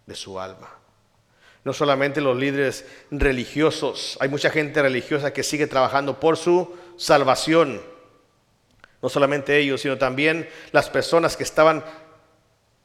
de 0.05 0.15
su 0.15 0.39
alma. 0.39 0.69
No 1.63 1.73
solamente 1.73 2.21
los 2.21 2.37
líderes 2.37 2.85
religiosos, 3.11 4.17
hay 4.21 4.29
mucha 4.29 4.49
gente 4.49 4.81
religiosa 4.81 5.33
que 5.33 5.43
sigue 5.43 5.67
trabajando 5.67 6.19
por 6.19 6.37
su 6.37 6.75
salvación 6.97 7.81
no 9.01 9.09
solamente 9.09 9.57
ellos, 9.57 9.81
sino 9.81 9.97
también 9.97 10.49
las 10.71 10.89
personas 10.89 11.37
que 11.37 11.43
estaban 11.43 11.83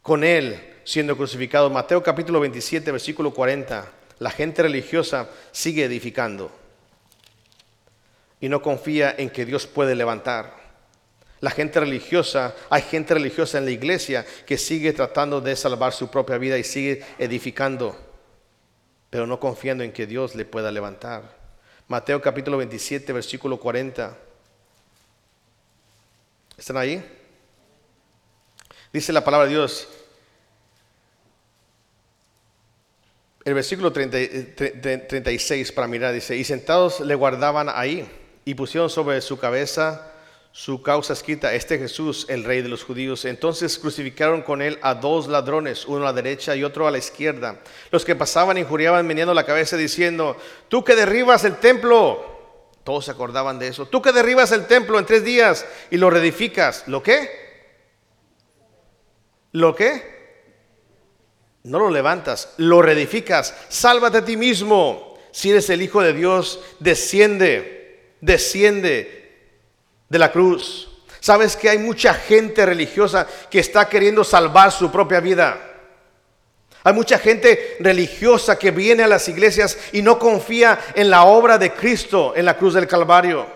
con 0.02 0.22
él 0.22 0.74
siendo 0.84 1.16
crucificados. 1.16 1.72
Mateo 1.72 2.02
capítulo 2.02 2.40
27, 2.40 2.92
versículo 2.92 3.32
40. 3.32 3.90
La 4.18 4.30
gente 4.30 4.62
religiosa 4.62 5.28
sigue 5.50 5.84
edificando 5.84 6.52
y 8.40 8.48
no 8.48 8.62
confía 8.62 9.14
en 9.16 9.30
que 9.30 9.44
Dios 9.44 9.66
puede 9.66 9.94
levantar. 9.94 10.62
La 11.40 11.50
gente 11.50 11.80
religiosa, 11.80 12.54
hay 12.70 12.82
gente 12.82 13.14
religiosa 13.14 13.58
en 13.58 13.64
la 13.64 13.70
iglesia 13.70 14.24
que 14.46 14.56
sigue 14.56 14.92
tratando 14.92 15.40
de 15.40 15.56
salvar 15.56 15.92
su 15.92 16.10
propia 16.10 16.38
vida 16.38 16.56
y 16.56 16.64
sigue 16.64 17.02
edificando, 17.18 17.98
pero 19.10 19.26
no 19.26 19.40
confiando 19.40 19.84
en 19.84 19.92
que 19.92 20.06
Dios 20.06 20.34
le 20.34 20.44
pueda 20.44 20.70
levantar. 20.70 21.36
Mateo 21.88 22.22
capítulo 22.22 22.56
27, 22.56 23.12
versículo 23.12 23.58
40. 23.58 24.16
¿Están 26.56 26.76
ahí? 26.76 27.04
Dice 28.92 29.12
la 29.12 29.24
palabra 29.24 29.46
de 29.46 29.54
Dios. 29.54 29.88
El 33.44 33.54
versículo 33.54 33.92
36 33.92 35.72
para 35.72 35.86
mirar 35.86 36.14
dice, 36.14 36.36
y 36.36 36.44
sentados 36.44 37.00
le 37.00 37.14
guardaban 37.14 37.68
ahí 37.68 38.08
y 38.44 38.54
pusieron 38.54 38.88
sobre 38.88 39.20
su 39.20 39.38
cabeza 39.38 40.10
su 40.56 40.82
causa 40.82 41.14
escrita, 41.14 41.52
este 41.52 41.78
Jesús, 41.78 42.26
el 42.28 42.44
rey 42.44 42.62
de 42.62 42.68
los 42.68 42.84
judíos. 42.84 43.24
Entonces 43.24 43.76
crucificaron 43.76 44.42
con 44.42 44.62
él 44.62 44.78
a 44.82 44.94
dos 44.94 45.26
ladrones, 45.26 45.84
uno 45.84 46.02
a 46.02 46.04
la 46.04 46.12
derecha 46.12 46.54
y 46.54 46.62
otro 46.62 46.86
a 46.86 46.92
la 46.92 46.98
izquierda. 46.98 47.60
Los 47.90 48.04
que 48.04 48.14
pasaban 48.14 48.56
injuriaban 48.56 49.04
meneando 49.04 49.34
la 49.34 49.44
cabeza 49.44 49.76
diciendo, 49.76 50.36
tú 50.68 50.84
que 50.84 50.94
derribas 50.94 51.44
el 51.44 51.56
templo 51.56 52.33
todos 52.84 53.06
se 53.06 53.10
acordaban 53.10 53.58
de 53.58 53.68
eso. 53.68 53.86
Tú 53.86 54.02
que 54.02 54.12
derribas 54.12 54.52
el 54.52 54.66
templo 54.66 54.98
en 54.98 55.06
tres 55.06 55.24
días 55.24 55.66
y 55.90 55.96
lo 55.96 56.10
reedificas, 56.10 56.84
¿lo 56.86 57.02
qué? 57.02 57.44
¿Lo 59.52 59.74
qué? 59.74 60.14
No 61.62 61.78
lo 61.78 61.90
levantas, 61.90 62.52
lo 62.58 62.82
reedificas. 62.82 63.54
Sálvate 63.70 64.18
a 64.18 64.24
ti 64.24 64.36
mismo. 64.36 65.18
Si 65.32 65.50
eres 65.50 65.70
el 65.70 65.80
Hijo 65.80 66.02
de 66.02 66.12
Dios, 66.12 66.60
desciende, 66.78 68.16
desciende 68.20 69.54
de 70.08 70.18
la 70.18 70.30
cruz. 70.30 70.90
Sabes 71.20 71.56
que 71.56 71.70
hay 71.70 71.78
mucha 71.78 72.12
gente 72.12 72.66
religiosa 72.66 73.26
que 73.50 73.60
está 73.60 73.88
queriendo 73.88 74.24
salvar 74.24 74.70
su 74.70 74.92
propia 74.92 75.20
vida. 75.20 75.73
Hay 76.84 76.92
mucha 76.92 77.18
gente 77.18 77.78
religiosa 77.80 78.58
que 78.58 78.70
viene 78.70 79.02
a 79.02 79.08
las 79.08 79.26
iglesias 79.28 79.78
y 79.92 80.02
no 80.02 80.18
confía 80.18 80.78
en 80.94 81.08
la 81.08 81.24
obra 81.24 81.56
de 81.56 81.72
Cristo 81.72 82.34
en 82.36 82.44
la 82.44 82.58
cruz 82.58 82.74
del 82.74 82.86
Calvario. 82.86 83.46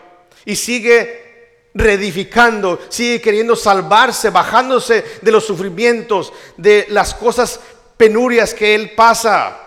Y 0.46 0.56
sigue 0.56 1.68
reedificando, 1.74 2.80
sigue 2.88 3.20
queriendo 3.20 3.54
salvarse, 3.54 4.30
bajándose 4.30 5.04
de 5.20 5.30
los 5.30 5.44
sufrimientos, 5.44 6.32
de 6.56 6.86
las 6.88 7.14
cosas 7.14 7.60
penurias 7.98 8.54
que 8.54 8.74
Él 8.74 8.92
pasa, 8.94 9.60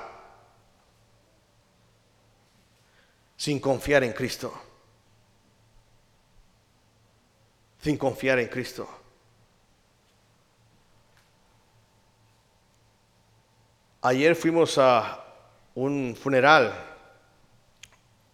sin 3.37 3.59
confiar 3.59 4.03
en 4.03 4.13
Cristo. 4.13 4.51
Sin 7.83 7.95
confiar 7.95 8.39
en 8.39 8.47
Cristo. 8.47 9.00
Ayer 14.03 14.35
fuimos 14.35 14.79
a 14.79 15.23
un 15.75 16.15
funeral 16.19 16.73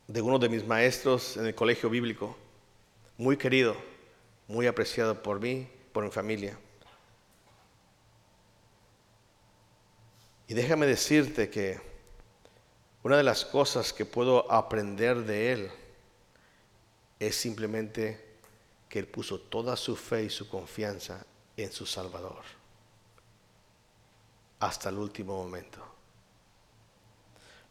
de 0.07 0.21
uno 0.21 0.39
de 0.39 0.47
mis 0.47 0.65
maestros 0.65 1.35
en 1.35 1.45
el 1.45 1.55
colegio 1.55 1.89
bíblico, 1.89 2.37
muy 3.17 3.35
querido, 3.35 3.75
muy 4.47 4.65
apreciado 4.65 5.21
por 5.21 5.41
mí, 5.41 5.67
por 5.91 6.05
mi 6.05 6.09
familia. 6.09 6.57
Y 10.47 10.53
déjame 10.53 10.85
decirte 10.85 11.49
que 11.49 11.81
una 13.03 13.17
de 13.17 13.23
las 13.23 13.43
cosas 13.43 13.91
que 13.91 14.05
puedo 14.05 14.49
aprender 14.49 15.25
de 15.25 15.51
él 15.51 15.71
es 17.19 17.35
simplemente 17.35 18.37
que 18.87 18.99
él 18.99 19.07
puso 19.07 19.37
toda 19.37 19.75
su 19.75 19.97
fe 19.97 20.23
y 20.23 20.29
su 20.29 20.47
confianza 20.47 21.25
en 21.57 21.73
su 21.73 21.85
Salvador 21.85 22.56
hasta 24.59 24.89
el 24.89 24.97
último 24.97 25.41
momento. 25.41 25.79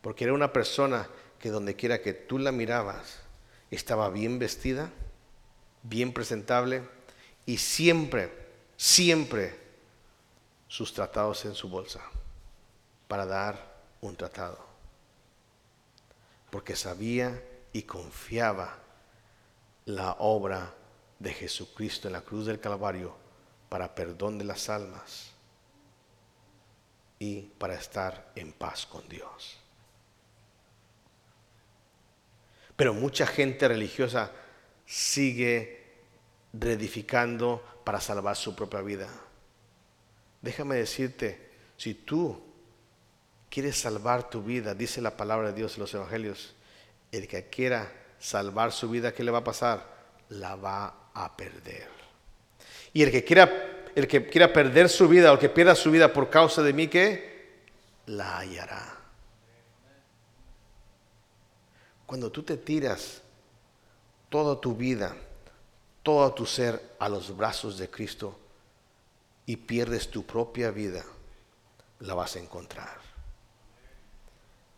Porque 0.00 0.24
era 0.24 0.32
una 0.32 0.52
persona 0.52 1.08
que 1.38 1.50
donde 1.50 1.76
quiera 1.76 2.00
que 2.00 2.12
tú 2.12 2.38
la 2.38 2.52
mirabas, 2.52 3.20
estaba 3.70 4.08
bien 4.10 4.38
vestida, 4.38 4.90
bien 5.82 6.12
presentable 6.12 6.82
y 7.44 7.58
siempre, 7.58 8.32
siempre 8.76 9.58
sus 10.68 10.92
tratados 10.92 11.44
en 11.44 11.54
su 11.54 11.68
bolsa 11.68 12.00
para 13.08 13.26
dar 13.26 13.76
un 14.00 14.16
tratado. 14.16 14.64
porque 16.50 16.76
sabía 16.76 17.42
y 17.72 17.82
confiaba 17.82 18.78
la 19.84 20.12
obra 20.20 20.72
de 21.18 21.34
Jesucristo 21.34 22.08
en 22.08 22.14
la 22.14 22.22
cruz 22.22 22.46
del 22.46 22.60
Calvario 22.60 23.14
para 23.68 23.94
perdón 23.94 24.38
de 24.38 24.44
las 24.44 24.70
almas 24.70 25.35
y 27.18 27.42
para 27.42 27.74
estar 27.74 28.32
en 28.34 28.52
paz 28.52 28.86
con 28.86 29.08
Dios. 29.08 29.58
Pero 32.76 32.92
mucha 32.92 33.26
gente 33.26 33.68
religiosa 33.68 34.32
sigue 34.84 35.84
reedificando 36.52 37.62
para 37.84 38.00
salvar 38.00 38.36
su 38.36 38.54
propia 38.54 38.82
vida. 38.82 39.08
Déjame 40.42 40.76
decirte, 40.76 41.50
si 41.76 41.94
tú 41.94 42.40
quieres 43.48 43.78
salvar 43.78 44.28
tu 44.28 44.42
vida, 44.42 44.74
dice 44.74 45.00
la 45.00 45.16
palabra 45.16 45.48
de 45.48 45.54
Dios 45.54 45.74
en 45.74 45.80
los 45.80 45.94
evangelios, 45.94 46.54
el 47.12 47.26
que 47.26 47.48
quiera 47.48 47.92
salvar 48.18 48.72
su 48.72 48.90
vida, 48.90 49.12
¿qué 49.12 49.24
le 49.24 49.30
va 49.30 49.38
a 49.38 49.44
pasar? 49.44 49.96
La 50.28 50.56
va 50.56 51.10
a 51.14 51.36
perder. 51.36 51.88
Y 52.92 53.02
el 53.02 53.10
que 53.10 53.24
quiera, 53.24 53.50
el 53.96 54.06
que 54.06 54.28
quiera 54.28 54.52
perder 54.52 54.90
su 54.90 55.08
vida 55.08 55.30
o 55.30 55.34
el 55.34 55.40
que 55.40 55.48
pierda 55.48 55.74
su 55.74 55.90
vida 55.90 56.12
por 56.12 56.28
causa 56.28 56.62
de 56.62 56.74
mí, 56.74 56.86
¿qué? 56.86 57.64
La 58.04 58.38
hallará. 58.38 58.94
Cuando 62.04 62.30
tú 62.30 62.42
te 62.42 62.58
tiras 62.58 63.22
toda 64.28 64.60
tu 64.60 64.76
vida, 64.76 65.16
todo 66.02 66.30
tu 66.34 66.44
ser 66.44 66.94
a 66.98 67.08
los 67.08 67.34
brazos 67.34 67.78
de 67.78 67.88
Cristo 67.88 68.38
y 69.46 69.56
pierdes 69.56 70.10
tu 70.10 70.26
propia 70.26 70.70
vida, 70.70 71.02
la 72.00 72.12
vas 72.12 72.36
a 72.36 72.40
encontrar. 72.40 72.98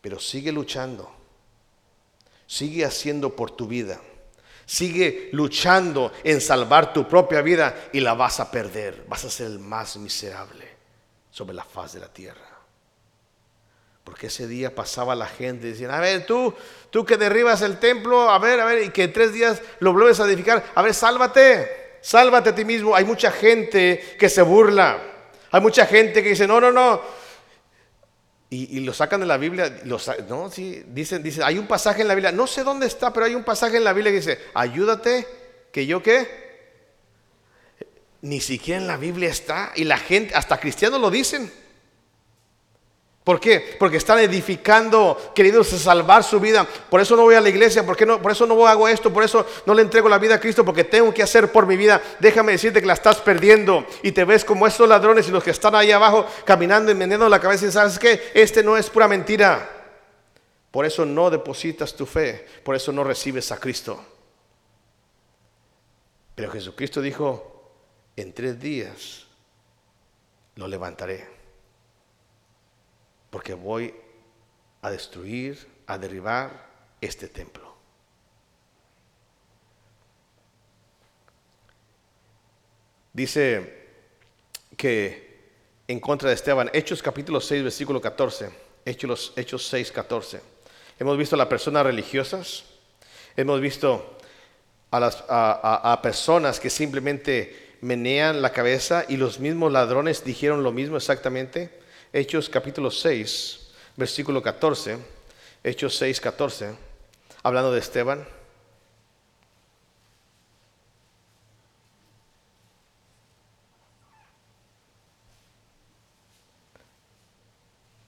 Pero 0.01 0.17
sigue 0.17 0.53
luchando, 0.53 1.11
sigue 2.47 2.85
haciendo 2.85 3.35
por 3.35 3.51
tu 3.51 3.67
vida, 3.67 3.99
sigue 4.69 5.29
luchando 5.31 6.13
en 6.23 6.39
salvar 6.39 6.93
tu 6.93 7.07
propia 7.07 7.41
vida 7.41 7.89
y 7.91 8.01
la 8.01 8.13
vas 8.13 8.39
a 8.39 8.51
perder, 8.51 9.03
vas 9.07 9.25
a 9.25 9.29
ser 9.31 9.47
el 9.47 9.57
más 9.57 9.97
miserable 9.97 10.63
sobre 11.31 11.55
la 11.55 11.63
faz 11.63 11.93
de 11.93 11.99
la 11.99 12.07
tierra. 12.07 12.47
Porque 14.03 14.27
ese 14.27 14.47
día 14.47 14.75
pasaba 14.75 15.15
la 15.15 15.25
gente 15.25 15.65
diciendo, 15.65 15.95
a 15.95 15.99
ver, 15.99 16.23
tú, 16.27 16.53
tú 16.91 17.03
que 17.03 17.17
derribas 17.17 17.63
el 17.63 17.79
templo, 17.79 18.29
a 18.29 18.37
ver, 18.37 18.59
a 18.59 18.65
ver, 18.65 18.83
y 18.83 18.89
que 18.91 19.05
en 19.05 19.13
tres 19.13 19.33
días 19.33 19.59
lo 19.79 19.91
vuelves 19.91 20.19
a 20.19 20.25
edificar, 20.25 20.63
a 20.75 20.83
ver, 20.83 20.93
sálvate, 20.93 21.97
sálvate 22.01 22.51
a 22.51 22.55
ti 22.55 22.63
mismo. 22.63 22.95
Hay 22.95 23.05
mucha 23.05 23.31
gente 23.31 24.17
que 24.19 24.29
se 24.29 24.43
burla, 24.43 25.01
hay 25.49 25.61
mucha 25.61 25.87
gente 25.87 26.21
que 26.21 26.29
dice, 26.29 26.45
no, 26.45 26.61
no, 26.61 26.71
no. 26.71 27.01
Y, 28.51 28.79
lo 28.79 28.93
sacan 28.93 29.19
de 29.19 29.27
la 29.27 29.37
Biblia, 29.37 29.81
no, 29.85 30.49
sí, 30.49 30.83
dicen, 30.87 31.21
dicen, 31.21 31.43
hay 31.43 31.59
un 31.59 31.67
pasaje 31.67 32.01
en 32.01 32.07
la 32.07 32.15
Biblia, 32.15 32.31
no 32.31 32.47
sé 32.47 32.63
dónde 32.63 32.87
está, 32.87 33.13
pero 33.13 33.27
hay 33.27 33.35
un 33.35 33.43
pasaje 33.43 33.77
en 33.77 33.83
la 33.83 33.93
Biblia 33.93 34.11
que 34.11 34.17
dice, 34.17 34.39
ayúdate, 34.55 35.27
que 35.71 35.85
yo 35.85 36.01
qué. 36.01 36.49
Ni 38.21 38.41
siquiera 38.41 38.81
en 38.81 38.87
la 38.87 38.97
Biblia 38.97 39.29
está, 39.29 39.71
y 39.75 39.83
la 39.83 39.99
gente, 39.99 40.33
hasta 40.33 40.59
cristianos 40.59 40.99
lo 40.99 41.11
dicen. 41.11 41.51
¿Por 43.29 43.39
qué? 43.39 43.75
Porque 43.77 43.97
están 43.97 44.17
edificando, 44.17 45.33
queridos, 45.35 45.67
salvar 45.67 46.23
su 46.23 46.39
vida. 46.39 46.67
Por 46.89 46.99
eso 46.99 47.15
no 47.15 47.21
voy 47.21 47.35
a 47.35 47.41
la 47.41 47.49
iglesia, 47.49 47.85
¿por, 47.85 48.07
no, 48.07 48.19
por 48.19 48.31
eso 48.31 48.47
no 48.47 48.65
hago 48.65 48.87
esto, 48.87 49.13
por 49.13 49.23
eso 49.23 49.45
no 49.67 49.75
le 49.75 49.83
entrego 49.83 50.09
la 50.09 50.17
vida 50.17 50.33
a 50.33 50.39
Cristo, 50.39 50.65
porque 50.65 50.83
tengo 50.83 51.13
que 51.13 51.21
hacer 51.21 51.51
por 51.51 51.67
mi 51.67 51.77
vida. 51.77 52.01
Déjame 52.19 52.53
decirte 52.53 52.81
que 52.81 52.87
la 52.87 52.93
estás 52.93 53.17
perdiendo 53.17 53.85
y 54.01 54.13
te 54.13 54.23
ves 54.23 54.43
como 54.43 54.65
estos 54.65 54.89
ladrones 54.89 55.27
y 55.27 55.31
los 55.31 55.43
que 55.43 55.51
están 55.51 55.75
ahí 55.75 55.91
abajo 55.91 56.25
caminando 56.43 56.91
y 56.91 56.95
meneando 56.95 57.29
la 57.29 57.39
cabeza 57.39 57.67
y 57.67 57.71
sabes 57.71 57.99
que 57.99 58.19
este 58.33 58.63
no 58.63 58.75
es 58.75 58.89
pura 58.89 59.07
mentira. 59.07 59.93
Por 60.71 60.87
eso 60.87 61.05
no 61.05 61.29
depositas 61.29 61.95
tu 61.95 62.07
fe, 62.07 62.47
por 62.63 62.75
eso 62.75 62.91
no 62.91 63.03
recibes 63.03 63.51
a 63.51 63.59
Cristo. 63.59 64.03
Pero 66.33 66.49
Jesucristo 66.49 66.99
dijo, 66.99 67.75
en 68.15 68.33
tres 68.33 68.59
días 68.59 69.27
lo 70.55 70.67
levantaré 70.67 71.38
porque 73.29 73.53
voy 73.53 73.93
a 74.81 74.89
destruir, 74.89 75.67
a 75.87 75.97
derribar 75.97 76.67
este 77.01 77.27
templo. 77.27 77.75
Dice 83.13 83.87
que 84.77 85.29
en 85.87 85.99
contra 85.99 86.29
de 86.29 86.35
Esteban, 86.35 86.69
Hechos 86.73 87.01
capítulo 87.01 87.41
6, 87.41 87.63
versículo 87.63 87.99
14, 87.99 88.49
Hechos, 88.85 89.33
Hechos 89.35 89.67
6, 89.67 89.91
14. 89.91 90.41
Hemos 90.99 91.17
visto 91.17 91.35
a 91.35 91.37
las 91.37 91.47
personas 91.47 91.83
religiosas, 91.83 92.65
hemos 93.35 93.59
visto 93.59 94.17
a, 94.91 94.99
las, 94.99 95.23
a 95.27 95.99
personas 96.01 96.59
que 96.59 96.69
simplemente 96.69 97.77
menean 97.81 98.41
la 98.41 98.51
cabeza 98.51 99.05
y 99.07 99.17
los 99.17 99.39
mismos 99.39 99.71
ladrones 99.71 100.23
dijeron 100.23 100.63
lo 100.63 100.71
mismo 100.71 100.97
exactamente. 100.97 101.78
Hechos 102.11 102.49
capítulo 102.49 102.89
6, 102.89 103.69
versículo 103.95 104.41
14. 104.41 104.97
Hechos 105.63 105.95
6, 105.95 106.19
14. 106.19 106.75
Hablando 107.43 107.71
de 107.71 107.79
Esteban. 107.79 108.27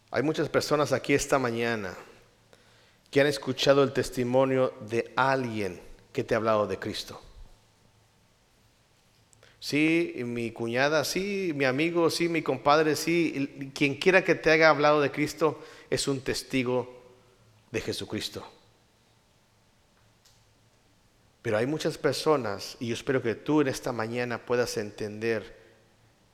Hay 0.10 0.24
muchas 0.24 0.50
personas 0.50 0.92
aquí 0.94 1.14
esta 1.14 1.38
mañana 1.38 1.96
que 3.12 3.22
han 3.22 3.28
escuchado 3.28 3.84
el 3.84 3.94
testimonio 3.94 4.74
de 4.82 5.14
alguien 5.16 5.80
que 6.12 6.24
te 6.24 6.34
ha 6.34 6.38
hablado 6.38 6.66
de 6.66 6.80
Cristo. 6.80 7.22
Sí, 9.62 10.16
mi 10.26 10.50
cuñada, 10.50 11.06
sí, 11.06 11.54
mi 11.56 11.66
amigo, 11.66 12.10
sí, 12.10 12.28
mi 12.28 12.42
compadre, 12.42 12.96
sí, 12.96 13.72
quien 13.76 13.94
quiera 13.94 14.24
que 14.24 14.34
te 14.34 14.50
haya 14.50 14.70
hablado 14.70 15.02
de 15.02 15.12
Cristo 15.12 15.62
es 15.92 16.08
un 16.08 16.22
testigo 16.22 16.92
de 17.70 17.80
Jesucristo. 17.80 18.44
Pero 21.44 21.58
hay 21.58 21.68
muchas 21.68 22.00
personas, 22.00 22.76
y 22.80 22.88
yo 22.88 22.96
espero 22.96 23.22
que 23.22 23.36
tú 23.36 23.62
en 23.62 23.68
esta 23.68 23.92
mañana 23.92 24.44
puedas 24.48 24.78
entender 24.78 25.56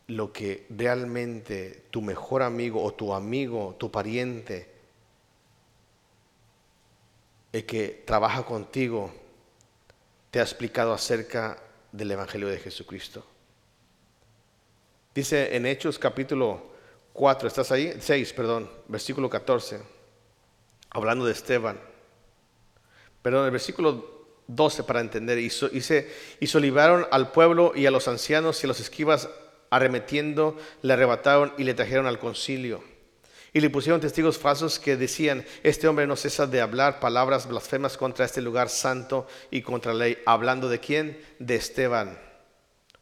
lo 0.07 0.31
que 0.31 0.65
realmente 0.69 1.83
tu 1.91 2.01
mejor 2.01 2.41
amigo 2.41 2.81
o 2.81 2.93
tu 2.93 3.13
amigo, 3.13 3.75
tu 3.77 3.91
pariente, 3.91 4.69
el 7.51 7.65
que 7.65 8.03
trabaja 8.05 8.45
contigo, 8.45 9.13
te 10.31 10.39
ha 10.39 10.43
explicado 10.43 10.93
acerca 10.93 11.61
del 11.97 12.11
Evangelio 12.11 12.47
de 12.47 12.59
Jesucristo. 12.59 13.25
Dice 15.15 15.55
en 15.55 15.65
Hechos 15.65 15.97
capítulo 15.97 16.71
4, 17.13 17.47
¿estás 17.47 17.71
ahí? 17.71 17.93
6, 17.99 18.33
perdón, 18.33 18.69
versículo 18.87 19.29
14, 19.29 19.81
hablando 20.91 21.25
de 21.25 21.31
Esteban. 21.31 21.79
Perdón, 23.23 23.45
el 23.45 23.51
versículo 23.51 24.27
12 24.45 24.83
para 24.83 25.01
entender, 25.01 25.39
y, 25.39 25.49
so, 25.49 25.69
al 27.11 27.31
pueblo 27.31 27.73
y 27.75 27.87
a 27.87 27.91
los 27.91 28.07
ancianos 28.07 28.63
y 28.63 28.67
a 28.67 28.69
los 28.69 28.79
esquivas 28.79 29.27
arremetiendo, 29.71 30.55
le 30.83 30.93
arrebataron 30.93 31.53
y 31.57 31.63
le 31.63 31.73
trajeron 31.73 32.05
al 32.05 32.19
concilio. 32.19 32.83
Y 33.57 33.59
le 33.59 33.71
pusieron 33.71 33.99
testigos 33.99 34.37
falsos 34.37 34.77
que 34.77 34.95
decían, 34.97 35.43
este 35.63 35.87
hombre 35.87 36.05
no 36.05 36.15
cesa 36.15 36.45
de 36.45 36.61
hablar 36.61 36.99
palabras 36.99 37.47
blasfemas 37.47 37.97
contra 37.97 38.23
este 38.23 38.39
lugar 38.39 38.69
santo 38.69 39.25
y 39.49 39.63
contra 39.63 39.95
la 39.95 40.05
ley. 40.05 40.19
Hablando 40.27 40.69
de 40.69 40.79
quién? 40.79 41.19
De 41.39 41.55
Esteban, 41.55 42.19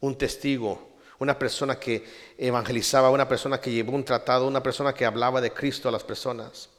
un 0.00 0.16
testigo, 0.16 0.96
una 1.18 1.38
persona 1.38 1.78
que 1.78 2.06
evangelizaba, 2.38 3.10
una 3.10 3.28
persona 3.28 3.60
que 3.60 3.70
llevó 3.70 3.92
un 3.92 4.06
tratado, 4.06 4.48
una 4.48 4.62
persona 4.62 4.94
que 4.94 5.04
hablaba 5.04 5.42
de 5.42 5.52
Cristo 5.52 5.90
a 5.90 5.92
las 5.92 6.04
personas. 6.04 6.70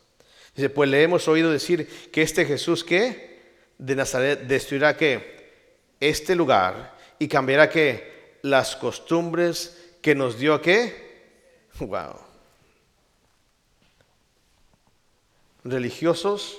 Dice, 0.55 0.71
pues 0.71 0.89
le 0.89 1.03
hemos 1.03 1.27
oído 1.27 1.51
decir 1.51 2.09
que 2.11 2.23
este 2.23 2.45
Jesús 2.45 2.83
que 2.83 3.61
de 3.77 3.95
Nazaret 3.95 4.39
destruirá 4.47 4.97
que 4.97 5.93
este 5.99 6.35
lugar 6.35 6.97
y 7.19 7.27
cambiará 7.27 7.69
que 7.69 8.39
las 8.41 8.75
costumbres 8.75 9.77
que 10.01 10.15
nos 10.15 10.39
dio 10.39 10.59
que, 10.63 11.69
wow. 11.77 12.21
religiosos, 15.69 16.57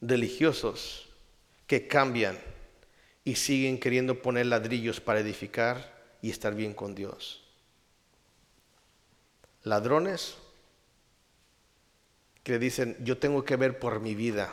religiosos 0.00 1.08
que 1.66 1.86
cambian 1.86 2.38
y 3.24 3.36
siguen 3.36 3.78
queriendo 3.78 4.20
poner 4.20 4.46
ladrillos 4.46 5.00
para 5.00 5.20
edificar 5.20 5.92
y 6.20 6.30
estar 6.30 6.54
bien 6.54 6.74
con 6.74 6.94
Dios. 6.94 7.44
Ladrones 9.62 10.34
que 12.42 12.58
dicen, 12.58 12.96
yo 13.04 13.18
tengo 13.18 13.44
que 13.44 13.54
ver 13.54 13.78
por 13.78 14.00
mi 14.00 14.16
vida, 14.16 14.52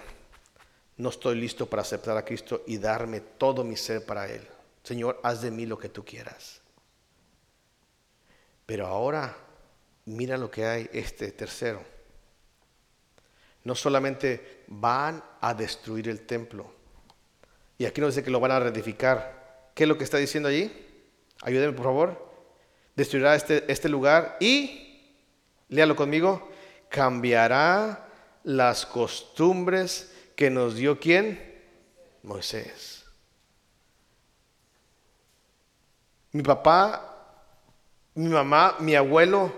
no 0.97 1.09
estoy 1.09 1.35
listo 1.35 1.67
para 1.67 1.81
aceptar 1.81 2.15
a 2.15 2.25
Cristo 2.25 2.63
y 2.67 2.77
darme 2.77 3.21
todo 3.21 3.63
mi 3.63 3.75
ser 3.75 4.05
para 4.05 4.29
Él. 4.31 4.47
Señor, 4.83 5.19
haz 5.23 5.41
de 5.41 5.49
mí 5.49 5.65
lo 5.65 5.79
que 5.79 5.89
tú 5.89 6.05
quieras. 6.05 6.61
Pero 8.67 8.85
ahora, 8.85 9.35
mira 10.05 10.37
lo 10.37 10.51
que 10.51 10.65
hay 10.65 10.89
este 10.93 11.31
tercero 11.31 11.98
no 13.69 13.75
solamente 13.75 14.63
van 14.65 15.23
a 15.41 15.53
destruir 15.53 16.09
el 16.09 16.25
templo, 16.25 16.73
y 17.77 17.85
aquí 17.85 18.01
nos 18.01 18.15
dice 18.15 18.25
que 18.25 18.31
lo 18.31 18.39
van 18.39 18.49
a 18.49 18.59
reedificar. 18.59 19.69
¿Qué 19.75 19.83
es 19.83 19.87
lo 19.87 19.95
que 19.95 20.03
está 20.03 20.17
diciendo 20.17 20.49
allí? 20.49 20.71
Ayúdenme, 21.43 21.73
por 21.73 21.85
favor. 21.85 22.33
Destruirá 22.95 23.35
este, 23.35 23.71
este 23.71 23.87
lugar 23.87 24.37
y, 24.39 25.13
léalo 25.67 25.95
conmigo, 25.95 26.49
cambiará 26.89 28.09
las 28.43 28.87
costumbres 28.87 30.11
que 30.35 30.49
nos 30.49 30.73
dio 30.73 30.99
quién? 30.99 31.61
Moisés. 32.23 33.05
Mi 36.31 36.41
papá, 36.41 37.45
mi 38.15 38.29
mamá, 38.29 38.77
mi 38.79 38.95
abuelo, 38.95 39.53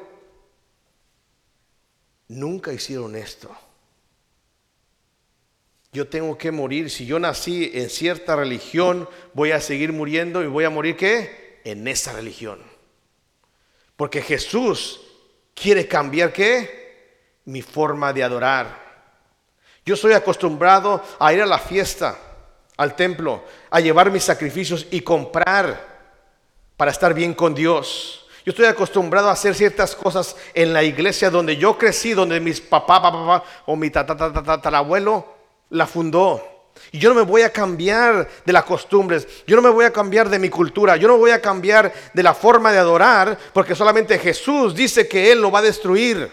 nunca 2.28 2.74
hicieron 2.74 3.16
esto. 3.16 3.50
Yo 5.94 6.08
tengo 6.08 6.38
que 6.38 6.52
morir. 6.52 6.90
Si 6.90 7.06
yo 7.06 7.20
nací 7.20 7.70
en 7.74 7.90
cierta 7.90 8.36
religión, 8.36 9.10
voy 9.34 9.52
a 9.52 9.60
seguir 9.60 9.92
muriendo 9.92 10.42
y 10.42 10.48
voy 10.48 10.64
a 10.64 10.70
morir 10.70 10.96
qué? 10.96 11.60
En 11.66 11.88
esa 11.88 12.14
religión. 12.14 12.60
Porque 13.98 14.22
Jesús 14.22 15.02
quiere 15.54 15.88
cambiar 15.88 16.32
qué? 16.32 17.36
Mi 17.44 17.62
forma 17.62 18.14
de 18.14 18.24
adorar. 18.24 18.80
Yo 19.86 19.98
soy 19.98 20.14
acostumbrado 20.14 21.04
a 21.20 21.34
ir 21.34 21.42
a 21.42 21.46
la 21.46 21.60
fiesta, 21.60 22.18
al 22.78 22.96
templo, 22.96 23.44
a 23.70 23.80
llevar 23.82 24.12
mis 24.12 24.24
sacrificios 24.24 24.88
y 24.92 25.02
comprar 25.02 25.90
para 26.78 26.92
estar 26.92 27.14
bien 27.14 27.34
con 27.34 27.54
Dios. 27.54 28.28
Yo 28.46 28.52
estoy 28.52 28.66
acostumbrado 28.66 29.28
a 29.28 29.34
hacer 29.34 29.54
ciertas 29.56 29.96
cosas 29.96 30.38
en 30.54 30.72
la 30.72 30.84
iglesia 30.84 31.30
donde 31.30 31.58
yo 31.58 31.78
crecí, 31.78 32.14
donde 32.14 32.40
mis 32.40 32.62
papá, 32.62 33.02
papá, 33.02 33.26
papá 33.26 33.44
o 33.66 33.76
mi 33.76 33.90
tatarabuelo 33.90 35.41
la 35.72 35.88
fundó. 35.88 36.52
Y 36.92 37.00
yo 37.00 37.10
no 37.10 37.16
me 37.16 37.22
voy 37.22 37.42
a 37.42 37.52
cambiar 37.52 38.30
de 38.46 38.54
las 38.54 38.64
costumbres, 38.64 39.28
yo 39.46 39.56
no 39.56 39.62
me 39.62 39.70
voy 39.70 39.86
a 39.86 39.94
cambiar 39.94 40.30
de 40.30 40.40
mi 40.40 40.50
cultura, 40.50 40.98
yo 40.98 41.08
no 41.08 41.18
voy 41.18 41.32
a 41.32 41.42
cambiar 41.42 41.94
de 42.14 42.24
la 42.24 42.34
forma 42.34 42.72
de 42.72 42.78
adorar, 42.78 43.38
porque 43.54 43.76
solamente 43.76 44.18
Jesús 44.18 44.74
dice 44.74 45.08
que 45.08 45.32
Él 45.32 45.42
lo 45.42 45.52
va 45.52 45.60
a 45.60 45.64
destruir. 45.64 46.32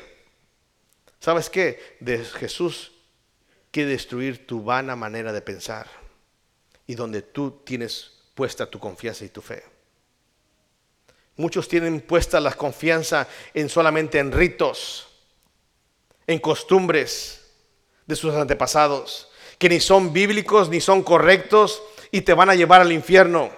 ¿Sabes 1.21 1.51
qué? 1.51 1.99
Jesús 2.39 2.93
quiere 3.71 3.91
destruir 3.91 4.47
tu 4.47 4.63
vana 4.63 4.97
manera 4.97 5.33
de 5.33 5.43
pensar 5.43 5.87
y 6.87 6.95
donde 6.95 7.23
tú 7.23 7.63
tienes 7.65 8.13
puesta 8.35 8.67
tu 8.67 8.79
confianza 8.79 9.25
y 9.25 9.29
tu 9.29 9.43
fe. 9.43 9.63
Muchos 11.37 11.69
tienen 11.69 12.01
puesta 12.01 12.41
la 12.41 12.53
confianza 12.53 13.29
en 13.55 13.69
solamente 13.69 14.19
en 14.19 14.33
ritos, 14.33 15.09
en 16.27 16.39
costumbres 16.41 17.45
de 18.07 18.17
sus 18.17 18.35
antepasados 18.35 19.28
que 19.59 19.69
ni 19.69 19.81
son 19.81 20.13
bíblicos 20.13 20.69
ni 20.69 20.81
son 20.81 21.03
correctos 21.03 21.83
y 22.11 22.23
te 22.23 22.35
van 22.35 22.51
a 22.51 22.55
llevar 22.55 22.81
al 22.81 22.93
infierno. 22.93 23.51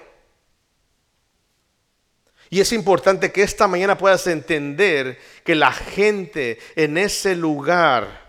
Y 2.49 2.61
es 2.61 2.73
importante 2.73 3.31
que 3.31 3.43
esta 3.43 3.69
mañana 3.69 3.97
puedas 3.97 4.27
entender 4.27 5.19
que 5.45 5.55
la 5.55 5.73
gente 5.73 6.59
en 6.75 6.99
ese 6.99 7.37
lugar 7.37 8.29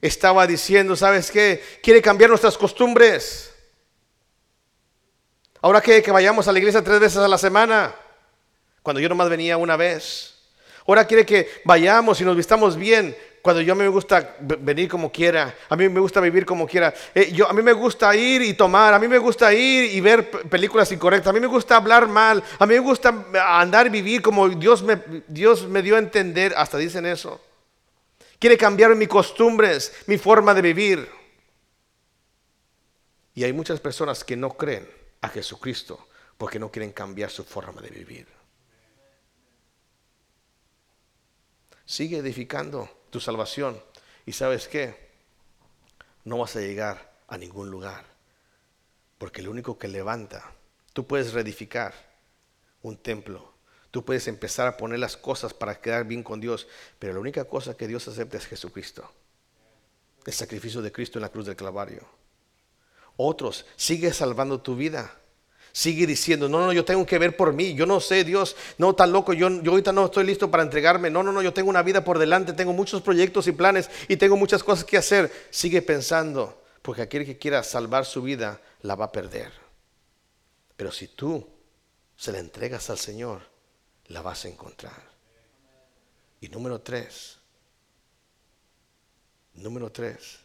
estaba 0.00 0.46
diciendo, 0.46 0.96
¿sabes 0.96 1.30
qué? 1.30 1.62
Quiere 1.82 2.00
cambiar 2.00 2.30
nuestras 2.30 2.56
costumbres. 2.56 3.52
Ahora 5.60 5.82
que, 5.82 6.02
que 6.02 6.10
vayamos 6.10 6.48
a 6.48 6.52
la 6.52 6.58
iglesia 6.58 6.82
tres 6.82 6.98
veces 6.98 7.18
a 7.18 7.28
la 7.28 7.36
semana, 7.36 7.94
cuando 8.82 9.00
yo 9.00 9.08
nomás 9.08 9.28
venía 9.28 9.58
una 9.58 9.76
vez. 9.76 10.34
Ahora 10.86 11.06
quiere 11.06 11.26
que 11.26 11.50
vayamos 11.64 12.20
y 12.20 12.24
nos 12.24 12.36
vistamos 12.36 12.76
bien 12.76 13.14
cuando 13.46 13.62
yo 13.62 13.74
a 13.74 13.76
mí 13.76 13.84
me 13.84 13.88
gusta 13.90 14.34
venir 14.40 14.88
como 14.88 15.12
quiera, 15.12 15.54
a 15.68 15.76
mí 15.76 15.88
me 15.88 16.00
gusta 16.00 16.20
vivir 16.20 16.44
como 16.44 16.66
quiera, 16.66 16.92
eh, 17.14 17.30
yo, 17.32 17.48
a 17.48 17.52
mí 17.52 17.62
me 17.62 17.72
gusta 17.72 18.12
ir 18.16 18.42
y 18.42 18.54
tomar, 18.54 18.92
a 18.92 18.98
mí 18.98 19.06
me 19.06 19.18
gusta 19.18 19.54
ir 19.54 19.94
y 19.94 20.00
ver 20.00 20.28
películas 20.48 20.90
incorrectas, 20.90 21.30
a 21.30 21.32
mí 21.32 21.38
me 21.38 21.46
gusta 21.46 21.76
hablar 21.76 22.08
mal, 22.08 22.42
a 22.58 22.66
mí 22.66 22.74
me 22.74 22.80
gusta 22.80 23.24
andar 23.46 23.86
y 23.86 23.90
vivir 23.90 24.20
como 24.20 24.48
Dios 24.48 24.82
me, 24.82 25.00
Dios 25.28 25.68
me 25.68 25.80
dio 25.80 25.94
a 25.94 26.00
entender, 26.00 26.54
hasta 26.56 26.76
dicen 26.76 27.06
eso. 27.06 27.40
Quiere 28.40 28.58
cambiar 28.58 28.96
mis 28.96 29.06
costumbres, 29.06 29.92
mi 30.08 30.18
forma 30.18 30.52
de 30.52 30.62
vivir. 30.62 31.08
Y 33.32 33.44
hay 33.44 33.52
muchas 33.52 33.78
personas 33.78 34.24
que 34.24 34.34
no 34.34 34.54
creen 34.54 34.90
a 35.20 35.28
Jesucristo 35.28 36.08
porque 36.36 36.58
no 36.58 36.72
quieren 36.72 36.90
cambiar 36.90 37.30
su 37.30 37.44
forma 37.44 37.80
de 37.80 37.90
vivir. 37.90 38.26
Sigue 41.84 42.16
edificando 42.16 42.90
tu 43.10 43.20
salvación. 43.20 43.80
Y 44.24 44.32
sabes 44.32 44.68
qué? 44.68 45.10
No 46.24 46.38
vas 46.38 46.56
a 46.56 46.60
llegar 46.60 47.12
a 47.28 47.38
ningún 47.38 47.70
lugar. 47.70 48.04
Porque 49.18 49.40
el 49.40 49.48
único 49.48 49.78
que 49.78 49.88
levanta, 49.88 50.52
tú 50.92 51.06
puedes 51.06 51.32
reedificar 51.32 51.94
un 52.82 52.96
templo. 52.96 53.52
Tú 53.90 54.04
puedes 54.04 54.28
empezar 54.28 54.66
a 54.66 54.76
poner 54.76 54.98
las 54.98 55.16
cosas 55.16 55.54
para 55.54 55.80
quedar 55.80 56.04
bien 56.04 56.22
con 56.22 56.40
Dios. 56.40 56.66
Pero 56.98 57.14
la 57.14 57.20
única 57.20 57.44
cosa 57.44 57.76
que 57.76 57.88
Dios 57.88 58.06
acepta 58.08 58.36
es 58.36 58.46
Jesucristo. 58.46 59.10
El 60.24 60.32
sacrificio 60.32 60.82
de 60.82 60.92
Cristo 60.92 61.18
en 61.18 61.22
la 61.22 61.30
cruz 61.30 61.46
del 61.46 61.56
Calvario. 61.56 62.06
Otros, 63.16 63.64
sigue 63.76 64.12
salvando 64.12 64.60
tu 64.60 64.76
vida 64.76 65.18
sigue 65.76 66.06
diciendo, 66.06 66.48
no, 66.48 66.58
no, 66.60 66.72
yo 66.72 66.86
tengo 66.86 67.04
que 67.04 67.18
ver 67.18 67.36
por 67.36 67.52
mí, 67.52 67.74
yo 67.74 67.84
no 67.84 68.00
sé, 68.00 68.24
Dios, 68.24 68.56
no, 68.78 68.94
tan 68.94 69.12
loco, 69.12 69.34
yo, 69.34 69.50
yo 69.60 69.72
ahorita 69.72 69.92
no 69.92 70.06
estoy 70.06 70.24
listo 70.24 70.50
para 70.50 70.62
entregarme, 70.62 71.10
no, 71.10 71.22
no, 71.22 71.32
no, 71.32 71.42
yo 71.42 71.52
tengo 71.52 71.68
una 71.68 71.82
vida 71.82 72.02
por 72.02 72.18
delante, 72.18 72.54
tengo 72.54 72.72
muchos 72.72 73.02
proyectos 73.02 73.46
y 73.46 73.52
planes 73.52 73.90
y 74.08 74.16
tengo 74.16 74.38
muchas 74.38 74.64
cosas 74.64 74.86
que 74.86 74.96
hacer. 74.96 75.30
Sigue 75.50 75.82
pensando, 75.82 76.62
porque 76.80 77.02
aquel 77.02 77.26
que 77.26 77.36
quiera 77.36 77.62
salvar 77.62 78.06
su 78.06 78.22
vida 78.22 78.58
la 78.80 78.94
va 78.94 79.04
a 79.04 79.12
perder. 79.12 79.52
Pero 80.78 80.90
si 80.90 81.08
tú 81.08 81.46
se 82.16 82.32
la 82.32 82.38
entregas 82.38 82.88
al 82.88 82.96
Señor, 82.96 83.42
la 84.06 84.22
vas 84.22 84.46
a 84.46 84.48
encontrar. 84.48 85.02
Y 86.40 86.48
número 86.48 86.80
tres, 86.80 87.36
número 89.52 89.92
tres, 89.92 90.38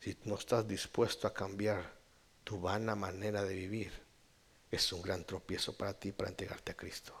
si 0.00 0.16
no 0.24 0.36
estás 0.36 0.66
dispuesto 0.66 1.26
a 1.26 1.34
cambiar 1.34 2.01
tu 2.52 2.60
vana 2.60 2.94
manera 2.94 3.42
de 3.44 3.54
vivir 3.54 3.90
es 4.70 4.92
un 4.92 5.00
gran 5.00 5.24
tropiezo 5.24 5.74
para 5.74 5.98
ti 5.98 6.12
para 6.12 6.28
entregarte 6.28 6.72
a 6.72 6.76
Cristo. 6.76 7.14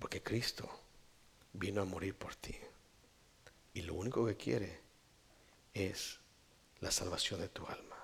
Porque 0.00 0.24
Cristo 0.24 0.68
vino 1.52 1.82
a 1.82 1.84
morir 1.84 2.16
por 2.16 2.34
ti. 2.34 2.56
Y 3.74 3.82
lo 3.82 3.94
único 3.94 4.26
que 4.26 4.36
quiere 4.36 4.80
es 5.72 6.18
la 6.80 6.90
salvación 6.90 7.40
de 7.40 7.48
tu 7.48 7.64
alma. 7.64 7.96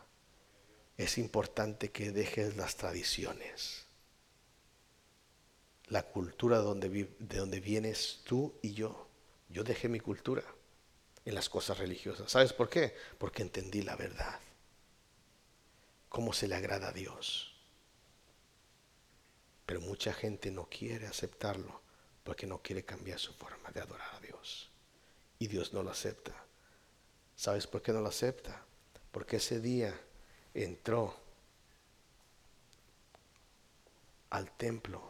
Es 0.96 1.18
importante 1.18 1.90
que 1.90 2.12
dejes 2.12 2.56
las 2.56 2.76
tradiciones. 2.76 3.86
La 5.86 6.04
cultura 6.04 6.58
de 6.58 7.38
donde 7.38 7.60
vienes 7.60 8.20
tú 8.22 8.54
y 8.62 8.72
yo. 8.72 9.08
Yo 9.48 9.64
dejé 9.64 9.88
mi 9.88 9.98
cultura 9.98 10.44
en 11.24 11.34
las 11.34 11.48
cosas 11.48 11.76
religiosas. 11.78 12.30
¿Sabes 12.30 12.52
por 12.52 12.70
qué? 12.70 12.94
Porque 13.18 13.42
entendí 13.42 13.82
la 13.82 13.96
verdad 13.96 14.38
cómo 16.08 16.32
se 16.32 16.48
le 16.48 16.54
agrada 16.54 16.88
a 16.88 16.92
Dios. 16.92 17.54
Pero 19.66 19.80
mucha 19.80 20.12
gente 20.12 20.50
no 20.50 20.68
quiere 20.68 21.06
aceptarlo 21.06 21.82
porque 22.24 22.46
no 22.46 22.62
quiere 22.62 22.84
cambiar 22.84 23.18
su 23.18 23.32
forma 23.32 23.70
de 23.70 23.80
adorar 23.80 24.14
a 24.14 24.20
Dios. 24.20 24.70
Y 25.38 25.46
Dios 25.46 25.72
no 25.72 25.82
lo 25.82 25.90
acepta. 25.90 26.32
¿Sabes 27.36 27.66
por 27.66 27.82
qué 27.82 27.92
no 27.92 28.00
lo 28.00 28.08
acepta? 28.08 28.64
Porque 29.12 29.36
ese 29.36 29.60
día 29.60 29.98
entró 30.54 31.14
al 34.30 34.50
templo, 34.56 35.02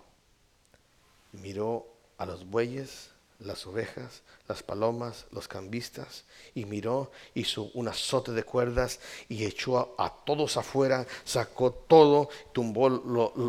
miró 1.33 1.87
a 2.19 2.27
los 2.27 2.49
bueyes, 2.49 3.11
las 3.41 3.67
ovejas, 3.67 4.23
las 4.49 4.63
palomas, 4.63 5.27
los 5.31 5.47
cambistas, 5.47 6.25
y 6.55 6.65
miró, 6.65 7.13
hizo 7.35 7.71
un 7.75 7.89
azote 7.89 8.33
de 8.33 8.43
cuerdas 8.43 8.99
y 9.29 9.45
echó 9.45 9.95
a, 9.99 10.25
todos 10.25 10.57
afuera, 10.57 11.07
sacó 11.25 11.71
todo, 11.73 12.29
tumbó 12.53 12.91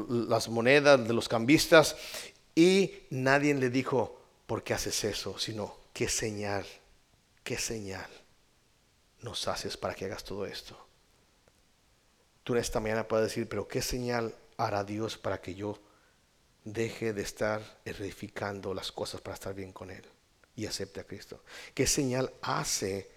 las 0.10 0.48
monedas 0.50 1.08
de 1.08 1.14
los 1.14 1.28
cambistas 1.28 1.96
y 2.54 2.94
nadie 3.10 3.54
le 3.56 3.70
dijo, 3.70 4.20
¿por 4.46 4.64
qué 4.64 4.74
haces 4.74 5.04
eso? 5.04 5.40
Sino, 5.40 5.76
¿qué 5.94 6.08
señal, 6.08 6.66
qué 7.44 7.58
señal 7.58 8.10
nos 9.22 9.48
haces 9.48 9.76
para 9.76 9.96
que 9.96 10.06
hagas 10.06 10.24
todo 10.24 10.46
esto? 10.46 10.78
Tú 12.44 12.54
en 12.54 12.62
esta 12.62 12.80
mañana 12.80 13.08
puedes 13.08 13.28
decir, 13.28 13.50
pero 13.50 13.68
¿qué 13.68 13.82
señal 13.82 14.36
hará 14.58 14.84
Dios 14.84 15.18
para 15.18 15.42
que 15.42 15.56
yo 15.56 15.80
deje 16.74 17.14
de 17.14 17.22
estar 17.22 17.80
edificando 17.86 18.74
las 18.74 18.92
cosas 18.92 19.22
para 19.22 19.36
estar 19.36 19.54
bien 19.54 19.72
con 19.72 19.92
Él 19.92 20.04
y 20.56 20.66
acepte 20.66 21.00
a 21.00 21.04
Cristo? 21.04 21.44
¿Qué 21.74 21.88
señal 21.88 22.32
hace 22.42 23.10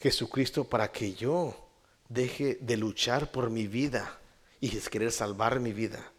Jesucristo 0.00 0.64
para 0.64 0.90
que 0.90 1.14
yo 1.14 1.68
deje 2.08 2.58
de 2.60 2.76
luchar 2.76 3.30
por 3.30 3.50
mi 3.50 3.66
vida 3.66 4.18
y 4.60 4.70
querer 4.70 5.12
salvar 5.12 5.60
mi 5.60 5.72
vida 5.72 6.12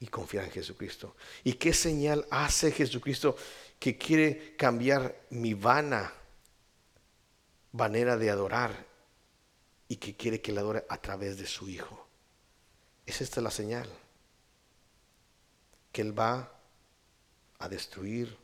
y 0.00 0.06
confiar 0.06 0.44
en 0.44 0.50
Jesucristo? 0.50 1.16
¿Y 1.44 1.54
qué 1.54 1.72
señal 1.72 2.26
hace 2.30 2.72
Jesucristo 2.72 3.36
que 3.78 3.96
quiere 3.96 4.56
cambiar 4.56 5.26
mi 5.30 5.54
vana 5.54 6.12
manera 7.72 8.16
de 8.16 8.30
adorar 8.30 8.86
y 9.88 9.96
que 9.96 10.16
quiere 10.16 10.40
que 10.40 10.52
le 10.52 10.60
adore 10.60 10.84
a 10.88 11.00
través 11.00 11.38
de 11.38 11.46
su 11.46 11.68
Hijo. 11.68 12.06
Es 13.06 13.20
esta 13.20 13.40
la 13.40 13.50
señal. 13.50 13.88
Que 15.92 16.02
Él 16.02 16.18
va 16.18 16.52
a 17.58 17.68
destruir 17.68 18.36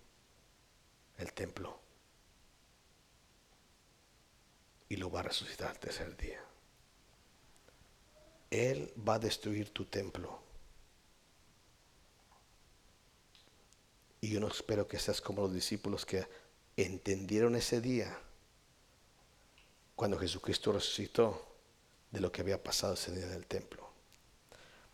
el 1.19 1.33
templo 1.33 1.79
y 4.89 4.97
lo 4.97 5.11
va 5.11 5.21
a 5.21 5.25
resucitar 5.25 5.71
al 5.71 5.79
tercer 5.79 6.17
día. 6.17 6.43
Él 8.51 8.93
va 8.97 9.15
a 9.15 9.19
destruir 9.19 9.71
tu 9.71 9.85
templo. 9.85 10.41
Y 14.21 14.31
yo 14.31 14.41
no 14.41 14.49
espero 14.49 14.87
que 14.87 14.99
seas 14.99 15.21
como 15.21 15.43
los 15.43 15.53
discípulos 15.53 16.07
que 16.07 16.27
entendieron 16.77 17.57
ese 17.57 17.81
día 17.81 18.19
cuando 19.97 20.19
Jesucristo 20.19 20.73
resucitó 20.73 21.47
de 22.11 22.21
lo 22.21 22.33
que 22.33 22.41
había 22.41 22.63
pasado 22.63 22.95
ese 22.95 23.13
día 23.13 23.27
en 23.27 23.33
el 23.33 23.47
templo. 23.47 23.84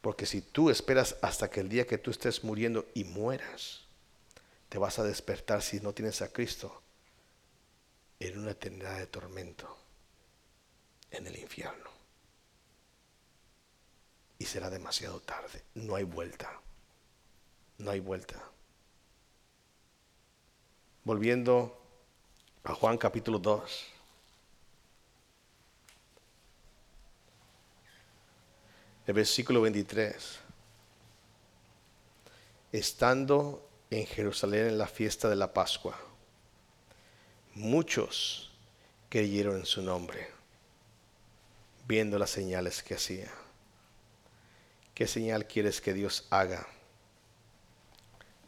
Porque 0.01 0.27
si 0.27 0.41
tú 0.41 0.71
esperas 0.71 1.17
hasta 1.23 1.51
que 1.51 1.61
el 1.61 1.69
día 1.69 1.87
que 1.87 1.99
tú 1.99 2.11
estés 2.11 2.43
muriendo 2.43 2.87
y 2.95 3.05
mueras, 3.05 3.83
te 4.69 4.79
vas 4.79 4.99
a 4.99 5.05
despertar 5.05 5.63
si 5.63 5.81
no 5.81 5.93
tienes 5.93 6.23
a 6.23 6.33
Cristo 6.33 6.83
en 8.19 8.39
una 8.39 8.53
eternidad 8.53 8.99
de 8.99 9.07
tormento 9.07 9.77
en 11.11 11.27
el 11.27 11.37
infierno. 11.39 11.91
Y 14.39 14.47
será 14.47 14.71
demasiado 14.71 15.21
tarde. 15.21 15.63
No 15.75 15.97
hay 15.97 16.05
vuelta. 16.05 16.61
No 17.79 17.91
hay 17.91 18.01
vuelta. 18.01 18.43
Volviendo 21.05 21.79
a 22.65 22.75
Juan 22.75 22.97
capítulo 22.97 23.39
2. 23.39 24.00
El 29.11 29.15
versículo 29.15 29.61
23. 29.63 30.39
Estando 32.71 33.69
en 33.91 34.07
Jerusalén 34.07 34.69
en 34.69 34.79
la 34.79 34.87
fiesta 34.87 35.29
de 35.29 35.35
la 35.35 35.53
Pascua, 35.53 35.99
muchos 37.55 38.53
creyeron 39.09 39.57
en 39.57 39.67
su 39.67 39.83
nombre, 39.83 40.29
viendo 41.89 42.21
las 42.21 42.31
señales 42.31 42.85
que 42.85 42.95
hacía. 42.95 43.33
¿Qué 44.95 45.09
señal 45.09 45.49
quieres 45.49 45.81
que 45.81 45.93
Dios 45.93 46.29
haga? 46.31 46.69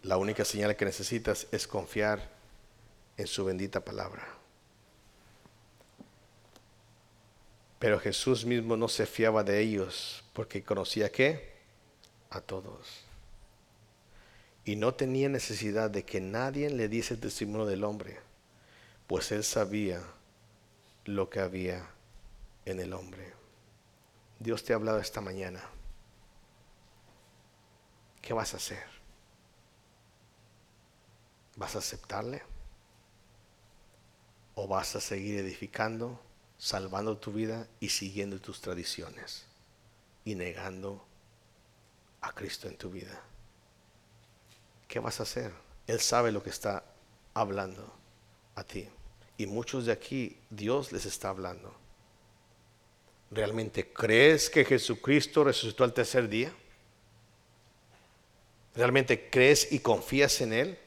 La 0.04 0.16
única 0.16 0.44
señal 0.44 0.76
que 0.76 0.84
necesitas 0.84 1.48
es 1.50 1.66
confiar 1.66 2.30
en 3.16 3.26
su 3.26 3.44
bendita 3.44 3.84
palabra. 3.84 4.41
Pero 7.82 7.98
Jesús 7.98 8.44
mismo 8.44 8.76
no 8.76 8.86
se 8.86 9.06
fiaba 9.06 9.42
de 9.42 9.58
ellos 9.58 10.22
porque 10.34 10.62
conocía 10.62 11.10
que 11.10 11.52
a 12.30 12.40
todos. 12.40 13.02
Y 14.64 14.76
no 14.76 14.94
tenía 14.94 15.28
necesidad 15.28 15.90
de 15.90 16.04
que 16.04 16.20
nadie 16.20 16.70
le 16.70 16.88
diese 16.88 17.16
testimonio 17.16 17.66
del 17.66 17.82
hombre, 17.82 18.20
pues 19.08 19.32
él 19.32 19.42
sabía 19.42 20.00
lo 21.06 21.28
que 21.28 21.40
había 21.40 21.84
en 22.66 22.78
el 22.78 22.92
hombre. 22.92 23.32
Dios 24.38 24.62
te 24.62 24.74
ha 24.74 24.76
hablado 24.76 25.00
esta 25.00 25.20
mañana. 25.20 25.60
¿Qué 28.20 28.32
vas 28.32 28.54
a 28.54 28.58
hacer? 28.58 28.84
¿Vas 31.56 31.74
a 31.74 31.80
aceptarle? 31.80 32.44
¿O 34.54 34.68
vas 34.68 34.94
a 34.94 35.00
seguir 35.00 35.40
edificando? 35.40 36.20
Salvando 36.62 37.16
tu 37.16 37.32
vida 37.32 37.66
y 37.80 37.88
siguiendo 37.88 38.38
tus 38.38 38.60
tradiciones 38.60 39.44
y 40.24 40.36
negando 40.36 41.04
a 42.20 42.30
Cristo 42.32 42.68
en 42.68 42.76
tu 42.76 42.88
vida. 42.88 43.20
¿Qué 44.86 45.00
vas 45.00 45.18
a 45.18 45.24
hacer? 45.24 45.52
Él 45.88 45.98
sabe 45.98 46.30
lo 46.30 46.40
que 46.40 46.50
está 46.50 46.84
hablando 47.34 47.92
a 48.54 48.62
ti. 48.62 48.88
Y 49.38 49.46
muchos 49.46 49.86
de 49.86 49.92
aquí 49.92 50.38
Dios 50.50 50.92
les 50.92 51.04
está 51.04 51.30
hablando. 51.30 51.74
¿Realmente 53.32 53.92
crees 53.92 54.48
que 54.48 54.64
Jesucristo 54.64 55.42
resucitó 55.42 55.82
al 55.82 55.92
tercer 55.92 56.28
día? 56.28 56.52
¿Realmente 58.76 59.30
crees 59.30 59.72
y 59.72 59.80
confías 59.80 60.40
en 60.40 60.52
Él 60.52 60.78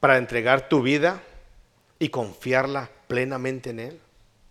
para 0.00 0.16
entregar 0.16 0.70
tu 0.70 0.80
vida 0.80 1.22
y 1.98 2.08
confiarla 2.08 2.90
plenamente 3.06 3.68
en 3.68 3.80
Él? 3.80 4.00